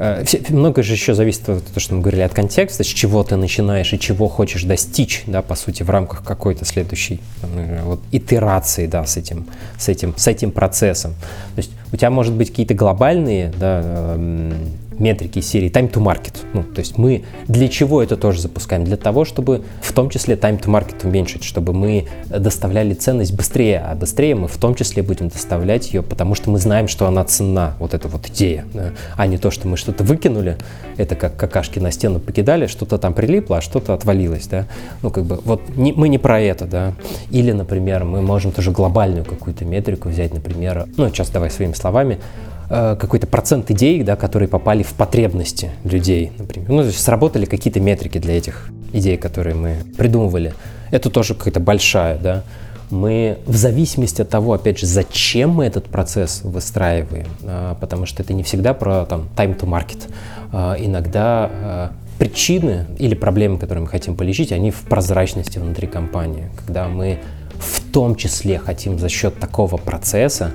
Э, 0.02 0.24
многое 0.48 0.82
же 0.82 0.94
еще 0.94 1.14
зависит 1.14 1.46
от 1.50 1.62
того, 1.62 1.78
что 1.78 1.94
мы 1.94 2.00
говорили, 2.00 2.22
от 2.22 2.32
контекста, 2.32 2.84
с 2.84 2.86
чего 2.86 3.22
ты 3.22 3.36
начинаешь 3.36 3.92
и 3.92 3.98
чего 3.98 4.28
хочешь 4.28 4.64
достичь, 4.64 5.24
да, 5.26 5.42
по 5.42 5.54
сути, 5.54 5.82
в 5.82 5.90
рамках 5.90 6.24
какой-то 6.24 6.64
следующей 6.64 7.20
э, 7.42 7.82
вот, 7.84 8.00
итерации, 8.10 8.86
да, 8.86 9.04
с 9.04 9.18
этим, 9.18 9.46
с 9.76 9.90
этим, 9.90 10.14
с 10.16 10.26
этим 10.26 10.52
процессом. 10.52 11.12
То 11.54 11.58
есть 11.58 11.70
у 11.92 11.96
тебя 11.98 12.08
может 12.08 12.32
быть 12.32 12.48
какие-то 12.48 12.72
глобальные, 12.72 13.52
да, 13.60 13.82
эм, 14.14 14.54
метрики 15.00 15.40
серии 15.40 15.70
time 15.70 15.90
to 15.90 16.02
market. 16.02 16.34
Ну, 16.52 16.62
то 16.62 16.80
есть 16.80 16.98
мы 16.98 17.24
для 17.48 17.68
чего 17.68 18.02
это 18.02 18.16
тоже 18.16 18.40
запускаем? 18.40 18.84
Для 18.84 18.96
того, 18.96 19.24
чтобы 19.24 19.64
в 19.80 19.92
том 19.92 20.10
числе 20.10 20.36
time 20.36 20.60
to 20.60 20.66
market 20.66 21.06
уменьшить, 21.06 21.42
чтобы 21.42 21.72
мы 21.72 22.06
доставляли 22.28 22.94
ценность 22.94 23.34
быстрее, 23.34 23.80
а 23.80 23.94
быстрее 23.94 24.34
мы 24.34 24.48
в 24.48 24.56
том 24.56 24.74
числе 24.74 25.02
будем 25.02 25.28
доставлять 25.28 25.92
ее, 25.92 26.02
потому 26.02 26.34
что 26.34 26.50
мы 26.50 26.58
знаем, 26.58 26.86
что 26.86 27.06
она 27.06 27.24
ценна, 27.24 27.74
вот 27.78 27.94
эта 27.94 28.08
вот 28.08 28.28
идея, 28.28 28.64
да? 28.74 28.92
а 29.16 29.26
не 29.26 29.38
то, 29.38 29.50
что 29.50 29.66
мы 29.66 29.76
что-то 29.76 30.04
выкинули, 30.04 30.56
это 30.96 31.16
как 31.16 31.36
какашки 31.36 31.78
на 31.78 31.90
стену 31.90 32.20
покидали, 32.20 32.66
что-то 32.66 32.98
там 32.98 33.14
прилипло, 33.14 33.58
а 33.58 33.60
что-то 33.60 33.94
отвалилось, 33.94 34.46
да, 34.46 34.66
ну 35.02 35.10
как 35.10 35.24
бы 35.24 35.40
вот 35.44 35.62
не, 35.76 35.92
мы 35.92 36.08
не 36.08 36.18
про 36.18 36.40
это, 36.40 36.66
да, 36.66 36.94
или, 37.30 37.52
например, 37.52 38.04
мы 38.04 38.20
можем 38.20 38.52
тоже 38.52 38.70
глобальную 38.70 39.24
какую-то 39.24 39.64
метрику 39.64 40.08
взять, 40.08 40.34
например, 40.34 40.86
ну 40.96 41.08
сейчас 41.08 41.30
давай 41.30 41.50
своими 41.50 41.72
словами, 41.72 42.18
Э, 42.59 42.59
какой-то 42.70 43.26
процент 43.26 43.70
идей, 43.72 44.02
да, 44.04 44.14
которые 44.14 44.48
попали 44.48 44.84
в 44.84 44.92
потребности 44.92 45.72
людей, 45.82 46.30
например. 46.38 46.70
Ну, 46.70 46.82
то 46.82 46.86
есть 46.86 47.00
сработали 47.00 47.44
какие-то 47.44 47.80
метрики 47.80 48.18
для 48.18 48.38
этих 48.38 48.70
идей, 48.92 49.16
которые 49.16 49.56
мы 49.56 49.76
придумывали. 49.98 50.54
Это 50.90 51.10
тоже 51.10 51.34
какая-то 51.34 51.60
большая, 51.60 52.16
да. 52.18 52.44
Мы 52.90 53.38
в 53.46 53.56
зависимости 53.56 54.22
от 54.22 54.28
того, 54.28 54.52
опять 54.52 54.78
же, 54.78 54.86
зачем 54.86 55.50
мы 55.50 55.64
этот 55.64 55.86
процесс 55.86 56.40
выстраиваем, 56.42 57.26
а, 57.44 57.76
потому 57.76 58.04
что 58.04 58.22
это 58.22 58.32
не 58.32 58.42
всегда 58.42 58.74
про 58.74 59.06
там 59.06 59.28
time 59.36 59.58
to 59.58 59.66
market. 59.66 60.08
А, 60.52 60.74
иногда 60.76 61.50
а, 61.52 61.92
причины 62.18 62.86
или 62.98 63.14
проблемы, 63.14 63.58
которые 63.58 63.82
мы 63.82 63.88
хотим 63.88 64.16
полечить, 64.16 64.50
они 64.50 64.72
в 64.72 64.80
прозрачности 64.82 65.58
внутри 65.58 65.86
компании, 65.86 66.50
когда 66.56 66.88
мы 66.88 67.20
в 67.58 67.92
том 67.92 68.16
числе 68.16 68.58
хотим 68.58 68.98
за 68.98 69.08
счет 69.08 69.38
такого 69.38 69.76
процесса 69.76 70.52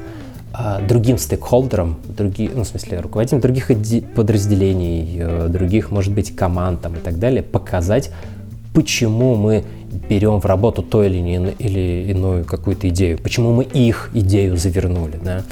другим 0.87 1.17
стейкхолдерам, 1.17 1.97
другие, 2.07 2.49
ну, 2.53 2.63
в 2.63 2.67
смысле, 2.67 2.99
руководителям 2.99 3.41
других 3.41 3.71
подразделений, 4.15 5.17
э, 5.19 5.47
других, 5.49 5.91
может 5.91 6.13
быть, 6.13 6.35
команд 6.35 6.81
там, 6.81 6.95
и 6.95 6.99
так 6.99 7.19
далее, 7.19 7.43
показать, 7.43 8.11
почему 8.73 9.35
мы 9.35 9.63
берем 10.09 10.39
в 10.41 10.45
работу 10.45 10.83
то 10.83 11.03
или, 11.03 11.17
не, 11.17 11.51
или 11.59 12.11
иную 12.11 12.45
какую-то 12.45 12.89
идею, 12.89 13.17
почему 13.17 13.53
мы 13.53 13.63
их 13.63 14.11
идею 14.13 14.57
завернули. 14.57 15.19
Да? 15.23 15.43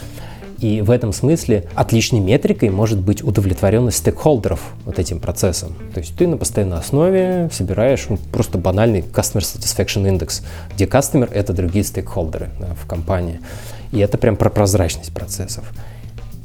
И 0.59 0.81
в 0.81 0.91
этом 0.91 1.11
смысле 1.11 1.65
отличной 1.75 2.21
метрикой 2.21 2.69
может 2.69 2.99
быть 2.99 3.21
удовлетворенность 3.21 3.97
стейкхолдеров 3.97 4.61
вот 4.85 4.99
этим 4.99 5.19
процессом. 5.19 5.75
То 5.93 5.99
есть 5.99 6.15
ты 6.15 6.25
на 6.27 6.37
постоянной 6.37 6.77
основе 6.77 7.49
собираешь 7.51 8.05
ну, 8.07 8.17
просто 8.31 8.57
банальный 8.57 9.01
Customer 9.01 9.41
Satisfaction 9.41 10.09
Index, 10.09 10.41
где 10.73 10.85
customer— 10.85 11.29
это 11.33 11.51
другие 11.51 11.83
стейкхолдеры 11.83 12.49
да, 12.59 12.75
в 12.81 12.87
компании. 12.87 13.41
И 13.93 13.99
это 13.99 14.17
прям 14.17 14.35
про 14.35 14.49
прозрачность 14.49 15.13
процессов. 15.13 15.71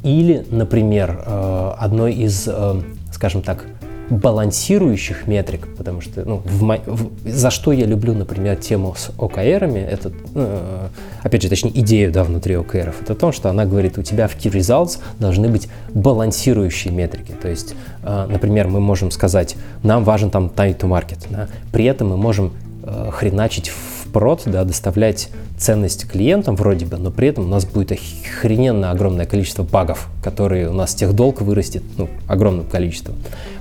Или, 0.03 0.45
например, 0.51 1.23
э, 1.25 1.73
одной 1.77 2.13
из, 2.13 2.47
э, 2.47 2.81
скажем 3.11 3.41
так, 3.41 3.65
балансирующих 4.09 5.27
метрик, 5.27 5.67
потому 5.75 6.01
что, 6.01 6.23
ну, 6.25 6.41
в 6.45 6.63
мо... 6.63 6.79
в... 6.85 7.09
за 7.25 7.49
что 7.49 7.71
я 7.71 7.85
люблю, 7.85 8.13
например, 8.13 8.55
тему 8.55 8.95
с 8.95 9.11
ОКРами, 9.17 9.79
это, 9.79 10.11
э, 10.35 10.87
опять 11.23 11.41
же, 11.41 11.49
точнее, 11.49 11.77
идею, 11.79 12.11
да, 12.11 12.23
внутри 12.23 12.55
ОКРов, 12.55 13.01
это 13.01 13.13
то, 13.13 13.31
что 13.31 13.49
она 13.49 13.65
говорит, 13.65 13.97
у 13.97 14.03
тебя 14.03 14.27
в 14.27 14.35
Key 14.35 14.51
Results 14.51 14.99
должны 15.19 15.47
быть 15.47 15.69
балансирующие 15.93 16.93
метрики, 16.93 17.33
то 17.39 17.47
есть, 17.47 17.75
э, 18.03 18.27
например, 18.29 18.67
мы 18.67 18.79
можем 18.79 19.11
сказать, 19.11 19.55
нам 19.83 20.03
важен 20.03 20.29
там 20.31 20.47
time 20.47 20.77
to 20.77 20.87
market, 20.87 21.27
да? 21.29 21.47
при 21.71 21.85
этом 21.85 22.09
мы 22.09 22.17
можем 22.17 22.53
э, 22.83 23.09
хреначить 23.11 23.69
впрод, 23.69 24.43
да, 24.45 24.63
доставлять 24.63 25.29
ценность 25.59 26.07
клиентам 26.07 26.55
вроде 26.55 26.85
бы, 26.85 26.97
но 26.97 27.11
при 27.11 27.27
этом 27.27 27.45
у 27.45 27.47
нас 27.47 27.65
будет 27.65 27.91
охрененно 27.91 28.91
огромное 28.91 29.25
количество 29.25 29.63
багов, 29.63 30.07
которые 30.23 30.69
у 30.69 30.73
нас 30.73 30.95
техдолг 30.95 31.41
вырастет 31.41 31.83
ну, 31.97 32.09
огромным 32.27 32.65
количеством. 32.65 33.15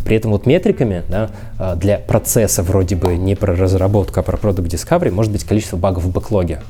При 0.04 0.16
этом 0.16 0.30
вот 0.30 0.46
метриками 0.46 1.02
да, 1.08 1.30
а, 1.58 1.74
для 1.74 1.98
процесса 1.98 2.62
вроде 2.62 2.96
бы 2.96 3.16
не 3.16 3.34
про 3.34 3.54
разработку, 3.54 4.20
а 4.20 4.22
про 4.22 4.38
Product 4.38 4.68
Discovery 4.68 5.10
может 5.10 5.32
быть 5.32 5.44
количество 5.44 5.76
багов 5.76 6.04
в 6.04 6.12
бэклоге 6.12 6.60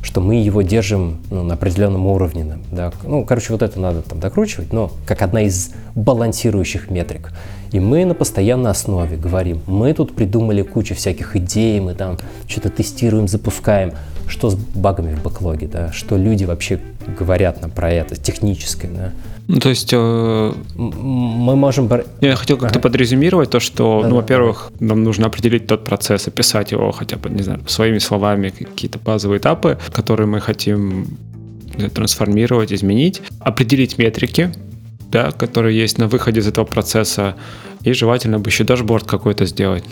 что 0.00 0.20
мы 0.20 0.36
его 0.36 0.62
держим 0.62 1.18
ну, 1.28 1.42
на 1.42 1.54
определенном 1.54 2.06
уровне. 2.06 2.58
Да. 2.70 2.92
Ну, 3.02 3.24
короче, 3.24 3.52
вот 3.52 3.62
это 3.62 3.80
надо 3.80 4.02
там 4.02 4.20
докручивать, 4.20 4.72
но 4.72 4.92
как 5.06 5.22
одна 5.22 5.42
из 5.42 5.72
балансирующих 5.96 6.88
метрик. 6.88 7.32
И 7.72 7.80
мы 7.80 8.04
на 8.04 8.14
постоянной 8.14 8.70
основе 8.70 9.16
говорим, 9.16 9.60
мы 9.66 9.92
тут 9.92 10.14
придумали 10.14 10.62
кучу 10.62 10.94
всяких 10.94 11.36
идей, 11.36 11.80
мы 11.80 11.94
там 11.94 12.16
что-то 12.46 12.70
тестируем, 12.70 13.28
запускаем. 13.28 13.92
Что 14.28 14.50
с 14.50 14.54
багами 14.54 15.14
в 15.14 15.22
бэклоге, 15.22 15.66
да? 15.66 15.92
Что 15.92 16.16
люди 16.16 16.44
вообще 16.44 16.80
говорят 17.18 17.62
нам 17.62 17.70
про 17.70 17.90
это, 17.90 18.16
техническое, 18.16 18.88
да? 18.88 19.12
Ну, 19.48 19.60
то 19.60 19.70
есть... 19.70 19.90
Э... 19.92 20.52
Мы 20.76 21.56
можем... 21.56 21.90
Я 22.20 22.36
хотел 22.36 22.58
как-то 22.58 22.78
ага. 22.78 22.88
подрезюмировать 22.88 23.50
то, 23.50 23.60
что, 23.60 24.02
да, 24.02 24.08
ну, 24.08 24.16
да, 24.16 24.20
во-первых, 24.20 24.70
нам 24.78 25.02
нужно 25.02 25.26
определить 25.26 25.66
тот 25.66 25.84
процесс, 25.84 26.28
описать 26.28 26.72
его 26.72 26.92
хотя 26.92 27.16
бы, 27.16 27.30
не 27.30 27.42
знаю, 27.42 27.60
своими 27.66 27.98
словами, 27.98 28.50
какие-то 28.50 28.98
базовые 28.98 29.38
этапы, 29.38 29.78
которые 29.92 30.26
мы 30.26 30.40
хотим 30.40 31.06
трансформировать, 31.94 32.72
изменить, 32.72 33.22
определить 33.40 33.98
метрики, 33.98 34.52
да, 35.10 35.30
которые 35.30 35.78
есть 35.78 35.98
на 35.98 36.08
выходе 36.08 36.40
из 36.40 36.46
этого 36.46 36.64
процесса, 36.64 37.34
и 37.82 37.92
желательно 37.92 38.38
бы 38.38 38.50
еще 38.50 38.64
дашборд 38.64 39.06
какой-то 39.06 39.46
сделать, 39.46 39.84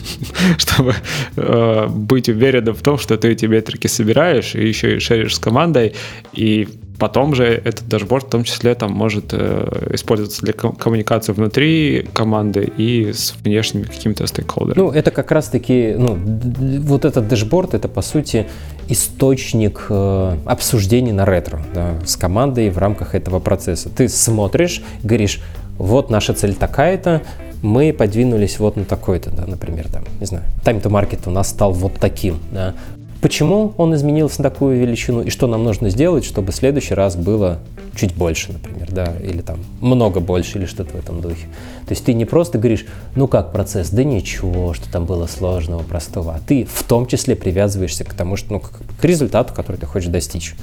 чтобы 0.58 0.94
э, 1.36 1.86
быть 1.88 2.28
уверенным 2.28 2.74
в 2.74 2.82
том, 2.82 2.98
что 2.98 3.16
ты 3.16 3.28
эти 3.28 3.46
метрики 3.46 3.86
собираешь 3.86 4.54
и 4.54 4.66
еще 4.66 4.96
и 4.96 5.00
шеришь 5.00 5.36
с 5.36 5.38
командой, 5.38 5.94
и 6.32 6.68
потом 6.98 7.34
же 7.34 7.44
этот 7.44 7.88
дашборд 7.88 8.26
в 8.26 8.30
том 8.30 8.44
числе 8.44 8.74
там 8.74 8.92
может 8.92 9.26
э, 9.32 9.90
использоваться 9.92 10.42
для 10.42 10.52
коммуникации 10.52 11.32
внутри 11.32 12.08
команды 12.12 12.72
и 12.76 13.12
с 13.12 13.34
внешними 13.42 13.84
какими-то 13.84 14.26
стейкхолдерами. 14.26 14.82
Ну, 14.82 14.90
это 14.90 15.10
как 15.10 15.30
раз-таки, 15.30 15.94
ну, 15.96 16.16
вот 16.16 17.04
этот 17.04 17.28
дашборд, 17.28 17.74
это 17.74 17.88
по 17.88 18.02
сути 18.02 18.46
источник 18.88 19.86
э, 19.88 20.36
обсуждений 20.46 21.12
на 21.12 21.24
ретро 21.24 21.60
да, 21.74 21.94
с 22.04 22.16
командой 22.16 22.70
в 22.70 22.78
рамках 22.78 23.14
этого 23.14 23.40
процесса. 23.40 23.88
Ты 23.90 24.08
смотришь, 24.08 24.82
говоришь, 25.02 25.40
вот 25.78 26.10
наша 26.10 26.34
цель 26.34 26.54
такая-то, 26.54 27.22
мы 27.62 27.92
подвинулись 27.92 28.58
вот 28.58 28.76
на 28.76 28.84
такой-то, 28.84 29.30
да, 29.30 29.46
например, 29.46 29.88
там, 29.88 30.04
не 30.20 30.26
знаю, 30.26 30.44
time 30.64 30.82
to 30.82 30.90
market 30.90 31.20
у 31.26 31.30
нас 31.30 31.48
стал 31.48 31.72
вот 31.72 31.94
таким, 31.94 32.38
да. 32.50 32.74
Почему 33.20 33.72
он 33.76 33.94
изменился 33.94 34.42
на 34.42 34.50
такую 34.50 34.78
величину 34.78 35.22
и 35.22 35.30
что 35.30 35.46
нам 35.46 35.64
нужно 35.64 35.88
сделать, 35.88 36.24
чтобы 36.24 36.52
в 36.52 36.54
следующий 36.54 36.94
раз 36.94 37.16
было 37.16 37.58
чуть 37.96 38.14
больше, 38.14 38.52
например, 38.52 38.88
да, 38.92 39.14
или 39.22 39.40
там 39.40 39.58
много 39.80 40.20
больше, 40.20 40.58
или 40.58 40.66
что-то 40.66 40.92
в 40.92 41.00
этом 41.00 41.20
духе. 41.22 41.46
То 41.86 41.92
есть 41.92 42.04
ты 42.04 42.12
не 42.12 42.26
просто 42.26 42.58
говоришь, 42.58 42.84
ну 43.14 43.26
как 43.26 43.52
процесс, 43.52 43.88
да 43.90 44.04
ничего, 44.04 44.74
что 44.74 44.90
там 44.92 45.06
было 45.06 45.26
сложного, 45.26 45.82
простого, 45.82 46.34
а 46.34 46.40
ты 46.46 46.66
в 46.70 46.84
том 46.84 47.06
числе 47.06 47.34
привязываешься 47.34 48.04
к 48.04 48.12
тому, 48.12 48.36
что, 48.36 48.52
ну, 48.52 48.60
к, 48.60 48.70
к 49.00 49.04
результату, 49.04 49.54
который 49.54 49.76
ты 49.76 49.86
хочешь 49.86 50.10
достичь 50.10 50.54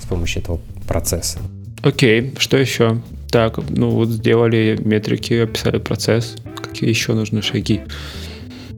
с 0.00 0.06
помощью 0.06 0.42
этого 0.42 0.60
процесса. 0.86 1.38
Окей, 1.82 2.34
что 2.38 2.56
еще? 2.56 3.02
Так, 3.30 3.58
ну 3.68 3.90
вот 3.90 4.08
сделали 4.08 4.78
метрики, 4.82 5.34
описали 5.34 5.78
процесс. 5.78 6.36
Какие 6.62 6.88
еще 6.88 7.12
нужны 7.12 7.42
шаги? 7.42 7.82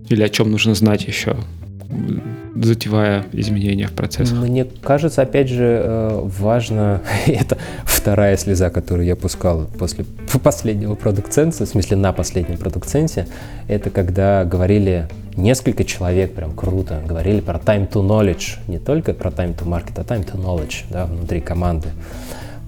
Или 0.08 0.22
о 0.22 0.28
чем 0.28 0.50
нужно 0.50 0.74
знать 0.74 1.04
еще? 1.04 1.36
затевая 2.54 3.24
изменения 3.32 3.86
в 3.86 3.92
процессах? 3.92 4.38
Мне 4.38 4.64
кажется, 4.64 5.22
опять 5.22 5.48
же, 5.48 5.82
э, 5.82 6.20
важно, 6.22 7.02
это 7.26 7.58
вторая 7.84 8.36
слеза, 8.36 8.70
которую 8.70 9.06
я 9.06 9.16
пускал 9.16 9.66
после 9.78 10.04
последнего 10.42 10.94
продукт-ценса, 10.94 11.64
в 11.64 11.68
смысле 11.68 11.96
на 11.96 12.12
последнем 12.12 12.58
продукт-ценсе, 12.58 13.26
это 13.68 13.90
когда 13.90 14.44
говорили 14.44 15.08
несколько 15.36 15.84
человек, 15.84 16.34
прям 16.34 16.52
круто, 16.52 17.02
говорили 17.06 17.40
про 17.40 17.58
time 17.58 17.90
to 17.90 18.06
knowledge, 18.06 18.58
не 18.68 18.78
только 18.78 19.14
про 19.14 19.30
time 19.30 19.56
to 19.56 19.64
market, 19.66 19.94
а 19.96 20.02
time 20.02 20.24
to 20.24 20.36
knowledge, 20.36 20.84
да, 20.90 21.06
внутри 21.06 21.40
команды. 21.40 21.88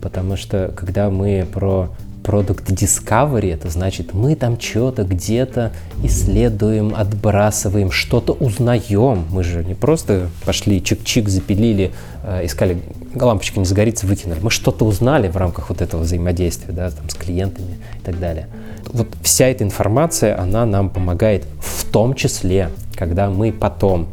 Потому 0.02 0.36
что 0.36 0.72
когда 0.76 1.10
мы 1.10 1.46
про 1.50 1.88
Product 2.22 2.66
Discovery, 2.66 3.52
это 3.52 3.68
значит, 3.68 4.14
мы 4.14 4.36
там 4.36 4.60
что-то 4.60 5.04
где-то 5.04 5.72
исследуем, 6.02 6.94
отбрасываем, 6.94 7.90
что-то 7.90 8.32
узнаем. 8.32 9.24
Мы 9.30 9.42
же 9.42 9.64
не 9.64 9.74
просто 9.74 10.28
пошли 10.44 10.80
чик-чик, 10.80 11.28
запилили, 11.28 11.92
э, 12.24 12.46
искали, 12.46 12.82
лампочка 13.14 13.58
не 13.58 13.64
загорится, 13.64 14.06
выкинули. 14.06 14.40
Мы 14.40 14.50
что-то 14.50 14.84
узнали 14.84 15.28
в 15.28 15.36
рамках 15.36 15.68
вот 15.68 15.80
этого 15.80 16.02
взаимодействия, 16.02 16.72
да, 16.72 16.90
там, 16.90 17.08
с 17.08 17.14
клиентами 17.14 17.78
и 18.00 18.04
так 18.04 18.18
далее. 18.18 18.48
Вот 18.92 19.08
вся 19.22 19.46
эта 19.46 19.64
информация, 19.64 20.38
она 20.38 20.66
нам 20.66 20.90
помогает 20.90 21.44
в 21.60 21.84
том 21.90 22.14
числе, 22.14 22.70
когда 22.96 23.30
мы 23.30 23.52
потом 23.52 24.08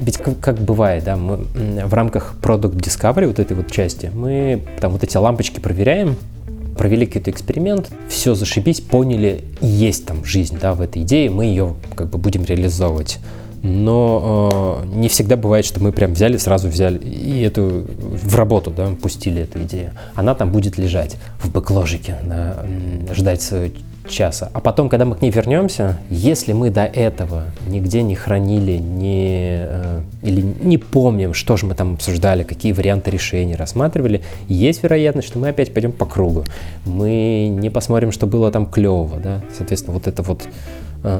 ведь 0.00 0.18
как, 0.18 0.58
бывает, 0.58 1.04
да, 1.04 1.16
мы 1.16 1.38
в 1.86 1.94
рамках 1.94 2.34
Product 2.42 2.76
Discovery, 2.76 3.26
вот 3.26 3.38
этой 3.38 3.56
вот 3.56 3.70
части, 3.70 4.10
мы 4.14 4.62
там 4.80 4.92
вот 4.92 5.02
эти 5.02 5.16
лампочки 5.16 5.58
проверяем, 5.58 6.16
провели 6.76 7.06
какой-то 7.06 7.30
эксперимент, 7.30 7.90
все 8.08 8.34
зашибись, 8.34 8.80
поняли, 8.80 9.44
есть 9.60 10.04
там 10.06 10.24
жизнь, 10.24 10.58
да, 10.60 10.74
в 10.74 10.80
этой 10.80 11.02
идее, 11.02 11.30
мы 11.30 11.46
ее 11.46 11.74
как 11.94 12.08
бы 12.08 12.18
будем 12.18 12.44
реализовывать. 12.44 13.18
Но 13.62 14.82
э, 14.84 14.96
не 14.96 15.08
всегда 15.08 15.36
бывает, 15.36 15.64
что 15.64 15.82
мы 15.82 15.90
прям 15.90 16.12
взяли, 16.12 16.36
сразу 16.36 16.68
взяли 16.68 16.98
и 16.98 17.40
эту 17.40 17.86
в 17.98 18.36
работу, 18.36 18.70
да, 18.70 18.90
пустили 18.90 19.42
эту 19.42 19.62
идею. 19.62 19.92
Она 20.14 20.34
там 20.34 20.52
будет 20.52 20.78
лежать 20.78 21.16
в 21.40 21.50
бэкложике, 21.50 22.18
да, 22.22 22.64
ждать 23.12 23.42
свою 23.42 23.72
часа. 24.08 24.50
А 24.52 24.60
потом, 24.60 24.88
когда 24.88 25.04
мы 25.04 25.16
к 25.16 25.22
ней 25.22 25.30
вернемся, 25.30 25.98
если 26.10 26.52
мы 26.52 26.70
до 26.70 26.84
этого 26.84 27.44
нигде 27.66 28.02
не 28.02 28.14
хранили, 28.14 28.78
не, 28.78 29.66
э, 29.68 30.00
или 30.22 30.40
не 30.40 30.78
помним, 30.78 31.34
что 31.34 31.56
же 31.56 31.66
мы 31.66 31.74
там 31.74 31.94
обсуждали, 31.94 32.42
какие 32.42 32.72
варианты 32.72 33.10
решений 33.10 33.56
рассматривали, 33.56 34.22
есть 34.48 34.82
вероятность, 34.82 35.28
что 35.28 35.38
мы 35.38 35.48
опять 35.48 35.72
пойдем 35.72 35.92
по 35.92 36.06
кругу. 36.06 36.44
Мы 36.84 37.48
не 37.48 37.70
посмотрим, 37.70 38.12
что 38.12 38.26
было 38.26 38.50
там 38.50 38.66
клевого. 38.66 39.18
Да? 39.18 39.40
Соответственно, 39.56 39.94
вот 39.94 40.06
это 40.06 40.22
вот 40.22 40.42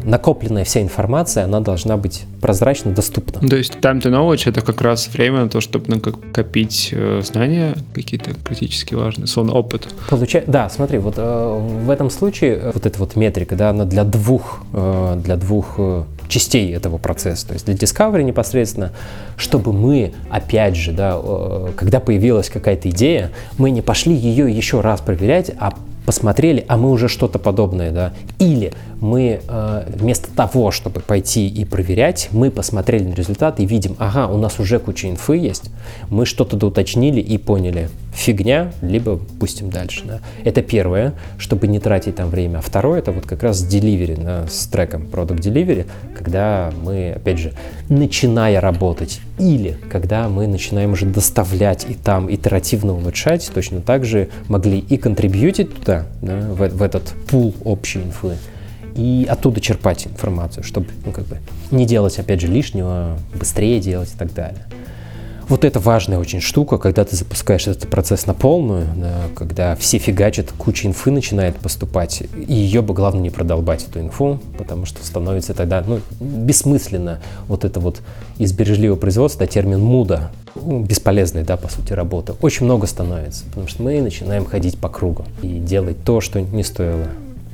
накопленная 0.05 0.65
вся 0.65 0.83
информация, 0.83 1.45
она 1.45 1.61
должна 1.61 1.97
быть 1.97 2.25
прозрачно 2.41 2.93
доступна. 2.93 3.47
То 3.49 3.57
есть 3.57 3.75
time 3.77 4.01
to 4.01 4.11
knowledge 4.11 4.49
это 4.49 4.61
как 4.61 4.81
раз 4.81 5.09
время 5.09 5.45
на 5.45 5.49
то, 5.49 5.61
чтобы 5.61 5.95
накопить 5.95 6.91
э, 6.93 7.21
знания 7.25 7.75
какие-то 7.95 8.33
критически 8.45 8.95
важные, 8.95 9.27
сон 9.27 9.51
опыт. 9.51 9.89
Получай, 10.09 10.45
да, 10.47 10.69
смотри, 10.69 10.99
вот 10.99 11.15
э, 11.17 11.79
в 11.85 11.91
этом 11.91 12.11
случае 12.11 12.57
э, 12.57 12.71
вот 12.75 12.87
эта 12.87 12.99
вот 12.99 13.17
метрика, 13.17 13.57
да, 13.57 13.71
она 13.71 13.85
для 13.85 14.05
двух, 14.05 14.63
э, 14.73 15.21
для 15.23 15.37
двух 15.37 15.75
э, 15.79 16.05
частей 16.29 16.75
этого 16.75 16.99
процесса. 16.99 17.47
То 17.49 17.55
есть 17.55 17.67
для 17.67 17.75
Discovery 17.75 18.23
непосредственно, 18.23 18.93
чтобы 19.37 19.73
мы, 19.73 20.13
опять 20.31 20.77
же, 20.77 20.93
да, 20.93 21.19
э, 21.23 21.69
когда 21.77 22.01
появилась 22.01 22.49
какая-то 22.49 22.91
идея, 22.91 23.31
мы 23.59 23.71
не 23.71 23.83
пошли 23.83 24.15
ее 24.15 24.51
еще 24.51 24.81
раз 24.81 25.01
проверять, 25.01 25.53
а 25.59 25.73
посмотрели, 26.07 26.65
а 26.69 26.77
мы 26.77 26.91
уже 26.91 27.09
что-то 27.09 27.39
подобное, 27.39 27.91
да. 27.91 28.13
Или 28.39 28.73
мы 29.01 29.41
э, 29.47 29.83
вместо 29.89 30.35
того, 30.35 30.71
чтобы 30.71 31.01
пойти 31.01 31.49
и 31.49 31.65
проверять, 31.65 32.29
мы 32.31 32.51
посмотрели 32.51 33.05
на 33.05 33.15
результат 33.15 33.61
и 33.61 33.67
видим, 33.67 33.97
ага, 33.99 34.29
у 34.29 34.39
нас 34.39 34.59
уже 34.61 34.79
куча 34.79 35.11
инфы 35.11 35.37
есть, 35.37 35.71
мы 36.09 36.25
что-то 36.25 36.57
доуточнили 36.57 37.21
и 37.21 37.37
поняли, 37.37 37.91
фигня, 38.17 38.73
либо 38.83 39.17
пустим 39.17 39.71
дальше. 39.71 40.03
Да. 40.05 40.21
Это 40.45 40.63
первое, 40.63 41.13
чтобы 41.39 41.69
не 41.69 41.79
тратить 41.79 42.17
там 42.17 42.31
время. 42.31 42.59
А 42.59 42.61
второе, 42.61 43.01
это 43.01 43.13
вот 43.13 43.27
как 43.27 43.43
раз 43.43 43.63
delivery, 43.63 44.23
да, 44.23 44.47
с 44.49 44.67
треком 44.67 45.03
Product 45.03 45.39
Delivery, 45.39 45.87
когда 46.17 46.73
мы, 46.83 47.13
опять 47.13 47.39
же, 47.39 47.53
начиная 47.89 48.61
работать, 48.61 49.21
или 49.39 49.77
когда 49.91 50.29
мы 50.29 50.47
начинаем 50.47 50.93
уже 50.93 51.07
доставлять 51.07 51.87
и 51.89 51.95
там 51.95 52.33
итеративно 52.33 52.95
улучшать, 52.95 53.51
точно 53.53 53.81
так 53.81 54.05
же 54.05 54.29
могли 54.49 54.79
и 54.79 54.97
контрибьютить 54.97 55.75
туда, 55.75 56.07
да, 56.23 56.41
в, 56.41 56.69
в 56.69 56.83
этот 56.83 57.13
пул 57.29 57.55
общей 57.65 58.01
инфы, 58.01 58.37
и 58.95 59.27
оттуда 59.29 59.61
черпать 59.61 60.07
информацию, 60.07 60.65
чтобы 60.65 60.87
ну, 61.05 61.13
как 61.13 61.27
бы 61.27 61.39
не 61.71 61.85
делать, 61.85 62.19
опять 62.19 62.41
же, 62.41 62.47
лишнего, 62.47 63.19
быстрее 63.35 63.79
делать 63.79 64.13
и 64.15 64.17
так 64.17 64.33
далее. 64.33 64.65
Вот 65.49 65.65
это 65.65 65.79
важная 65.79 66.19
очень 66.19 66.41
штука, 66.41 66.77
когда 66.77 67.05
ты 67.05 67.15
запускаешь 67.15 67.69
этот 67.69 67.89
процесс 67.89 68.27
на 68.27 68.35
полную, 68.35 68.87
да, 68.97 69.15
когда 69.37 69.77
все 69.77 69.99
фигачат, 69.99 70.51
куча 70.51 70.89
инфы 70.89 71.13
начинает 71.13 71.57
поступать, 71.57 72.25
и 72.37 72.53
ее 72.53 72.83
бы 72.83 72.95
главное 72.95 73.23
не 73.23 73.31
продолбать, 73.31 73.87
эту 73.89 74.01
инфу, 74.01 74.41
потому 74.59 74.87
что 74.87 75.05
становится 75.05 75.55
тогда 75.55 75.85
ну, 75.87 76.01
бессмысленно 76.19 77.21
вот 77.47 77.65
это 77.65 77.79
вот 77.79 78.01
из 78.39 78.53
бережливого 78.53 78.97
производства 78.97 79.47
термин 79.47 79.81
муда, 79.81 80.33
ну, 80.57 80.81
бесполезной, 80.81 81.45
да, 81.45 81.57
по 81.57 81.69
сути, 81.69 81.93
работы. 81.93 82.35
Очень 82.41 82.65
много 82.65 82.89
становится, 82.89 83.45
потому 83.45 83.69
что 83.69 83.85
мы 83.85 84.01
начинаем 84.01 84.47
ходить 84.47 84.79
по 84.79 84.89
кругу 84.89 85.27
и 85.43 85.59
делать 85.59 86.03
то, 86.05 86.21
что 86.21 86.41
не 86.41 86.65
стоило 86.65 87.07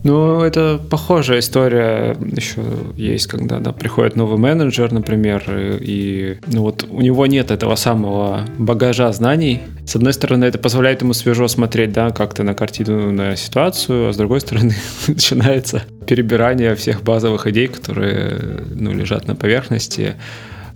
ну, 0.05 0.41
это 0.43 0.81
похожая 0.91 1.39
история 1.39 2.17
еще 2.21 2.63
есть, 2.97 3.29
когда 3.29 3.61
да, 3.61 3.73
приходит 3.73 4.17
новый 4.17 4.37
менеджер, 4.37 4.93
например, 4.93 5.45
и, 5.49 6.39
ну 6.47 6.63
вот 6.63 6.85
у 6.89 7.01
него 7.01 7.27
нет 7.27 7.53
этого 7.53 7.77
самого 7.77 8.45
багажа 8.59 9.13
знаний. 9.13 9.63
С 9.87 9.95
одной 9.95 10.13
стороны, 10.13 10.45
это 10.45 10.59
позволяет 10.59 11.03
ему 11.03 11.13
свежо 11.13 11.47
смотреть, 11.47 11.93
да, 11.93 12.11
как-то 12.11 12.43
на 12.43 12.55
картину, 12.55 13.13
на 13.13 13.37
ситуацию, 13.37 14.09
а 14.09 14.13
с 14.13 14.17
другой 14.17 14.41
стороны, 14.41 14.75
начинается 15.07 15.85
перебирание 16.07 16.75
всех 16.75 17.03
базовых 17.03 17.47
идей, 17.47 17.69
которые, 17.69 18.41
ну, 18.75 18.93
лежат 18.93 19.29
на 19.29 19.37
поверхности. 19.37 20.15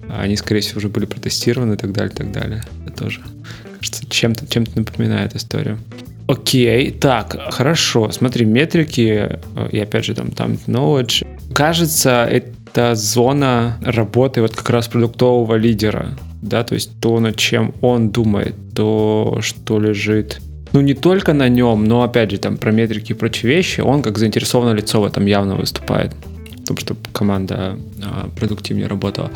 Они, 0.08 0.36
скорее 0.36 0.60
всего, 0.60 0.78
уже 0.78 0.88
были 0.88 1.04
протестированы 1.04 1.74
и 1.74 1.76
так 1.76 1.92
далее, 1.92 2.12
и 2.12 2.16
так 2.16 2.30
далее. 2.30 2.62
Это 2.86 3.04
тоже, 3.04 3.20
кажется, 3.80 4.04
чем-то 4.08 4.46
чем 4.46 4.66
напоминает 4.76 5.34
историю. 5.34 5.78
Окей, 6.28 6.90
так, 6.90 7.36
хорошо. 7.50 8.10
Смотри, 8.10 8.46
метрики, 8.46 9.38
э, 9.54 9.68
и 9.70 9.78
опять 9.78 10.04
же 10.04 10.14
там, 10.14 10.30
там 10.30 10.58
knowledge. 10.66 11.26
Кажется, 11.54 12.24
это 12.24 12.94
зона 12.94 13.78
работы 13.82 14.42
вот 14.42 14.54
как 14.54 14.70
раз 14.70 14.88
продуктового 14.88 15.54
лидера, 15.54 16.18
да, 16.42 16.64
то 16.64 16.74
есть 16.74 16.90
то, 17.00 17.20
над 17.20 17.36
чем 17.36 17.74
он 17.80 18.10
думает, 18.10 18.54
то, 18.74 19.38
что 19.40 19.78
лежит 19.78 20.40
ну, 20.72 20.80
не 20.82 20.94
только 20.94 21.32
на 21.32 21.48
нем, 21.48 21.84
но, 21.84 22.02
опять 22.02 22.32
же, 22.32 22.38
там, 22.38 22.56
про 22.58 22.70
метрики 22.70 23.12
и 23.12 23.14
прочие 23.14 23.50
вещи, 23.50 23.80
он 23.80 24.02
как 24.02 24.18
заинтересованное 24.18 24.74
лицо 24.74 25.00
в 25.00 25.06
этом 25.06 25.24
явно 25.24 25.54
выступает, 25.54 26.12
в 26.54 26.66
том, 26.66 26.76
чтобы 26.76 27.00
команда 27.12 27.78
а, 28.04 28.28
продуктивнее 28.36 28.86
работала. 28.86 29.30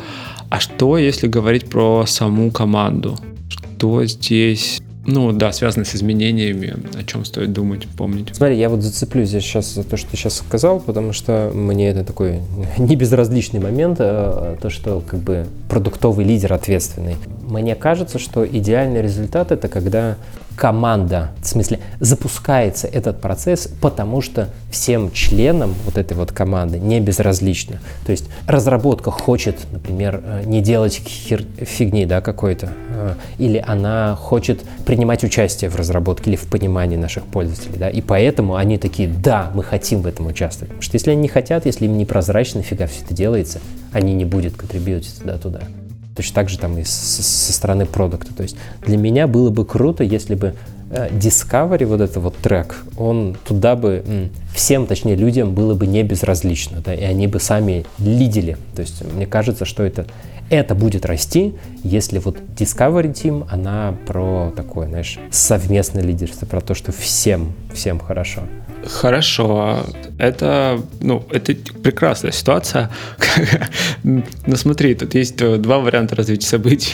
А 0.49 0.59
что, 0.59 0.97
если 0.97 1.27
говорить 1.27 1.67
про 1.69 2.05
саму 2.05 2.51
команду? 2.51 3.17
Что 3.49 4.05
здесь 4.05 4.81
ну 5.05 5.31
да, 5.31 5.51
связано 5.51 5.83
с 5.83 5.95
изменениями, 5.95 6.75
о 6.97 7.03
чем 7.03 7.25
стоит 7.25 7.53
думать, 7.53 7.87
помнить. 7.97 8.35
Смотри, 8.35 8.57
я 8.57 8.69
вот 8.69 8.81
зацеплюсь 8.81 9.29
здесь 9.29 9.43
сейчас 9.43 9.73
за 9.73 9.83
то, 9.83 9.97
что 9.97 10.11
ты 10.11 10.17
сейчас 10.17 10.35
сказал, 10.35 10.79
потому 10.79 11.11
что 11.11 11.51
мне 11.53 11.89
это 11.89 12.03
такой 12.03 12.41
не 12.77 12.95
безразличный 12.95 13.59
момент, 13.59 13.97
а 13.99 14.57
то, 14.61 14.69
что 14.69 15.01
как 15.01 15.19
бы 15.19 15.47
продуктовый 15.69 16.25
лидер 16.25 16.53
ответственный. 16.53 17.15
Мне 17.47 17.75
кажется, 17.75 18.19
что 18.19 18.45
идеальный 18.45 19.01
результат 19.01 19.51
это 19.51 19.67
когда 19.67 20.17
команда, 20.55 21.31
в 21.41 21.47
смысле 21.47 21.79
запускается 21.99 22.87
этот 22.87 23.21
процесс, 23.21 23.67
потому 23.81 24.21
что 24.21 24.49
всем 24.71 25.11
членам 25.11 25.73
вот 25.85 25.97
этой 25.97 26.15
вот 26.15 26.31
команды 26.31 26.79
не 26.79 26.99
безразлично. 26.99 27.79
То 28.05 28.11
есть 28.11 28.25
разработка 28.47 29.11
хочет, 29.11 29.57
например, 29.71 30.21
э, 30.23 30.43
не 30.45 30.61
делать 30.61 30.93
хер... 30.95 31.43
фигни 31.57 32.05
да, 32.05 32.21
какой-то, 32.21 32.71
э, 32.89 33.13
или 33.37 33.63
она 33.65 34.15
хочет 34.15 34.61
принимать 34.85 35.23
участие 35.23 35.69
в 35.69 35.75
разработке 35.75 36.31
или 36.31 36.37
в 36.37 36.47
понимании 36.47 36.97
наших 36.97 37.25
пользователей. 37.25 37.77
Да, 37.77 37.89
и 37.89 38.01
поэтому 38.01 38.55
они 38.55 38.77
такие, 38.77 39.09
да, 39.09 39.51
мы 39.53 39.63
хотим 39.63 40.01
в 40.01 40.07
этом 40.07 40.27
участвовать. 40.27 40.69
Потому 40.69 40.83
что 40.83 40.95
если 40.95 41.11
они 41.11 41.21
не 41.21 41.27
хотят, 41.27 41.65
если 41.65 41.85
им 41.85 41.97
не 41.97 42.05
прозрачно, 42.05 42.61
фига 42.61 42.87
все 42.87 43.03
это 43.03 43.13
делается, 43.13 43.59
они 43.91 44.13
не 44.13 44.25
будут 44.25 44.55
контрибьютить 44.55 45.19
туда-туда. 45.19 45.61
Точно 46.15 46.35
так 46.35 46.49
же 46.49 46.57
там 46.59 46.77
и 46.77 46.83
со, 46.83 47.53
стороны 47.53 47.85
продукта. 47.85 48.33
То 48.33 48.43
есть 48.43 48.57
для 48.85 48.97
меня 48.97 49.27
было 49.27 49.49
бы 49.49 49.65
круто, 49.65 50.03
если 50.03 50.35
бы 50.35 50.55
э, 50.89 51.09
Discovery, 51.09 51.85
вот 51.85 52.01
это 52.01 52.19
вот 52.19 52.37
трек, 52.37 52.83
он 52.97 53.37
туда 53.45 53.75
бы 53.75 54.29
всем, 54.53 54.87
точнее 54.87 55.15
людям 55.15 55.53
было 55.53 55.73
бы 55.73 55.87
не 55.87 56.03
безразлично, 56.03 56.81
да, 56.83 56.93
и 56.93 57.03
они 57.03 57.27
бы 57.27 57.39
сами 57.39 57.85
лидили. 57.97 58.57
То 58.75 58.81
есть 58.81 59.03
мне 59.13 59.25
кажется, 59.25 59.65
что 59.65 59.83
это, 59.83 60.05
это 60.49 60.75
будет 60.75 61.05
расти, 61.05 61.55
если 61.83 62.19
вот 62.19 62.37
Discovery 62.57 63.13
Team, 63.13 63.47
она 63.49 63.95
про 64.05 64.51
такое, 64.55 64.87
знаешь, 64.87 65.17
совместное 65.31 66.03
лидерство, 66.03 66.45
про 66.45 66.61
то, 66.61 66.73
что 66.73 66.91
всем, 66.91 67.53
всем 67.73 67.99
хорошо. 67.99 68.41
Хорошо, 68.85 69.85
это, 70.17 70.81
ну, 71.01 71.25
это 71.31 71.55
прекрасная 71.83 72.31
ситуация. 72.31 72.89
Ну, 74.03 74.55
смотри, 74.55 74.95
тут 74.95 75.13
есть 75.15 75.37
два 75.37 75.79
варианта 75.79 76.15
развития 76.15 76.47
событий. 76.47 76.93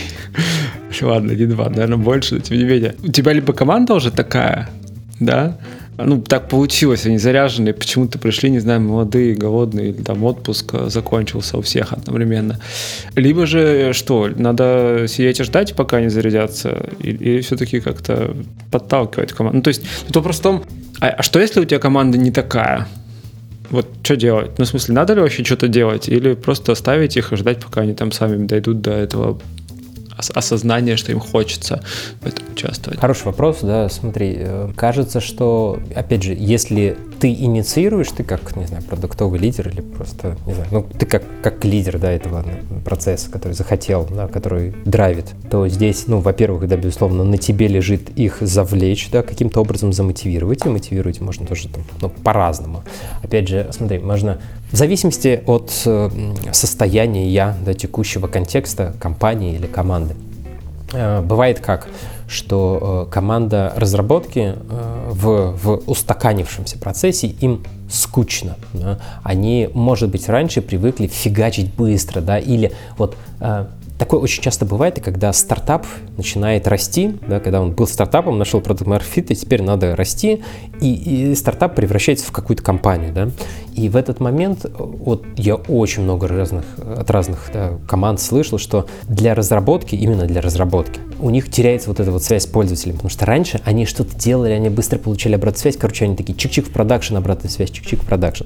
Ладно, 1.02 1.32
не 1.32 1.46
два, 1.46 1.70
наверное, 1.70 1.98
больше, 1.98 2.36
но 2.36 2.42
тем 2.42 2.58
не 2.58 2.66
менее. 2.66 2.96
У 3.04 3.12
тебя 3.12 3.34
либо 3.34 3.54
команда 3.54 3.94
уже 3.94 4.12
такая, 4.12 4.70
да, 5.20 5.58
ну, 5.98 6.22
так 6.22 6.48
получилось, 6.48 7.06
они 7.06 7.18
заряженные, 7.18 7.74
почему-то 7.74 8.20
пришли, 8.20 8.50
не 8.50 8.60
знаю, 8.60 8.82
молодые, 8.82 9.36
голодные, 9.36 9.90
или 9.90 10.02
там 10.04 10.24
отпуск 10.24 10.76
закончился 10.88 11.58
у 11.58 11.62
всех 11.62 11.94
одновременно. 11.94 12.60
Либо 13.16 13.46
же 13.46 13.94
что, 13.94 14.30
надо 14.36 15.06
сидеть 15.08 15.40
и 15.40 15.44
ждать, 15.44 15.76
пока 15.76 15.98
они 15.98 16.10
зарядятся, 16.10 16.90
или, 17.00 17.18
или 17.18 17.42
все-таки 17.42 17.80
как-то 17.80 18.36
подталкивать 18.72 19.34
команду. 19.34 19.58
Ну, 19.58 19.64
то 19.64 19.70
есть, 19.70 19.84
вопрос 20.14 20.38
в 20.38 20.42
том, 20.42 20.64
а, 21.00 21.10
а 21.10 21.24
что 21.24 21.40
если 21.40 21.62
у 21.62 21.66
тебя 21.66 21.80
команда 21.80 22.18
не 22.18 22.32
такая? 22.32 22.88
Вот 23.70 23.88
что 24.04 24.16
делать? 24.16 24.52
Ну, 24.58 24.66
в 24.66 24.68
смысле, 24.68 24.96
надо 24.96 25.14
ли 25.14 25.22
вообще 25.22 25.44
что-то 25.44 25.68
делать? 25.68 26.08
Или 26.08 26.36
просто 26.36 26.72
оставить 26.72 27.18
их 27.18 27.34
и 27.34 27.36
ждать, 27.36 27.60
пока 27.64 27.82
они 27.82 27.94
там 27.94 28.12
сами 28.12 28.46
дойдут 28.46 28.82
до 28.82 28.92
этого 28.92 29.40
осознание, 30.18 30.98
что 30.98 31.12
им 31.12 31.20
хочется 31.20 31.82
в 32.22 32.28
этом 32.28 32.46
участвовать? 32.52 33.00
Хороший 33.00 33.26
вопрос, 33.26 33.60
да, 33.62 33.90
смотри, 33.90 34.36
э, 34.38 34.72
кажется, 34.76 35.22
что, 35.22 35.80
опять 35.96 36.24
же, 36.24 36.36
если 36.38 36.98
ты 37.20 37.32
инициируешь, 37.32 38.10
ты 38.12 38.24
как, 38.24 38.56
не 38.56 38.66
знаю, 38.66 38.84
продуктовый 38.84 39.40
лидер 39.40 39.70
или 39.70 39.82
просто, 39.82 40.38
не 40.46 40.54
знаю, 40.54 40.70
ну, 40.72 40.84
ты 40.98 41.06
как, 41.06 41.24
как 41.42 41.66
лидер, 41.66 41.98
да, 42.00 42.12
этого 42.12 42.46
процесса, 42.86 43.30
который 43.32 43.54
захотел, 43.54 44.08
да, 44.10 44.28
который 44.28 44.76
драйвит, 44.86 45.26
то 45.50 45.68
здесь, 45.68 46.08
ну, 46.08 46.20
во-первых, 46.20 46.68
да, 46.68 46.78
безусловно, 46.78 47.24
на 47.24 47.38
тебе 47.38 47.68
лежит 47.68 48.10
их 48.18 48.38
завлечь, 48.42 49.10
да, 49.12 49.24
каким-то 49.24 49.62
образом 49.62 49.94
замотивировать, 49.94 50.66
и 50.66 50.70
мотивировать 50.70 51.22
можно 51.22 51.46
тоже 51.46 51.70
там, 51.70 51.84
ну, 52.02 52.10
по-разному. 52.10 52.84
Опять 53.24 53.48
же, 53.48 53.70
смотри, 53.72 54.00
можно 54.00 54.40
в 54.72 54.76
зависимости 54.76 55.42
от 55.46 55.72
э, 55.86 56.10
состояния 56.52 57.30
я, 57.30 57.56
да, 57.66 57.74
текущего 57.74 58.28
контекста 58.28 58.94
компании 59.00 59.56
или 59.56 59.66
команды. 59.66 60.16
Э, 60.92 61.22
бывает 61.22 61.60
как, 61.60 61.88
что 62.28 63.08
э, 63.08 63.12
команда 63.12 63.72
разработки 63.78 64.56
в, 65.10 65.58
в 65.58 65.84
устаканившемся 65.88 66.78
процессе 66.80 67.28
им 67.28 67.64
скучно. 67.90 68.58
Да? 68.74 69.00
Они, 69.24 69.70
может 69.74 70.10
быть, 70.10 70.28
раньше 70.28 70.62
привыкли 70.62 71.08
фигачить 71.08 71.74
быстро, 71.74 72.20
да, 72.20 72.38
или 72.38 72.74
вот 72.98 73.16
Такое 73.98 74.20
очень 74.20 74.44
часто 74.44 74.66
бывает, 74.66 75.00
когда 75.04 75.34
стартап 75.34 75.88
начинает 76.18 76.68
расти, 76.68 77.16
да, 77.28 77.40
когда 77.40 77.62
он 77.62 77.72
был 77.72 77.88
стартапом, 77.88 78.38
нашел 78.38 78.62
продукт 78.62 78.88
Market 78.88 79.26
и 79.30 79.36
теперь 79.36 79.64
надо 79.64 79.96
расти, 79.96 80.44
и, 80.80 81.32
и 81.32 81.36
стартап 81.36 81.76
превращается 81.76 82.28
в 82.28 82.32
какую-то 82.32 82.62
компанию. 82.62 83.12
Да. 83.12 83.30
И 83.78 83.90
в 83.90 83.96
этот 83.96 84.20
момент, 84.20 84.66
вот 84.76 85.24
я 85.36 85.54
очень 85.54 86.02
много 86.02 86.28
разных, 86.28 86.66
от 86.80 87.12
разных 87.12 87.52
да, 87.54 87.74
команд 87.88 88.20
слышал, 88.20 88.58
что 88.58 88.88
для 89.08 89.36
разработки, 89.36 89.94
именно 89.94 90.26
для 90.26 90.42
разработки, 90.42 91.00
у 91.20 91.30
них 91.30 91.52
теряется 91.52 91.90
вот 91.90 92.00
эта 92.00 92.12
вот 92.12 92.24
связь 92.24 92.44
с 92.44 92.48
пользователем, 92.48 92.96
потому 92.96 93.12
что 93.12 93.28
раньше 93.28 93.62
они 93.66 93.86
что-то 93.86 94.18
делали, 94.18 94.54
они 94.54 94.70
быстро 94.70 94.98
получали 94.98 95.36
обратную 95.36 95.62
связь, 95.62 95.78
короче, 95.78 96.06
они 96.06 96.16
такие 96.16 96.34
чик-чик 96.34 96.64
в 96.64 96.72
production, 96.72 97.18
обратная 97.18 97.52
связь, 97.52 97.70
чик-чик 97.70 97.98
в 97.98 98.06
production. 98.08 98.46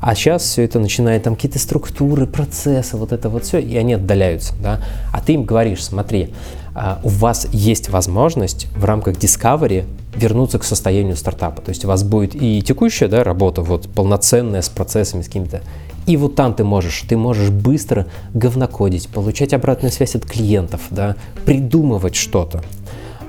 А 0.00 0.14
сейчас 0.14 0.42
все 0.42 0.62
это 0.62 0.78
начинает, 0.78 1.24
там 1.24 1.34
какие-то 1.34 1.58
структуры, 1.58 2.28
процессы, 2.28 2.96
вот 2.96 3.10
это 3.10 3.28
вот 3.28 3.46
все, 3.46 3.58
и 3.58 3.76
они 3.76 3.94
отдаляются, 3.94 4.54
да. 4.62 4.80
А 5.12 5.20
ты 5.20 5.32
им 5.32 5.42
говоришь, 5.42 5.82
смотри, 5.82 6.32
а, 6.76 7.00
у 7.02 7.08
вас 7.08 7.48
есть 7.50 7.88
возможность 7.88 8.68
в 8.76 8.84
рамках 8.84 9.16
Discovery 9.16 9.86
вернуться 10.18 10.58
к 10.58 10.64
состоянию 10.64 11.16
стартапа. 11.16 11.62
То 11.62 11.70
есть 11.70 11.84
у 11.84 11.88
вас 11.88 12.02
будет 12.02 12.34
и 12.34 12.60
текущая 12.62 13.08
да, 13.08 13.24
работа, 13.24 13.62
вот 13.62 13.88
полноценная 13.88 14.62
с 14.62 14.68
процессами, 14.68 15.22
с 15.22 15.26
какими-то 15.26 15.62
и 16.08 16.16
вот 16.16 16.36
там 16.36 16.54
ты 16.54 16.64
можешь, 16.64 17.04
ты 17.06 17.18
можешь 17.18 17.50
быстро 17.50 18.06
говнокодить, 18.32 19.08
получать 19.08 19.52
обратную 19.52 19.92
связь 19.92 20.14
от 20.14 20.24
клиентов, 20.24 20.80
да, 20.88 21.16
придумывать 21.44 22.16
что-то 22.16 22.62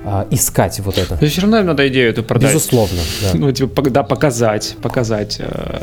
а, 0.02 0.26
искать 0.30 0.80
вот 0.80 0.96
это. 0.96 1.18
Но 1.20 1.26
все 1.26 1.42
равно 1.42 1.62
надо 1.62 1.86
идею 1.88 2.10
эту 2.10 2.22
продать. 2.22 2.50
Безусловно, 2.50 2.98
да. 3.22 3.30
Ну, 3.34 3.52
типа, 3.52 3.82
да, 3.90 4.02
показать, 4.02 4.76
показать. 4.80 5.36
Э, 5.40 5.82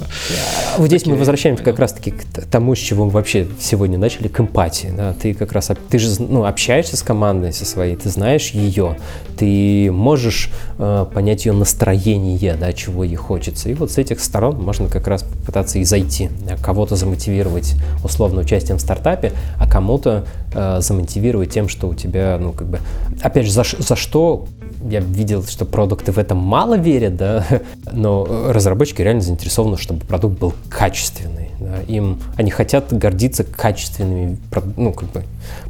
вот 0.77 0.87
здесь 0.87 1.05
мы 1.05 1.15
возвращаемся 1.15 1.63
как 1.63 1.77
раз-таки 1.77 2.11
к 2.11 2.23
тому, 2.49 2.73
с 2.75 2.79
чего 2.79 3.05
мы 3.05 3.11
вообще 3.11 3.47
сегодня 3.59 3.97
начали, 3.99 4.27
к 4.27 4.39
эмпатии. 4.39 4.91
Да? 4.95 5.13
Ты 5.13 5.35
как 5.35 5.51
раз, 5.51 5.69
ты 5.89 5.99
же 5.99 6.21
ну, 6.21 6.45
общаешься 6.45 6.97
с 6.97 7.03
командой 7.03 7.53
со 7.53 7.65
своей, 7.65 7.95
ты 7.95 8.09
знаешь 8.09 8.51
ее, 8.51 8.97
ты 9.37 9.91
можешь 9.91 10.49
э, 10.79 11.05
понять 11.13 11.45
ее 11.45 11.53
настроение, 11.53 12.55
да, 12.55 12.73
чего 12.73 13.03
ей 13.03 13.15
хочется. 13.15 13.69
И 13.69 13.75
вот 13.75 13.91
с 13.91 13.99
этих 13.99 14.19
сторон 14.19 14.55
можно 14.55 14.89
как 14.89 15.07
раз 15.07 15.23
попытаться 15.23 15.77
и 15.77 15.83
зайти, 15.83 16.29
да? 16.41 16.57
кого-то 16.57 16.95
замотивировать 16.95 17.75
условно 18.03 18.41
участием 18.41 18.77
в 18.77 18.81
стартапе, 18.81 19.31
а 19.59 19.69
кому-то 19.69 20.25
э, 20.57 20.81
замотивировать 20.81 21.51
тем, 21.51 21.69
что 21.69 21.87
у 21.87 21.93
тебя, 21.93 22.37
ну, 22.41 22.51
как 22.51 22.67
бы, 22.67 22.79
опять 23.21 23.45
же, 23.45 23.51
за, 23.51 23.63
за 23.63 23.95
что 23.95 24.47
я 24.89 24.99
видел, 24.99 25.43
что 25.43 25.65
продукты 25.65 26.11
в 26.11 26.17
этом 26.17 26.37
мало 26.37 26.77
верят, 26.77 27.15
да, 27.15 27.45
но 27.91 28.25
разработчики 28.49 29.01
реально 29.01 29.21
заинтересованы, 29.21 29.77
чтобы 29.77 30.05
продукт 30.05 30.39
был 30.39 30.53
качественный. 30.69 31.47
Да. 31.59 31.81
Им, 31.87 32.19
они 32.35 32.51
хотят 32.51 32.93
гордиться 32.93 33.43
качественными, 33.43 34.37
ну, 34.75 34.93
как 34.93 35.09
бы, 35.09 35.23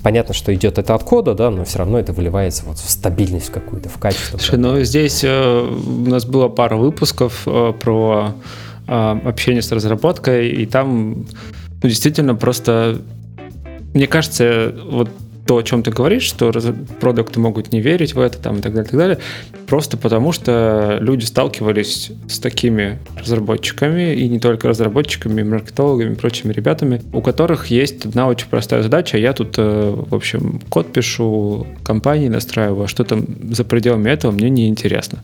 понятно, 0.03 0.33
что 0.33 0.53
идет 0.53 0.77
это 0.77 0.93
от 0.95 1.03
кода, 1.03 1.33
да, 1.33 1.49
но 1.49 1.63
все 1.65 1.79
равно 1.79 1.97
это 1.97 2.13
выливается 2.13 2.63
вот 2.65 2.77
в 2.77 2.89
стабильность 2.89 3.49
какую-то, 3.49 3.89
в 3.89 3.97
качество. 3.97 4.37
Слушай, 4.37 4.59
ну, 4.59 4.81
здесь 4.81 5.23
э, 5.23 5.61
у 5.61 6.09
нас 6.09 6.25
было 6.25 6.49
пара 6.49 6.75
выпусков 6.75 7.43
э, 7.45 7.73
про 7.79 8.33
э, 8.87 9.19
общение 9.25 9.61
с 9.61 9.71
разработкой, 9.71 10.49
и 10.49 10.65
там 10.65 11.25
ну, 11.81 11.89
действительно 11.89 12.35
просто, 12.35 13.01
мне 13.93 14.07
кажется, 14.07 14.75
вот 14.85 15.09
то, 15.47 15.57
о 15.57 15.63
чем 15.63 15.81
ты 15.81 15.91
говоришь, 15.91 16.23
что 16.23 16.51
продукты 16.99 17.39
могут 17.39 17.71
не 17.71 17.81
верить 17.81 18.13
в 18.13 18.19
это 18.19 18.37
там, 18.37 18.59
и 18.59 18.61
так 18.61 18.73
далее, 18.73 18.87
и 18.87 18.89
так 18.89 18.99
далее, 18.99 19.17
просто 19.65 19.97
потому 19.97 20.31
что 20.31 20.97
люди 21.01 21.25
сталкивались 21.25 22.11
с 22.27 22.39
такими 22.39 22.99
разработчиками, 23.17 24.13
и 24.13 24.27
не 24.27 24.39
только 24.39 24.67
разработчиками, 24.67 25.43
маркетологами 25.43 26.15
прочими 26.15 26.51
ребятами, 26.53 27.01
у 27.13 27.21
которых 27.21 27.67
есть 27.67 28.05
одна 28.05 28.27
очень 28.27 28.47
простая 28.49 28.83
задача. 28.83 29.17
Я 29.17 29.33
тут, 29.33 29.55
э, 29.57 29.93
в 29.95 30.13
общем, 30.13 30.61
код 30.69 30.91
пишу, 30.91 31.65
компании 31.83 32.27
настраиваю, 32.27 32.83
а 32.83 32.87
что 32.87 33.03
там 33.03 33.25
за 33.53 33.63
пределами 33.63 34.09
этого 34.09 34.31
мне 34.31 34.49
не 34.49 34.67
интересно. 34.67 35.23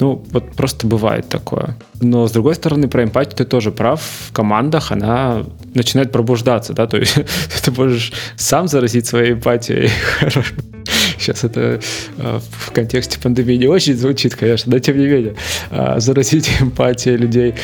Ну, 0.00 0.24
вот 0.30 0.52
просто 0.52 0.86
бывает 0.86 1.28
такое. 1.28 1.76
Но, 2.00 2.26
с 2.26 2.32
другой 2.32 2.56
стороны, 2.56 2.88
про 2.88 3.04
эмпатию 3.04 3.36
ты 3.36 3.44
тоже 3.44 3.70
прав. 3.70 4.02
В 4.02 4.32
командах 4.32 4.90
она 4.90 5.44
начинает 5.74 6.10
пробуждаться, 6.10 6.72
да, 6.72 6.86
то 6.86 6.96
есть 6.96 7.16
ты 7.64 7.70
можешь 7.70 8.12
сам 8.36 8.68
заразить 8.68 9.06
своей 9.06 9.32
эмпатией. 9.32 9.61
Сейчас 11.18 11.44
это 11.44 11.80
э, 12.18 12.40
в 12.50 12.72
контексте 12.72 13.18
пандемии 13.20 13.54
не 13.54 13.68
очень 13.68 13.94
звучит, 13.94 14.34
конечно, 14.34 14.72
но 14.72 14.78
тем 14.78 14.98
не 14.98 15.06
менее, 15.06 15.34
э, 15.70 16.00
заразить 16.00 16.50
эмпатией 16.60 17.16
людей. 17.16 17.54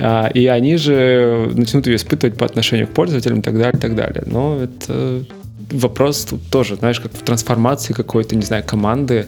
Э, 0.00 0.30
и 0.32 0.46
они 0.46 0.76
же 0.76 1.50
начнут 1.54 1.86
ее 1.86 1.96
испытывать 1.96 2.36
по 2.36 2.44
отношению 2.44 2.88
к 2.88 2.90
пользователям 2.90 3.40
и 3.40 3.42
так 3.42 3.54
далее, 3.54 3.74
и 3.74 3.80
так 3.80 3.94
далее. 3.94 4.24
Но 4.26 4.62
это 4.62 5.24
вопрос 5.70 6.24
тут 6.24 6.40
тоже, 6.50 6.76
знаешь, 6.76 7.00
как 7.00 7.12
в 7.12 7.22
трансформации 7.22 7.92
какой-то, 7.92 8.36
не 8.36 8.42
знаю, 8.44 8.64
команды. 8.64 9.26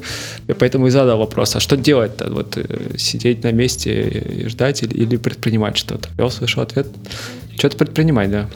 Я 0.49 0.55
поэтому 0.55 0.87
и 0.87 0.91
задал 0.91 1.19
вопрос, 1.19 1.57
а 1.57 1.61
что 1.61 1.77
делать-то? 1.77 2.33
Вот 2.33 2.57
э, 2.57 2.97
сидеть 2.97 3.45
на 3.45 3.53
месте 3.53 4.09
и 4.09 4.49
ждать 4.49 4.83
или, 4.83 4.95
или 4.95 5.17
предпринимать 5.17 5.77
что-то? 5.77 6.09
Я 6.19 6.27
услышал 6.27 6.63
ответ, 6.63 6.87
что-то 7.57 7.77
предпринимать, 7.77 8.31
да. 8.31 8.49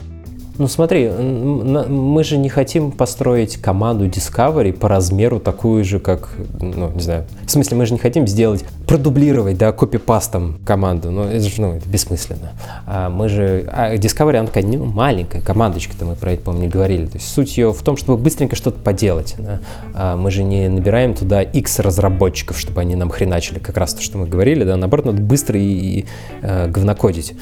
Ну 0.57 0.67
смотри, 0.67 1.09
мы 1.09 2.23
же 2.23 2.37
не 2.37 2.49
хотим 2.49 2.91
построить 2.91 3.57
команду 3.57 4.05
Discovery 4.07 4.73
по 4.73 4.89
размеру 4.89 5.39
такую 5.39 5.83
же, 5.83 5.99
как, 5.99 6.29
ну, 6.59 6.91
не 6.91 7.01
знаю, 7.01 7.25
в 7.45 7.51
смысле, 7.51 7.77
мы 7.77 7.85
же 7.85 7.93
не 7.93 7.99
хотим 7.99 8.27
сделать, 8.27 8.65
продублировать, 8.85 9.57
да, 9.57 9.71
копипастом 9.71 10.59
команду, 10.65 11.09
ну, 11.09 11.23
это 11.23 11.41
же, 11.41 11.61
ну, 11.61 11.73
это 11.75 11.87
бессмысленно. 11.87 12.51
А 12.85 13.09
мы 13.09 13.29
же, 13.29 13.65
а 13.71 13.95
Discovery, 13.95 14.37
она 14.37 14.47
такая, 14.47 14.65
ну, 14.65 14.85
маленькая 14.85 15.41
командочка-то, 15.41 16.05
мы 16.05 16.15
про 16.15 16.33
это, 16.33 16.51
не 16.51 16.67
говорили. 16.67 17.05
То 17.05 17.17
есть 17.17 17.29
суть 17.29 17.57
ее 17.57 17.71
в 17.71 17.81
том, 17.81 17.95
чтобы 17.95 18.21
быстренько 18.21 18.55
что-то 18.55 18.79
поделать. 18.79 19.35
Да? 19.37 19.59
А 19.93 20.17
мы 20.17 20.31
же 20.31 20.43
не 20.43 20.67
набираем 20.67 21.13
туда 21.13 21.41
X 21.41 21.79
разработчиков, 21.79 22.59
чтобы 22.59 22.81
они 22.81 22.95
нам 22.95 23.09
хреначили, 23.09 23.59
как 23.59 23.77
раз 23.77 23.93
то, 23.93 24.01
что 24.01 24.17
мы 24.17 24.27
говорили, 24.27 24.63
да, 24.65 24.75
наоборот, 24.75 25.05
надо 25.05 25.21
быстро 25.21 25.57
и, 25.57 25.99
и 25.99 26.05
э, 26.41 26.67
говнокодить. 26.67 27.33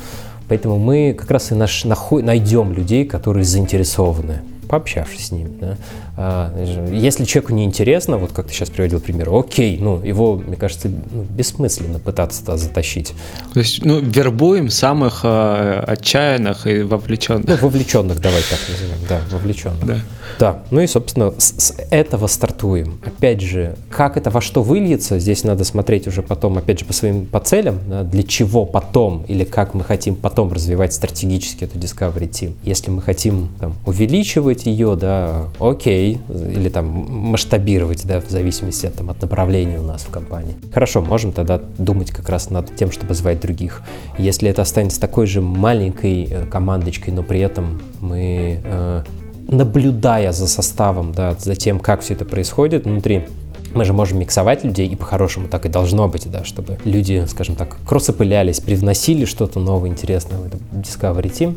Поэтому 0.50 0.80
мы 0.80 1.16
как 1.18 1.32
раз 1.32 1.52
и 1.52 1.56
наш, 1.56 1.86
найдем 1.86 2.74
людей, 2.74 3.06
которые 3.06 3.46
заинтересованы 3.46 4.42
пообщавшись 4.70 5.28
с 5.28 5.32
ним. 5.32 5.58
Да. 5.60 5.78
А, 6.16 6.90
если 6.92 7.26
человеку 7.26 7.54
не 7.54 7.66
интересно, 7.66 8.18
вот 8.18 8.32
как 8.32 8.48
ты 8.48 8.54
сейчас 8.54 8.70
приводил 8.70 9.02
пример, 9.02 9.30
окей, 9.34 9.78
ну, 9.80 10.02
его, 10.02 10.36
мне 10.36 10.56
кажется, 10.56 10.90
ну, 10.90 11.24
бессмысленно 11.24 12.00
пытаться 12.00 12.42
туда 12.42 12.58
затащить. 12.58 13.14
То 13.54 13.60
есть, 13.60 13.84
ну, 13.84 14.00
вербуем 14.00 14.70
самых 14.70 15.22
э, 15.24 15.84
отчаянных 15.88 16.68
и 16.68 16.84
вовлеченных. 16.84 17.48
Ну, 17.48 17.56
вовлеченных, 17.58 18.22
давай 18.22 18.42
так 18.42 18.60
назовем, 18.70 18.98
да, 19.10 19.22
вовлеченных. 19.32 19.86
Да. 19.86 20.00
Да, 20.38 20.64
ну 20.72 20.82
и, 20.82 20.88
собственно, 20.88 21.34
с, 21.38 21.54
с 21.58 21.76
этого 21.90 22.28
стартуем. 22.28 23.00
Опять 23.04 23.42
же, 23.42 23.76
как 23.90 24.18
это 24.18 24.30
во 24.30 24.42
что 24.42 24.62
выльется, 24.62 25.20
здесь 25.20 25.44
надо 25.44 25.64
смотреть 25.64 26.08
уже 26.08 26.22
потом, 26.22 26.58
опять 26.58 26.80
же, 26.80 26.86
по 26.86 26.94
своим 26.94 27.26
по 27.26 27.40
целям, 27.40 27.80
да, 27.88 28.04
для 28.04 28.24
чего 28.24 28.66
потом 28.66 29.24
или 29.28 29.44
как 29.44 29.74
мы 29.74 29.84
хотим 29.84 30.16
потом 30.16 30.54
развивать 30.54 30.94
стратегически 30.94 31.64
эту 31.64 31.80
Discovery 31.80 32.30
Team. 32.30 32.54
Если 32.64 32.92
мы 32.92 33.02
хотим 33.02 33.50
там, 33.60 33.76
увеличивать 33.86 34.59
ее, 34.66 34.96
да, 34.96 35.46
окей, 35.60 36.20
или 36.30 36.70
там 36.70 36.86
масштабировать, 36.86 38.06
да, 38.06 38.22
в 38.22 38.30
зависимости 38.30 38.86
от, 38.86 38.96
там, 38.96 39.10
от 39.10 39.22
направления 39.22 39.80
у 39.80 39.84
нас 39.84 40.04
в 40.04 40.10
компании. 40.10 40.56
Хорошо, 40.74 41.02
можем 41.02 41.32
тогда 41.32 41.62
думать 41.78 42.12
как 42.12 42.30
раз 42.30 42.50
над 42.50 42.76
тем, 42.76 42.92
чтобы 42.92 43.14
звать 43.14 43.40
других. 43.42 43.84
Если 44.18 44.50
это 44.50 44.62
останется 44.62 45.00
такой 45.00 45.28
же 45.28 45.42
маленькой 45.42 46.28
э, 46.30 46.46
командочкой, 46.46 47.14
но 47.14 47.24
при 47.24 47.40
этом 47.40 47.82
мы 48.00 48.62
э, 48.64 49.04
наблюдая 49.48 50.32
за 50.32 50.48
составом, 50.48 51.12
да, 51.14 51.36
за 51.38 51.56
тем, 51.56 51.80
как 51.80 52.02
все 52.02 52.14
это 52.14 52.26
происходит 52.26 52.86
внутри, 52.86 53.26
мы 53.74 53.86
же 53.86 53.94
можем 53.94 54.20
миксовать 54.20 54.64
людей, 54.64 54.88
и 54.88 54.96
по-хорошему 54.96 55.48
так 55.48 55.66
и 55.66 55.70
должно 55.70 56.08
быть, 56.08 56.30
да, 56.30 56.44
чтобы 56.44 56.78
люди, 56.86 57.26
скажем 57.28 57.56
так, 57.56 57.78
кроссопылялись, 57.86 58.60
привносили 58.60 59.26
что-то 59.26 59.60
новое, 59.60 59.90
интересное 59.90 60.40
в 60.40 60.46
эту 60.48 60.58
Discovery 60.72 61.32
Team, 61.32 61.56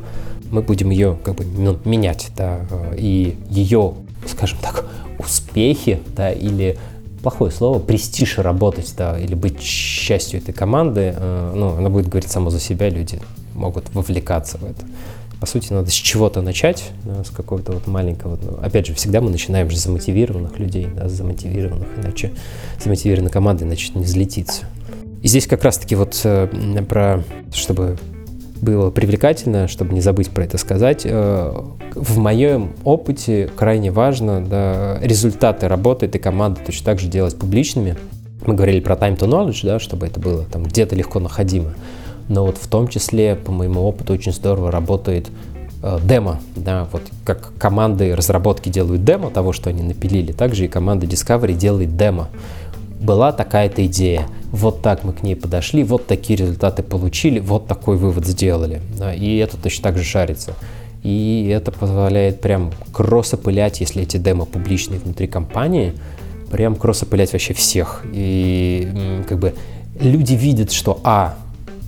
мы 0.52 0.62
будем 0.62 0.90
ее 0.90 1.18
как 1.24 1.34
бы 1.34 1.44
ну, 1.44 1.78
менять, 1.84 2.30
да, 2.36 2.60
и 2.96 3.36
ее, 3.50 3.94
скажем 4.28 4.58
так, 4.62 4.84
успехи, 5.18 6.00
да, 6.14 6.30
или 6.30 6.78
плохое 7.22 7.50
слово, 7.50 7.78
престиж 7.78 8.38
работать, 8.38 8.94
да, 8.96 9.18
или 9.18 9.34
быть 9.34 9.60
частью 9.60 10.40
этой 10.40 10.52
команды, 10.52 11.14
э, 11.16 11.52
ну, 11.54 11.76
она 11.76 11.88
будет 11.88 12.08
говорить 12.08 12.30
само 12.30 12.50
за 12.50 12.60
себя, 12.60 12.88
люди 12.88 13.20
могут 13.54 13.92
вовлекаться 13.94 14.58
в 14.58 14.64
это 14.64 14.86
по 15.42 15.46
сути, 15.46 15.72
надо 15.72 15.90
с 15.90 15.94
чего-то 15.94 16.40
начать, 16.40 16.92
да, 17.04 17.24
с 17.24 17.30
какого-то 17.30 17.72
вот 17.72 17.88
маленького. 17.88 18.38
Ну, 18.40 18.58
опять 18.62 18.86
же, 18.86 18.94
всегда 18.94 19.20
мы 19.20 19.28
начинаем 19.28 19.68
же 19.70 19.76
с 19.76 19.82
замотивированных 19.82 20.56
людей, 20.60 20.86
да, 20.94 21.08
с 21.08 21.12
замотивированных, 21.14 21.88
иначе 22.00 22.30
замотивированной 22.80 23.32
команды, 23.32 23.64
иначе 23.64 23.90
не 23.96 24.04
взлетится. 24.04 24.66
И 25.20 25.26
здесь 25.26 25.48
как 25.48 25.64
раз-таки 25.64 25.96
вот 25.96 26.20
э, 26.22 26.46
про, 26.88 27.24
чтобы 27.52 27.98
было 28.62 28.90
привлекательно, 28.90 29.68
чтобы 29.68 29.92
не 29.92 30.00
забыть 30.00 30.30
про 30.30 30.44
это 30.44 30.56
сказать, 30.56 31.02
э, 31.04 31.54
в 31.94 32.18
моем 32.18 32.72
опыте 32.84 33.50
крайне 33.54 33.90
важно 33.90 34.42
да, 34.42 34.98
результаты 35.02 35.68
работы 35.68 36.06
этой 36.06 36.18
команды 36.18 36.60
точно 36.64 36.86
так 36.86 36.98
же 36.98 37.08
делать 37.08 37.38
публичными. 37.38 37.98
Мы 38.46 38.54
говорили 38.54 38.80
про 38.80 38.94
time 38.94 39.18
to 39.18 39.28
knowledge, 39.28 39.60
да, 39.64 39.78
чтобы 39.78 40.06
это 40.06 40.18
было 40.18 40.44
там 40.44 40.62
где-то 40.62 40.96
легко 40.96 41.20
находимо 41.20 41.74
но 42.28 42.46
вот 42.46 42.58
в 42.58 42.66
том 42.66 42.88
числе, 42.88 43.36
по 43.36 43.52
моему 43.52 43.82
опыту, 43.82 44.12
очень 44.14 44.32
здорово 44.32 44.70
работает 44.70 45.30
э, 45.82 45.98
демо, 46.02 46.40
да, 46.56 46.88
вот 46.92 47.02
как 47.24 47.52
команды 47.58 48.14
разработки 48.14 48.68
делают 48.68 49.04
демо 49.04 49.30
того, 49.30 49.52
что 49.52 49.70
они 49.70 49.82
напилили, 49.82 50.32
также 50.32 50.64
и 50.64 50.68
команда 50.68 51.06
Discovery 51.06 51.54
делает 51.54 51.96
демо. 51.96 52.28
Была 53.02 53.32
такая-то 53.32 53.84
идея, 53.86 54.28
вот 54.52 54.80
так 54.80 55.02
мы 55.02 55.12
к 55.12 55.24
ней 55.24 55.34
подошли, 55.34 55.82
вот 55.82 56.06
такие 56.06 56.38
результаты 56.38 56.82
получили, 56.84 57.40
вот 57.40 57.66
такой 57.66 57.96
вывод 57.96 58.26
сделали, 58.26 58.80
и 59.16 59.38
это 59.38 59.56
точно 59.56 59.82
так 59.82 59.98
же 59.98 60.04
шарится. 60.04 60.54
И 61.02 61.50
это 61.52 61.72
позволяет 61.72 62.40
прям 62.40 62.72
кроссопылять, 62.92 63.80
если 63.80 64.02
эти 64.02 64.18
демо 64.18 64.44
публичные 64.44 65.00
внутри 65.00 65.26
компании, 65.26 65.94
прям 66.52 66.76
кроссопылять 66.76 67.32
вообще 67.32 67.54
всех. 67.54 68.04
И 68.12 69.24
как 69.28 69.40
бы 69.40 69.54
люди 69.98 70.34
видят, 70.34 70.70
что, 70.70 71.00
а, 71.02 71.34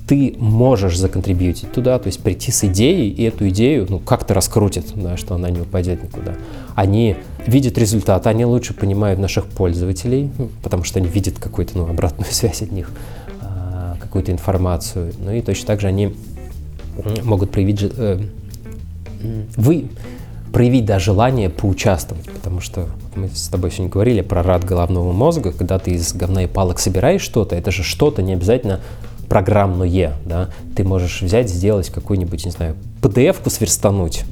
ты 0.07 0.35
можешь 0.39 0.99
законтрибьютить 0.99 1.73
туда, 1.73 1.99
то 1.99 2.09
есть 2.09 2.23
прийти 2.23 2.53
с 2.53 2.65
идеей, 2.65 3.09
и 3.11 3.23
эту 3.23 3.49
идею 3.49 3.87
ну, 3.89 3.99
как-то 3.99 4.35
раскрутит, 4.35 4.87
да, 4.95 5.17
что 5.17 5.35
она 5.35 5.49
не 5.49 5.61
упадет 5.61 6.03
никуда. 6.03 6.35
Они 6.75 7.17
видят 7.47 7.79
результат, 7.79 8.27
они 8.27 8.45
лучше 8.45 8.75
понимают 8.75 9.19
наших 9.19 9.47
пользователей, 9.47 10.31
ну, 10.37 10.51
потому 10.63 10.85
что 10.85 10.99
они 10.99 11.09
видят 11.09 11.39
какую-то 11.39 11.79
ну, 11.79 11.89
обратную 11.89 12.31
связь 12.31 12.61
от 12.61 12.71
них, 12.71 12.91
а, 13.41 13.97
какую-то 13.99 14.31
информацию. 14.31 15.13
Ну 15.19 15.33
и 15.33 15.41
точно 15.41 15.69
так 15.69 15.81
же 15.81 15.87
они 15.87 16.15
могут 17.25 17.51
проявить, 17.51 17.83
э, 17.83 18.21
вы 19.57 19.87
проявить 20.53 20.85
да, 20.85 20.99
желание 20.99 21.51
поучаствовать, 21.51 22.31
потому 22.31 22.61
что 22.61 22.89
мы 23.17 23.29
с 23.29 23.49
тобой 23.49 23.71
сегодня 23.71 23.91
говорили 23.91 24.21
про 24.21 24.43
рад 24.43 24.65
головного 24.65 25.13
мозга, 25.13 25.51
когда 25.51 25.79
ты 25.79 25.93
из 25.93 26.13
говна 26.13 26.45
и 26.45 26.47
палок 26.47 26.79
собираешь 26.79 27.23
что-то, 27.23 27.57
это 27.57 27.73
же 27.73 27.83
что-то 27.83 28.23
не 28.23 28.35
обязательно 28.35 28.81
программное, 29.29 30.15
да, 30.25 30.51
ты 30.77 30.85
можешь 30.85 31.23
взять, 31.23 31.49
сделать 31.49 31.91
какую-нибудь, 31.91 32.45
не 32.45 32.51
знаю, 32.51 32.77
PDF-ку 33.03 33.51
сверстануть, 33.51 34.25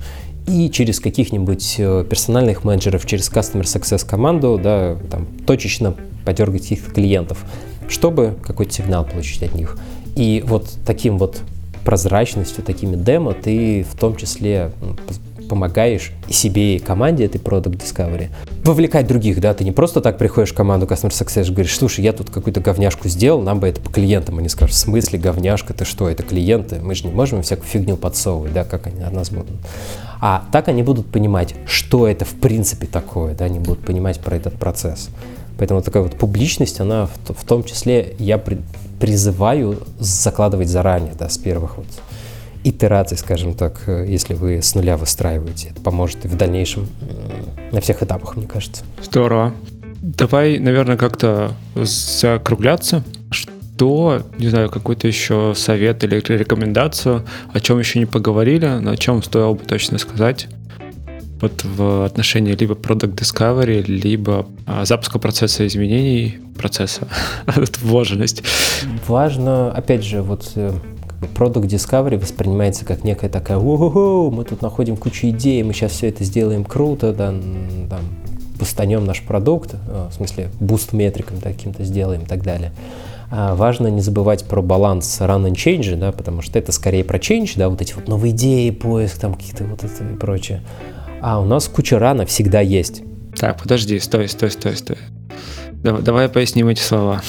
и 0.47 0.71
через 0.71 1.01
каких-нибудь 1.01 1.77
э, 1.79 2.05
персональных 2.09 2.65
менеджеров, 2.65 3.07
через 3.07 3.31
Customer 3.31 3.63
Success 3.63 4.05
команду, 4.05 4.61
да, 4.63 4.97
там, 5.11 5.27
точечно 5.47 5.95
подергать 6.25 6.71
их 6.73 6.93
клиентов, 6.93 7.45
чтобы 7.89 8.37
какой-то 8.43 8.73
сигнал 8.73 9.05
получить 9.05 9.43
от 9.43 9.55
них. 9.55 9.79
И 10.17 10.43
вот 10.47 10.69
таким 10.85 11.19
вот 11.19 11.41
прозрачностью, 11.85 12.65
такими 12.65 12.97
демо 12.97 13.35
ты 13.35 13.85
в 13.85 13.99
том 13.99 14.17
числе 14.17 14.73
помогаешь 15.53 16.13
и 16.29 16.33
себе, 16.33 16.77
и 16.77 16.79
команде 16.79 17.27
этой 17.27 17.39
Product 17.39 17.77
Discovery. 17.77 18.31
Вовлекать 18.65 19.07
других, 19.07 19.39
да, 19.39 19.53
ты 19.53 19.65
не 19.65 19.71
просто 19.71 20.01
так 20.01 20.17
приходишь 20.17 20.53
в 20.53 20.55
команду 20.55 20.87
Customer 20.87 21.11
Success 21.11 21.49
и 21.49 21.53
говоришь, 21.53 21.77
слушай, 21.77 22.03
я 22.03 22.15
тут 22.15 22.31
какую-то 22.31 22.61
говняшку 22.61 23.07
сделал, 23.09 23.43
нам 23.43 23.61
бы 23.61 23.69
это 23.69 23.79
по 23.79 23.93
клиентам, 23.93 24.39
они 24.39 24.49
скажут, 24.49 24.75
в 24.75 24.79
смысле 24.79 25.19
говняшка, 25.19 25.75
ты 25.75 25.85
что, 25.85 26.09
это 26.09 26.23
клиенты, 26.23 26.81
мы 26.81 26.95
же 26.95 27.07
не 27.07 27.13
можем 27.13 27.43
всякую 27.43 27.67
фигню 27.69 27.99
подсовывать, 27.99 28.55
да, 28.55 28.65
как 28.65 28.87
они 28.87 29.03
от 29.03 29.13
нас 29.13 29.29
будут. 29.29 29.51
А 30.23 30.45
так 30.53 30.69
они 30.69 30.83
будут 30.83 31.07
понимать, 31.13 31.55
что 31.67 32.09
это 32.09 32.25
в 32.25 32.33
принципе 32.33 32.87
такое, 32.87 33.35
да, 33.35 33.45
они 33.45 33.59
будут 33.59 33.85
понимать 33.85 34.21
про 34.21 34.35
этот 34.35 34.55
процесс. 34.55 35.11
Поэтому 35.59 35.83
такая 35.83 36.03
вот 36.03 36.15
публичность, 36.15 36.81
она 36.81 37.09
в, 37.27 37.35
в 37.35 37.45
том 37.45 37.63
числе, 37.63 38.15
я 38.19 38.39
при, 38.39 38.59
призываю 38.99 39.83
закладывать 39.99 40.69
заранее, 40.69 41.13
да, 41.13 41.29
с 41.29 41.37
первых 41.37 41.77
вот 41.77 41.87
итераций, 42.65 43.17
скажем 43.17 43.55
так, 43.55 43.83
э, 43.87 44.05
если 44.09 44.35
вы 44.35 44.63
с 44.63 44.75
нуля 44.75 44.97
выстраиваете. 44.97 45.69
Это 45.71 45.81
поможет 45.81 46.25
и 46.25 46.29
в 46.29 46.37
дальнейшем 46.37 46.89
на 47.71 47.81
всех 47.81 48.03
этапах, 48.03 48.37
мне 48.37 48.47
кажется. 48.47 48.85
Здорово. 49.03 49.55
Давай, 50.01 50.59
наверное, 50.59 50.97
как-то 50.97 51.53
закругляться. 51.75 53.05
Что, 53.31 54.23
не 54.39 54.49
знаю, 54.49 54.71
какой-то 54.71 55.07
еще 55.07 55.55
совет 55.57 56.05
или 56.05 56.17
рекомендацию, 56.17 57.25
о 57.53 57.61
чем 57.61 57.79
еще 57.79 57.99
не 57.99 58.07
поговорили, 58.07 58.67
но 58.67 58.93
о 58.93 58.97
чем 58.97 59.23
стоило 59.23 59.55
бы 59.55 59.65
точно 59.65 59.99
сказать? 59.99 60.49
вот 61.43 61.65
в 61.65 62.05
отношении 62.05 62.55
либо 62.55 62.75
Product 62.75 63.17
Discovery, 63.17 63.83
либо 63.85 64.47
а, 64.65 64.85
запуска 64.85 65.19
процесса 65.19 65.67
изменений, 65.67 66.39
процесса 66.57 67.09
вложенность. 67.83 68.45
Важно, 69.09 69.73
опять 69.73 70.05
же, 70.05 70.23
вот 70.23 70.53
э, 70.55 70.73
Product 71.35 71.67
Discovery 71.67 72.19
воспринимается 72.19 72.85
как 72.85 73.05
некая 73.05 73.29
такая, 73.29 73.59
о 73.59 74.31
мы 74.31 74.45
тут 74.45 74.63
находим 74.63 74.97
кучу 74.97 75.29
идей, 75.29 75.63
мы 75.63 75.73
сейчас 75.73 75.93
все 75.93 76.09
это 76.09 76.25
сделаем 76.25 76.65
круто, 76.65 77.13
да, 77.13 77.29
там, 77.29 78.01
бустанем 78.59 79.05
наш 79.05 79.23
продукт, 79.23 79.75
э, 79.75 80.09
в 80.11 80.15
смысле, 80.15 80.51
boost 80.61 80.93
метрикам 80.93 81.41
каким-то 81.41 81.85
сделаем 81.85 82.23
и 82.23 82.27
так 82.27 82.43
далее. 82.43 82.73
А 83.31 83.55
важно 83.55 83.89
не 83.89 84.01
забывать 84.01 84.45
про 84.45 84.61
баланс 84.61 85.21
run 85.21 85.51
and 85.51 85.55
change, 85.55 85.97
да, 85.97 86.13
потому 86.13 86.43
что 86.43 86.59
это 86.59 86.71
скорее 86.71 87.03
про 87.03 87.19
change, 87.19 87.53
да, 87.57 87.69
вот 87.69 87.81
эти 87.81 87.95
вот 87.95 88.07
новые 88.07 88.33
идеи, 88.33 88.71
поиск, 88.71 89.19
там 89.19 89.35
какие-то 89.35 89.65
вот 89.65 89.83
это 89.85 90.05
и 90.05 90.17
прочее. 90.17 90.63
А 91.21 91.41
у 91.41 91.45
нас 91.45 91.67
куча 91.69 91.99
рана 91.99 92.27
всегда 92.27 92.61
есть. 92.61 93.03
Так, 93.39 93.61
подожди, 93.61 93.99
стой, 93.99 94.29
стой, 94.29 94.51
стой, 94.51 94.77
стой. 94.77 94.99
Давай, 95.73 96.03
давай 96.03 96.29
поясним 96.29 96.69
эти 96.69 96.81
слова. 96.81 97.23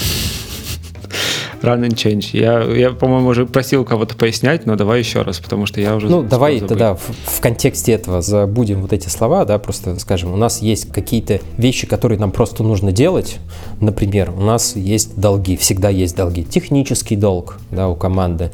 Run 1.64 1.88
and 1.88 1.96
change. 1.96 2.30
Я, 2.34 2.62
я 2.62 2.92
по-моему, 2.92 3.30
уже 3.30 3.46
просил 3.46 3.86
кого-то 3.86 4.16
пояснять, 4.16 4.66
но 4.66 4.76
давай 4.76 5.00
еще 5.00 5.22
раз, 5.22 5.40
потому 5.40 5.66
что 5.66 5.80
я 5.80 5.96
уже... 5.96 6.10
Ну, 6.10 6.22
давай 6.22 6.56
забыть. 6.56 6.70
тогда 6.70 6.96
в, 6.96 7.02
в 7.26 7.40
контексте 7.40 7.94
этого 7.94 8.22
забудем 8.22 8.82
вот 8.82 8.92
эти 8.92 9.08
слова, 9.08 9.46
да, 9.46 9.58
просто 9.60 9.98
скажем, 10.00 10.34
у 10.34 10.38
нас 10.38 10.62
есть 10.62 10.92
какие-то 10.92 11.40
вещи, 11.58 11.88
которые 11.88 12.20
нам 12.20 12.32
просто 12.32 12.64
нужно 12.64 12.92
делать. 12.92 13.38
Например, 13.80 14.32
у 14.36 14.42
нас 14.42 14.76
есть 14.76 15.16
долги, 15.16 15.56
всегда 15.56 15.90
есть 15.90 16.18
долги. 16.18 16.44
Технический 16.44 17.16
долг, 17.16 17.58
да, 17.72 17.88
у 17.88 17.96
команды, 17.96 18.52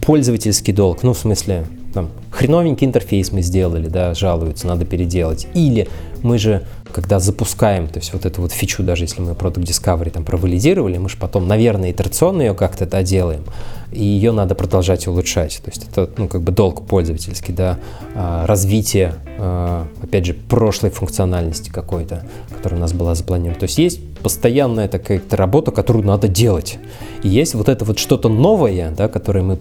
пользовательский 0.00 0.72
долг, 0.72 1.02
ну, 1.02 1.14
в 1.14 1.18
смысле, 1.18 1.66
там, 1.92 2.10
хреновенький 2.30 2.86
интерфейс 2.86 3.32
мы 3.32 3.42
сделали, 3.42 3.88
да, 3.88 4.14
жалуются, 4.14 4.66
надо 4.66 4.84
переделать. 4.84 5.46
Или 5.54 5.88
мы 6.22 6.38
же 6.38 6.62
когда 6.92 7.18
запускаем, 7.18 7.88
то 7.88 7.98
есть 7.98 8.12
вот 8.12 8.26
эту 8.26 8.42
вот 8.42 8.52
фичу, 8.52 8.82
даже 8.82 9.04
если 9.04 9.20
мы 9.20 9.32
Product 9.32 9.62
Discovery 9.62 10.10
там 10.10 10.24
провалидировали, 10.24 10.98
мы 10.98 11.08
же 11.08 11.16
потом, 11.16 11.48
наверное, 11.48 11.90
итерационно 11.90 12.42
ее 12.42 12.54
как-то 12.54 12.86
доделаем, 12.86 13.44
и 13.90 14.02
ее 14.02 14.32
надо 14.32 14.54
продолжать 14.54 15.06
улучшать. 15.06 15.60
То 15.64 15.70
есть 15.70 15.86
это, 15.90 16.10
ну, 16.16 16.28
как 16.28 16.42
бы 16.42 16.52
долг 16.52 16.86
пользовательский, 16.86 17.52
да, 17.54 17.78
а, 18.14 18.46
развитие, 18.46 19.14
а, 19.38 19.86
опять 20.02 20.26
же, 20.26 20.34
прошлой 20.34 20.90
функциональности 20.90 21.70
какой-то, 21.70 22.24
которая 22.48 22.78
у 22.78 22.80
нас 22.80 22.92
была 22.92 23.14
запланирована. 23.14 23.58
То 23.58 23.64
есть 23.64 23.78
есть 23.78 24.00
постоянная 24.22 24.88
такая 24.88 25.20
работа, 25.30 25.72
которую 25.72 26.04
надо 26.04 26.28
делать. 26.28 26.78
И 27.22 27.28
есть 27.28 27.54
вот 27.54 27.68
это 27.68 27.84
вот 27.84 27.98
что-то 27.98 28.28
новое, 28.28 28.90
да, 28.90 29.08
которое 29.08 29.42
мы 29.42 29.58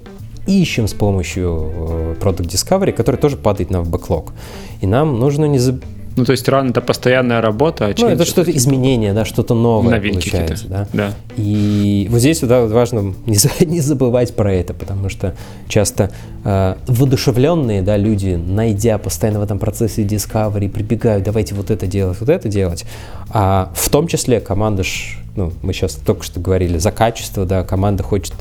ищем 0.47 0.88
с 0.88 0.93
помощью 0.93 1.71
э, 1.73 2.15
Product 2.19 2.47
Discovery, 2.47 2.91
который 2.91 3.17
тоже 3.17 3.38
падает 3.38 3.69
на 3.69 3.84
бэклог. 3.84 4.34
И 4.82 4.88
нам 4.88 5.19
нужно 5.19 5.45
не, 5.45 5.59
заб... 5.59 5.84
Ну, 6.18 6.26
то 6.26 6.32
есть 6.32 6.47
ран 6.49 6.72
это 6.72 6.82
постоянная 6.82 7.41
работа. 7.41 7.86
А 7.86 7.93
ну, 7.97 8.07
это 8.07 8.26
что-то 8.26 8.51
изменение, 8.51 9.14
да, 9.14 9.26
что-то 9.26 9.53
новое 9.53 9.91
Новинки 9.91 10.30
получается. 10.30 10.68
Да? 10.68 10.88
да. 10.93 11.14
И 11.38 12.07
вот 12.09 12.20
здесь 12.20 12.41
да, 12.41 12.66
важно 12.66 13.14
не, 13.26 13.38
не 13.66 13.80
забывать 13.80 14.36
про 14.36 14.53
это, 14.53 14.74
потому 14.74 15.09
что 15.09 15.36
часто 15.68 16.12
э, 16.43 16.76
воодушевленные 16.88 17.82
да, 17.82 17.97
люди, 17.97 18.36
найдя 18.36 18.97
постоянно 18.97 19.39
в 19.39 19.43
этом 19.43 19.59
процессе 19.59 20.03
discovery, 20.03 20.70
прибегают, 20.70 21.24
давайте 21.24 21.55
вот 21.55 21.72
это 21.72 21.88
делать, 21.88 22.20
вот 22.20 22.30
это 22.30 22.49
делать. 22.49 22.86
А 23.30 23.72
в 23.76 23.89
том 23.89 24.07
числе 24.07 24.41
команда, 24.41 24.84
ж, 24.84 25.18
ну, 25.36 25.53
мы 25.62 25.74
сейчас 25.74 25.93
только 25.95 26.24
что 26.24 26.39
говорили 26.39 26.78
за 26.78 26.91
качество, 26.91 27.45
да, 27.45 27.64
команда 27.64 28.03
хочет 28.03 28.34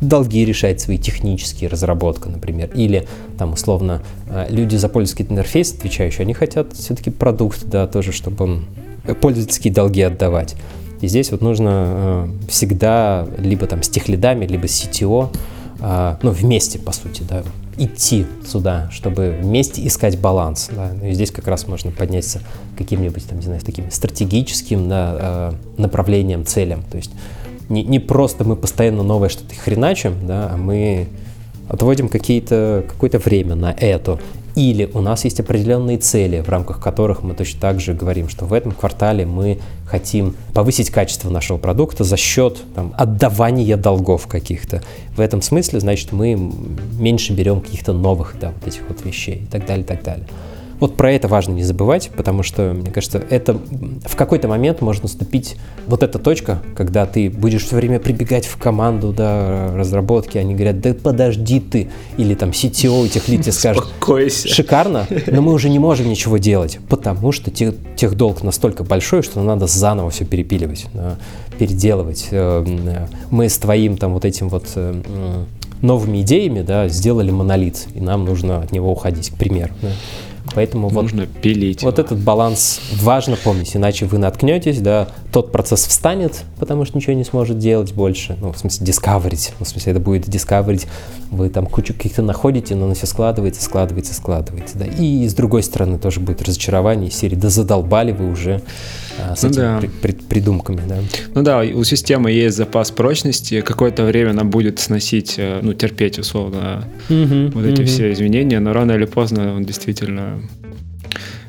долги 0.00 0.44
решать 0.44 0.80
свои 0.80 0.98
технические 0.98 1.70
разработка, 1.70 2.28
например, 2.28 2.70
или 2.74 3.06
там 3.38 3.52
условно 3.52 4.02
э, 4.28 4.46
люди 4.50 4.76
за 4.76 4.88
пользовательский 4.88 5.32
интерфейс 5.32 5.72
отвечающие, 5.72 6.22
они 6.22 6.34
хотят 6.34 6.72
все-таки 6.74 7.10
продукт, 7.10 7.64
да, 7.64 7.86
тоже, 7.86 8.12
чтобы 8.12 8.62
пользовательские 9.20 9.72
долги 9.72 10.02
отдавать. 10.02 10.54
И 11.00 11.08
здесь 11.08 11.30
вот 11.30 11.40
нужно 11.40 11.84
э, 11.86 12.48
всегда 12.48 13.26
либо 13.38 13.66
там 13.66 13.82
с 13.82 13.88
техлидами, 13.88 14.46
либо 14.46 14.66
с 14.66 14.84
CTO, 14.84 15.34
э, 15.80 16.16
ну, 16.22 16.30
вместе, 16.30 16.78
по 16.78 16.92
сути, 16.92 17.22
да, 17.28 17.42
идти 17.78 18.26
сюда, 18.46 18.88
чтобы 18.90 19.38
вместе 19.42 19.86
искать 19.86 20.18
баланс. 20.18 20.70
Да. 20.74 20.92
Ну, 21.00 21.08
и 21.08 21.12
здесь 21.12 21.30
как 21.30 21.46
раз 21.46 21.68
можно 21.68 21.90
подняться 21.90 22.40
каким-нибудь, 22.76 23.26
там, 23.28 23.38
не 23.38 23.44
знаю, 23.44 23.60
таким 23.64 23.90
стратегическим 23.90 24.88
да, 24.88 25.52
э, 25.78 25.80
направлением, 25.80 26.44
целям. 26.46 26.82
То 26.90 26.96
есть 26.96 27.10
не, 27.68 27.82
не 27.82 27.98
просто 27.98 28.44
мы 28.44 28.56
постоянно 28.56 29.02
новое 29.02 29.28
что-то 29.28 29.54
хреначим, 29.54 30.26
да, 30.26 30.50
а 30.52 30.56
мы 30.56 31.08
отводим 31.68 32.08
какие-то, 32.08 32.84
какое-то 32.88 33.18
время 33.18 33.54
на 33.54 33.72
это. 33.72 34.18
Или 34.54 34.88
у 34.94 35.02
нас 35.02 35.24
есть 35.24 35.38
определенные 35.38 35.98
цели, 35.98 36.40
в 36.40 36.48
рамках 36.48 36.80
которых 36.80 37.22
мы 37.22 37.34
точно 37.34 37.60
так 37.60 37.78
же 37.78 37.92
говорим, 37.92 38.30
что 38.30 38.46
в 38.46 38.54
этом 38.54 38.72
квартале 38.72 39.26
мы 39.26 39.58
хотим 39.86 40.34
повысить 40.54 40.88
качество 40.88 41.28
нашего 41.28 41.58
продукта 41.58 42.04
за 42.04 42.16
счет 42.16 42.56
там, 42.74 42.94
отдавания 42.96 43.76
долгов 43.76 44.26
каких-то. 44.26 44.82
В 45.14 45.20
этом 45.20 45.42
смысле, 45.42 45.80
значит, 45.80 46.12
мы 46.12 46.34
меньше 46.98 47.34
берем 47.34 47.60
каких-то 47.60 47.92
новых 47.92 48.36
да, 48.40 48.52
вот 48.58 48.66
этих 48.66 48.80
вот 48.88 49.04
вещей 49.04 49.42
и 49.42 49.46
так 49.46 49.66
далее, 49.66 49.84
и 49.84 49.86
так 49.86 50.02
далее. 50.02 50.26
Вот 50.80 50.96
про 50.96 51.12
это 51.12 51.28
важно 51.28 51.52
не 51.52 51.62
забывать, 51.62 52.10
потому 52.16 52.42
что, 52.42 52.72
мне 52.74 52.90
кажется, 52.90 53.22
это 53.30 53.58
в 54.04 54.16
какой-то 54.16 54.48
момент 54.48 54.80
может 54.80 55.02
наступить 55.02 55.56
вот 55.86 56.02
эта 56.02 56.18
точка, 56.18 56.62
когда 56.76 57.06
ты 57.06 57.30
будешь 57.30 57.64
все 57.64 57.76
время 57.76 57.98
прибегать 57.98 58.46
в 58.46 58.56
команду 58.58 59.12
да, 59.12 59.72
разработки, 59.74 60.38
они 60.38 60.54
говорят, 60.54 60.80
да 60.80 60.94
подожди 60.94 61.60
ты, 61.60 61.88
или 62.16 62.34
там 62.34 62.50
CTO 62.50 63.06
этих 63.06 63.28
лид 63.28 63.42
тебе 63.42 63.52
скажет, 63.52 63.84
шикарно, 64.48 65.06
но 65.26 65.40
мы 65.40 65.52
уже 65.52 65.68
не 65.68 65.78
можем 65.78 66.08
ничего 66.08 66.38
делать, 66.38 66.78
потому 66.88 67.32
что 67.32 67.50
тех, 67.50 67.74
тех 67.96 68.14
долг 68.14 68.42
настолько 68.42 68.84
большой, 68.84 69.22
что 69.22 69.40
надо 69.40 69.66
заново 69.66 70.10
все 70.10 70.24
перепиливать, 70.24 70.86
переделывать. 71.58 72.28
Э, 72.30 73.06
мы 73.30 73.48
с 73.48 73.58
твоим 73.58 73.96
там 73.96 74.12
вот 74.12 74.24
этим 74.24 74.48
вот 74.48 74.66
э, 74.74 75.02
новыми 75.82 76.22
идеями 76.22 76.62
да, 76.62 76.88
сделали 76.88 77.30
монолит, 77.30 77.86
и 77.94 78.00
нам 78.00 78.24
нужно 78.24 78.60
от 78.60 78.72
него 78.72 78.92
уходить, 78.92 79.30
к 79.30 79.34
примеру. 79.34 79.72
Да. 79.82 79.88
Поэтому 80.54 80.90
Нужно 80.90 81.22
вот, 81.22 81.30
пилить. 81.42 81.82
Вот 81.82 81.98
этот 81.98 82.18
баланс 82.18 82.80
важно 83.00 83.36
помнить, 83.36 83.76
иначе 83.76 84.06
вы 84.06 84.18
наткнетесь, 84.18 84.80
да, 84.80 85.08
тот 85.32 85.52
процесс 85.52 85.86
встанет, 85.86 86.44
потому 86.58 86.84
что 86.84 86.96
ничего 86.96 87.12
не 87.12 87.24
сможет 87.24 87.58
делать 87.58 87.92
больше. 87.92 88.36
Ну, 88.40 88.52
в 88.52 88.58
смысле, 88.58 88.86
дискаверить. 88.86 89.52
Ну, 89.58 89.64
в 89.64 89.68
смысле, 89.68 89.92
это 89.92 90.00
будет 90.00 90.28
дискаверить. 90.28 90.86
Вы 91.30 91.48
там 91.48 91.66
кучу 91.66 91.92
каких-то 91.92 92.22
находите, 92.22 92.74
но 92.74 92.86
оно 92.86 92.94
все 92.94 93.06
складывается, 93.06 93.62
складывается, 93.62 94.14
складывается. 94.14 94.78
Да. 94.78 94.86
И 94.86 95.28
с 95.28 95.34
другой 95.34 95.62
стороны 95.62 95.98
тоже 95.98 96.20
будет 96.20 96.42
разочарование 96.42 97.10
серии, 97.10 97.34
да 97.34 97.50
задолбали 97.50 98.12
вы 98.12 98.30
уже 98.30 98.62
а, 99.18 99.34
с 99.34 99.42
ну, 99.42 99.50
этими 99.50 99.62
да. 99.62 99.78
при, 99.80 99.88
при, 99.88 100.12
придумками. 100.12 100.80
Да. 100.86 100.98
Ну 101.34 101.42
да, 101.42 101.60
у 101.60 101.84
системы 101.84 102.30
есть 102.30 102.56
запас 102.56 102.90
прочности, 102.90 103.60
какое-то 103.60 104.04
время 104.04 104.30
она 104.30 104.44
будет 104.44 104.78
сносить, 104.78 105.34
э, 105.38 105.60
ну, 105.62 105.72
терпеть 105.74 106.18
условно 106.18 106.84
угу, 107.08 107.50
вот 107.54 107.64
эти 107.64 107.82
угу. 107.82 107.88
все 107.88 108.12
изменения, 108.12 108.60
но 108.60 108.72
рано 108.72 108.92
или 108.92 109.04
поздно 109.04 109.54
он 109.54 109.64
действительно 109.64 110.35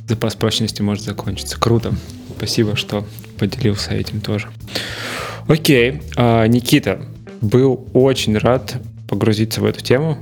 запас 0.08 0.36
прочности 0.36 0.82
может 0.82 1.03
закончиться. 1.03 1.60
Круто. 1.60 1.93
Спасибо, 2.36 2.76
что 2.76 3.05
поделился 3.38 3.93
этим 3.93 4.22
тоже. 4.22 4.49
Окей, 5.47 6.01
а, 6.16 6.45
Никита, 6.45 7.01
был 7.41 7.88
очень 7.93 8.38
рад 8.38 8.76
погрузиться 9.08 9.62
в 9.62 9.66
эту 9.66 9.82
тему. 9.82 10.18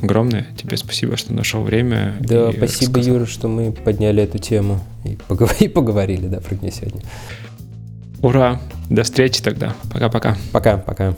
Огромное 0.00 0.46
тебе 0.56 0.76
спасибо, 0.76 1.16
что 1.16 1.32
нашел 1.32 1.62
время. 1.62 2.16
Да, 2.20 2.52
спасибо, 2.52 2.98
рассказал. 2.98 3.14
Юра, 3.14 3.26
что 3.26 3.48
мы 3.48 3.72
подняли 3.72 4.22
эту 4.22 4.38
тему 4.38 4.80
и 5.04 5.18
поговорили, 5.26 5.64
и 5.64 5.68
поговорили 5.68 6.26
да, 6.28 6.40
про 6.40 6.54
нее 6.54 6.70
сегодня. 6.70 7.02
Ура! 8.22 8.60
До 8.90 9.02
встречи 9.02 9.42
тогда. 9.42 9.74
Пока-пока. 9.92 10.36
Пока-пока. 10.52 11.14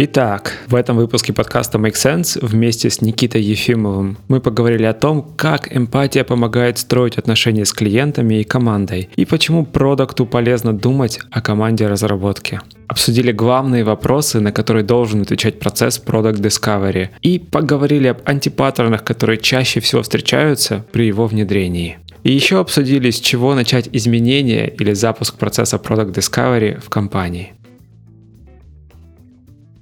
Итак, 0.00 0.58
в 0.68 0.76
этом 0.76 0.96
выпуске 0.96 1.32
подкаста 1.32 1.76
Make 1.76 1.94
Sense 1.94 2.38
вместе 2.40 2.88
с 2.88 3.00
Никитой 3.00 3.42
Ефимовым 3.42 4.16
мы 4.28 4.40
поговорили 4.40 4.84
о 4.84 4.94
том, 4.94 5.32
как 5.34 5.76
эмпатия 5.76 6.22
помогает 6.22 6.78
строить 6.78 7.18
отношения 7.18 7.64
с 7.64 7.72
клиентами 7.72 8.36
и 8.36 8.44
командой, 8.44 9.08
и 9.16 9.24
почему 9.24 9.66
продукту 9.66 10.24
полезно 10.24 10.72
думать 10.72 11.18
о 11.32 11.40
команде 11.40 11.88
разработки. 11.88 12.60
Обсудили 12.86 13.32
главные 13.32 13.82
вопросы, 13.82 14.38
на 14.38 14.52
которые 14.52 14.84
должен 14.84 15.22
отвечать 15.22 15.58
процесс 15.58 16.00
Product 16.00 16.36
Discovery, 16.36 17.08
и 17.22 17.40
поговорили 17.40 18.06
об 18.06 18.18
антипаттернах, 18.24 19.02
которые 19.02 19.38
чаще 19.38 19.80
всего 19.80 20.02
встречаются 20.02 20.86
при 20.92 21.08
его 21.08 21.26
внедрении. 21.26 21.98
И 22.22 22.32
еще 22.32 22.60
обсудили, 22.60 23.10
с 23.10 23.18
чего 23.18 23.56
начать 23.56 23.88
изменения 23.90 24.68
или 24.68 24.92
запуск 24.92 25.38
процесса 25.38 25.76
Product 25.76 26.14
Discovery 26.14 26.80
в 26.80 26.88
компании. 26.88 27.54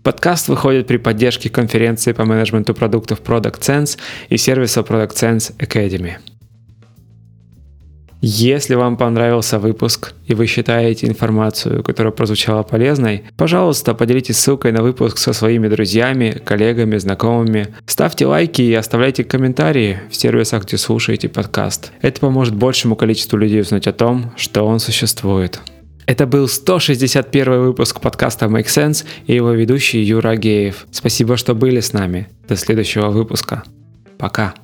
Подкаст 0.07 0.47
выходит 0.47 0.87
при 0.87 0.99
поддержке 0.99 1.51
конференции 1.51 2.13
по 2.13 2.25
менеджменту 2.25 2.75
продуктов 2.75 3.23
Product 3.23 3.59
Sense 3.59 3.99
и 4.29 4.37
сервиса 4.37 4.83
Product 4.83 5.15
Sense 5.15 5.57
Academy. 5.59 6.13
Если 8.21 8.77
вам 8.77 8.97
понравился 8.97 9.59
выпуск 9.59 10.15
и 10.25 10.35
вы 10.35 10.47
считаете 10.47 11.09
информацию, 11.09 11.83
которая 11.83 12.13
прозвучала 12.13 12.63
полезной, 12.63 13.25
пожалуйста, 13.37 13.95
поделитесь 13.95 14.39
ссылкой 14.39 14.71
на 14.71 14.83
выпуск 14.83 15.19
со 15.19 15.33
своими 15.33 15.67
друзьями, 15.67 16.41
коллегами, 16.45 16.99
знакомыми. 16.99 17.75
Ставьте 17.87 18.27
лайки 18.27 18.63
и 18.63 18.75
оставляйте 18.75 19.25
комментарии 19.25 19.99
в 20.09 20.15
сервисах, 20.15 20.67
где 20.67 20.79
слушаете 20.79 21.29
подкаст. 21.29 21.91
Это 22.01 22.21
поможет 22.21 22.55
большему 22.55 22.95
количеству 22.95 23.39
людей 23.39 23.61
узнать 23.61 23.89
о 23.89 23.93
том, 23.93 24.33
что 24.37 24.65
он 24.69 24.79
существует. 24.79 25.61
Это 26.07 26.25
был 26.27 26.47
161 26.47 27.63
выпуск 27.63 28.01
подкаста 28.01 28.47
Make 28.47 28.67
Sense 28.67 29.05
и 29.27 29.35
его 29.35 29.51
ведущий 29.51 30.01
Юра 30.01 30.37
Геев. 30.37 30.87
Спасибо, 30.93 31.37
что 31.37 31.55
были 31.55 31.81
с 31.81 31.93
нами. 31.93 32.29
До 32.49 32.55
следующего 32.55 33.11
выпуска. 33.11 33.65
Пока. 34.17 34.55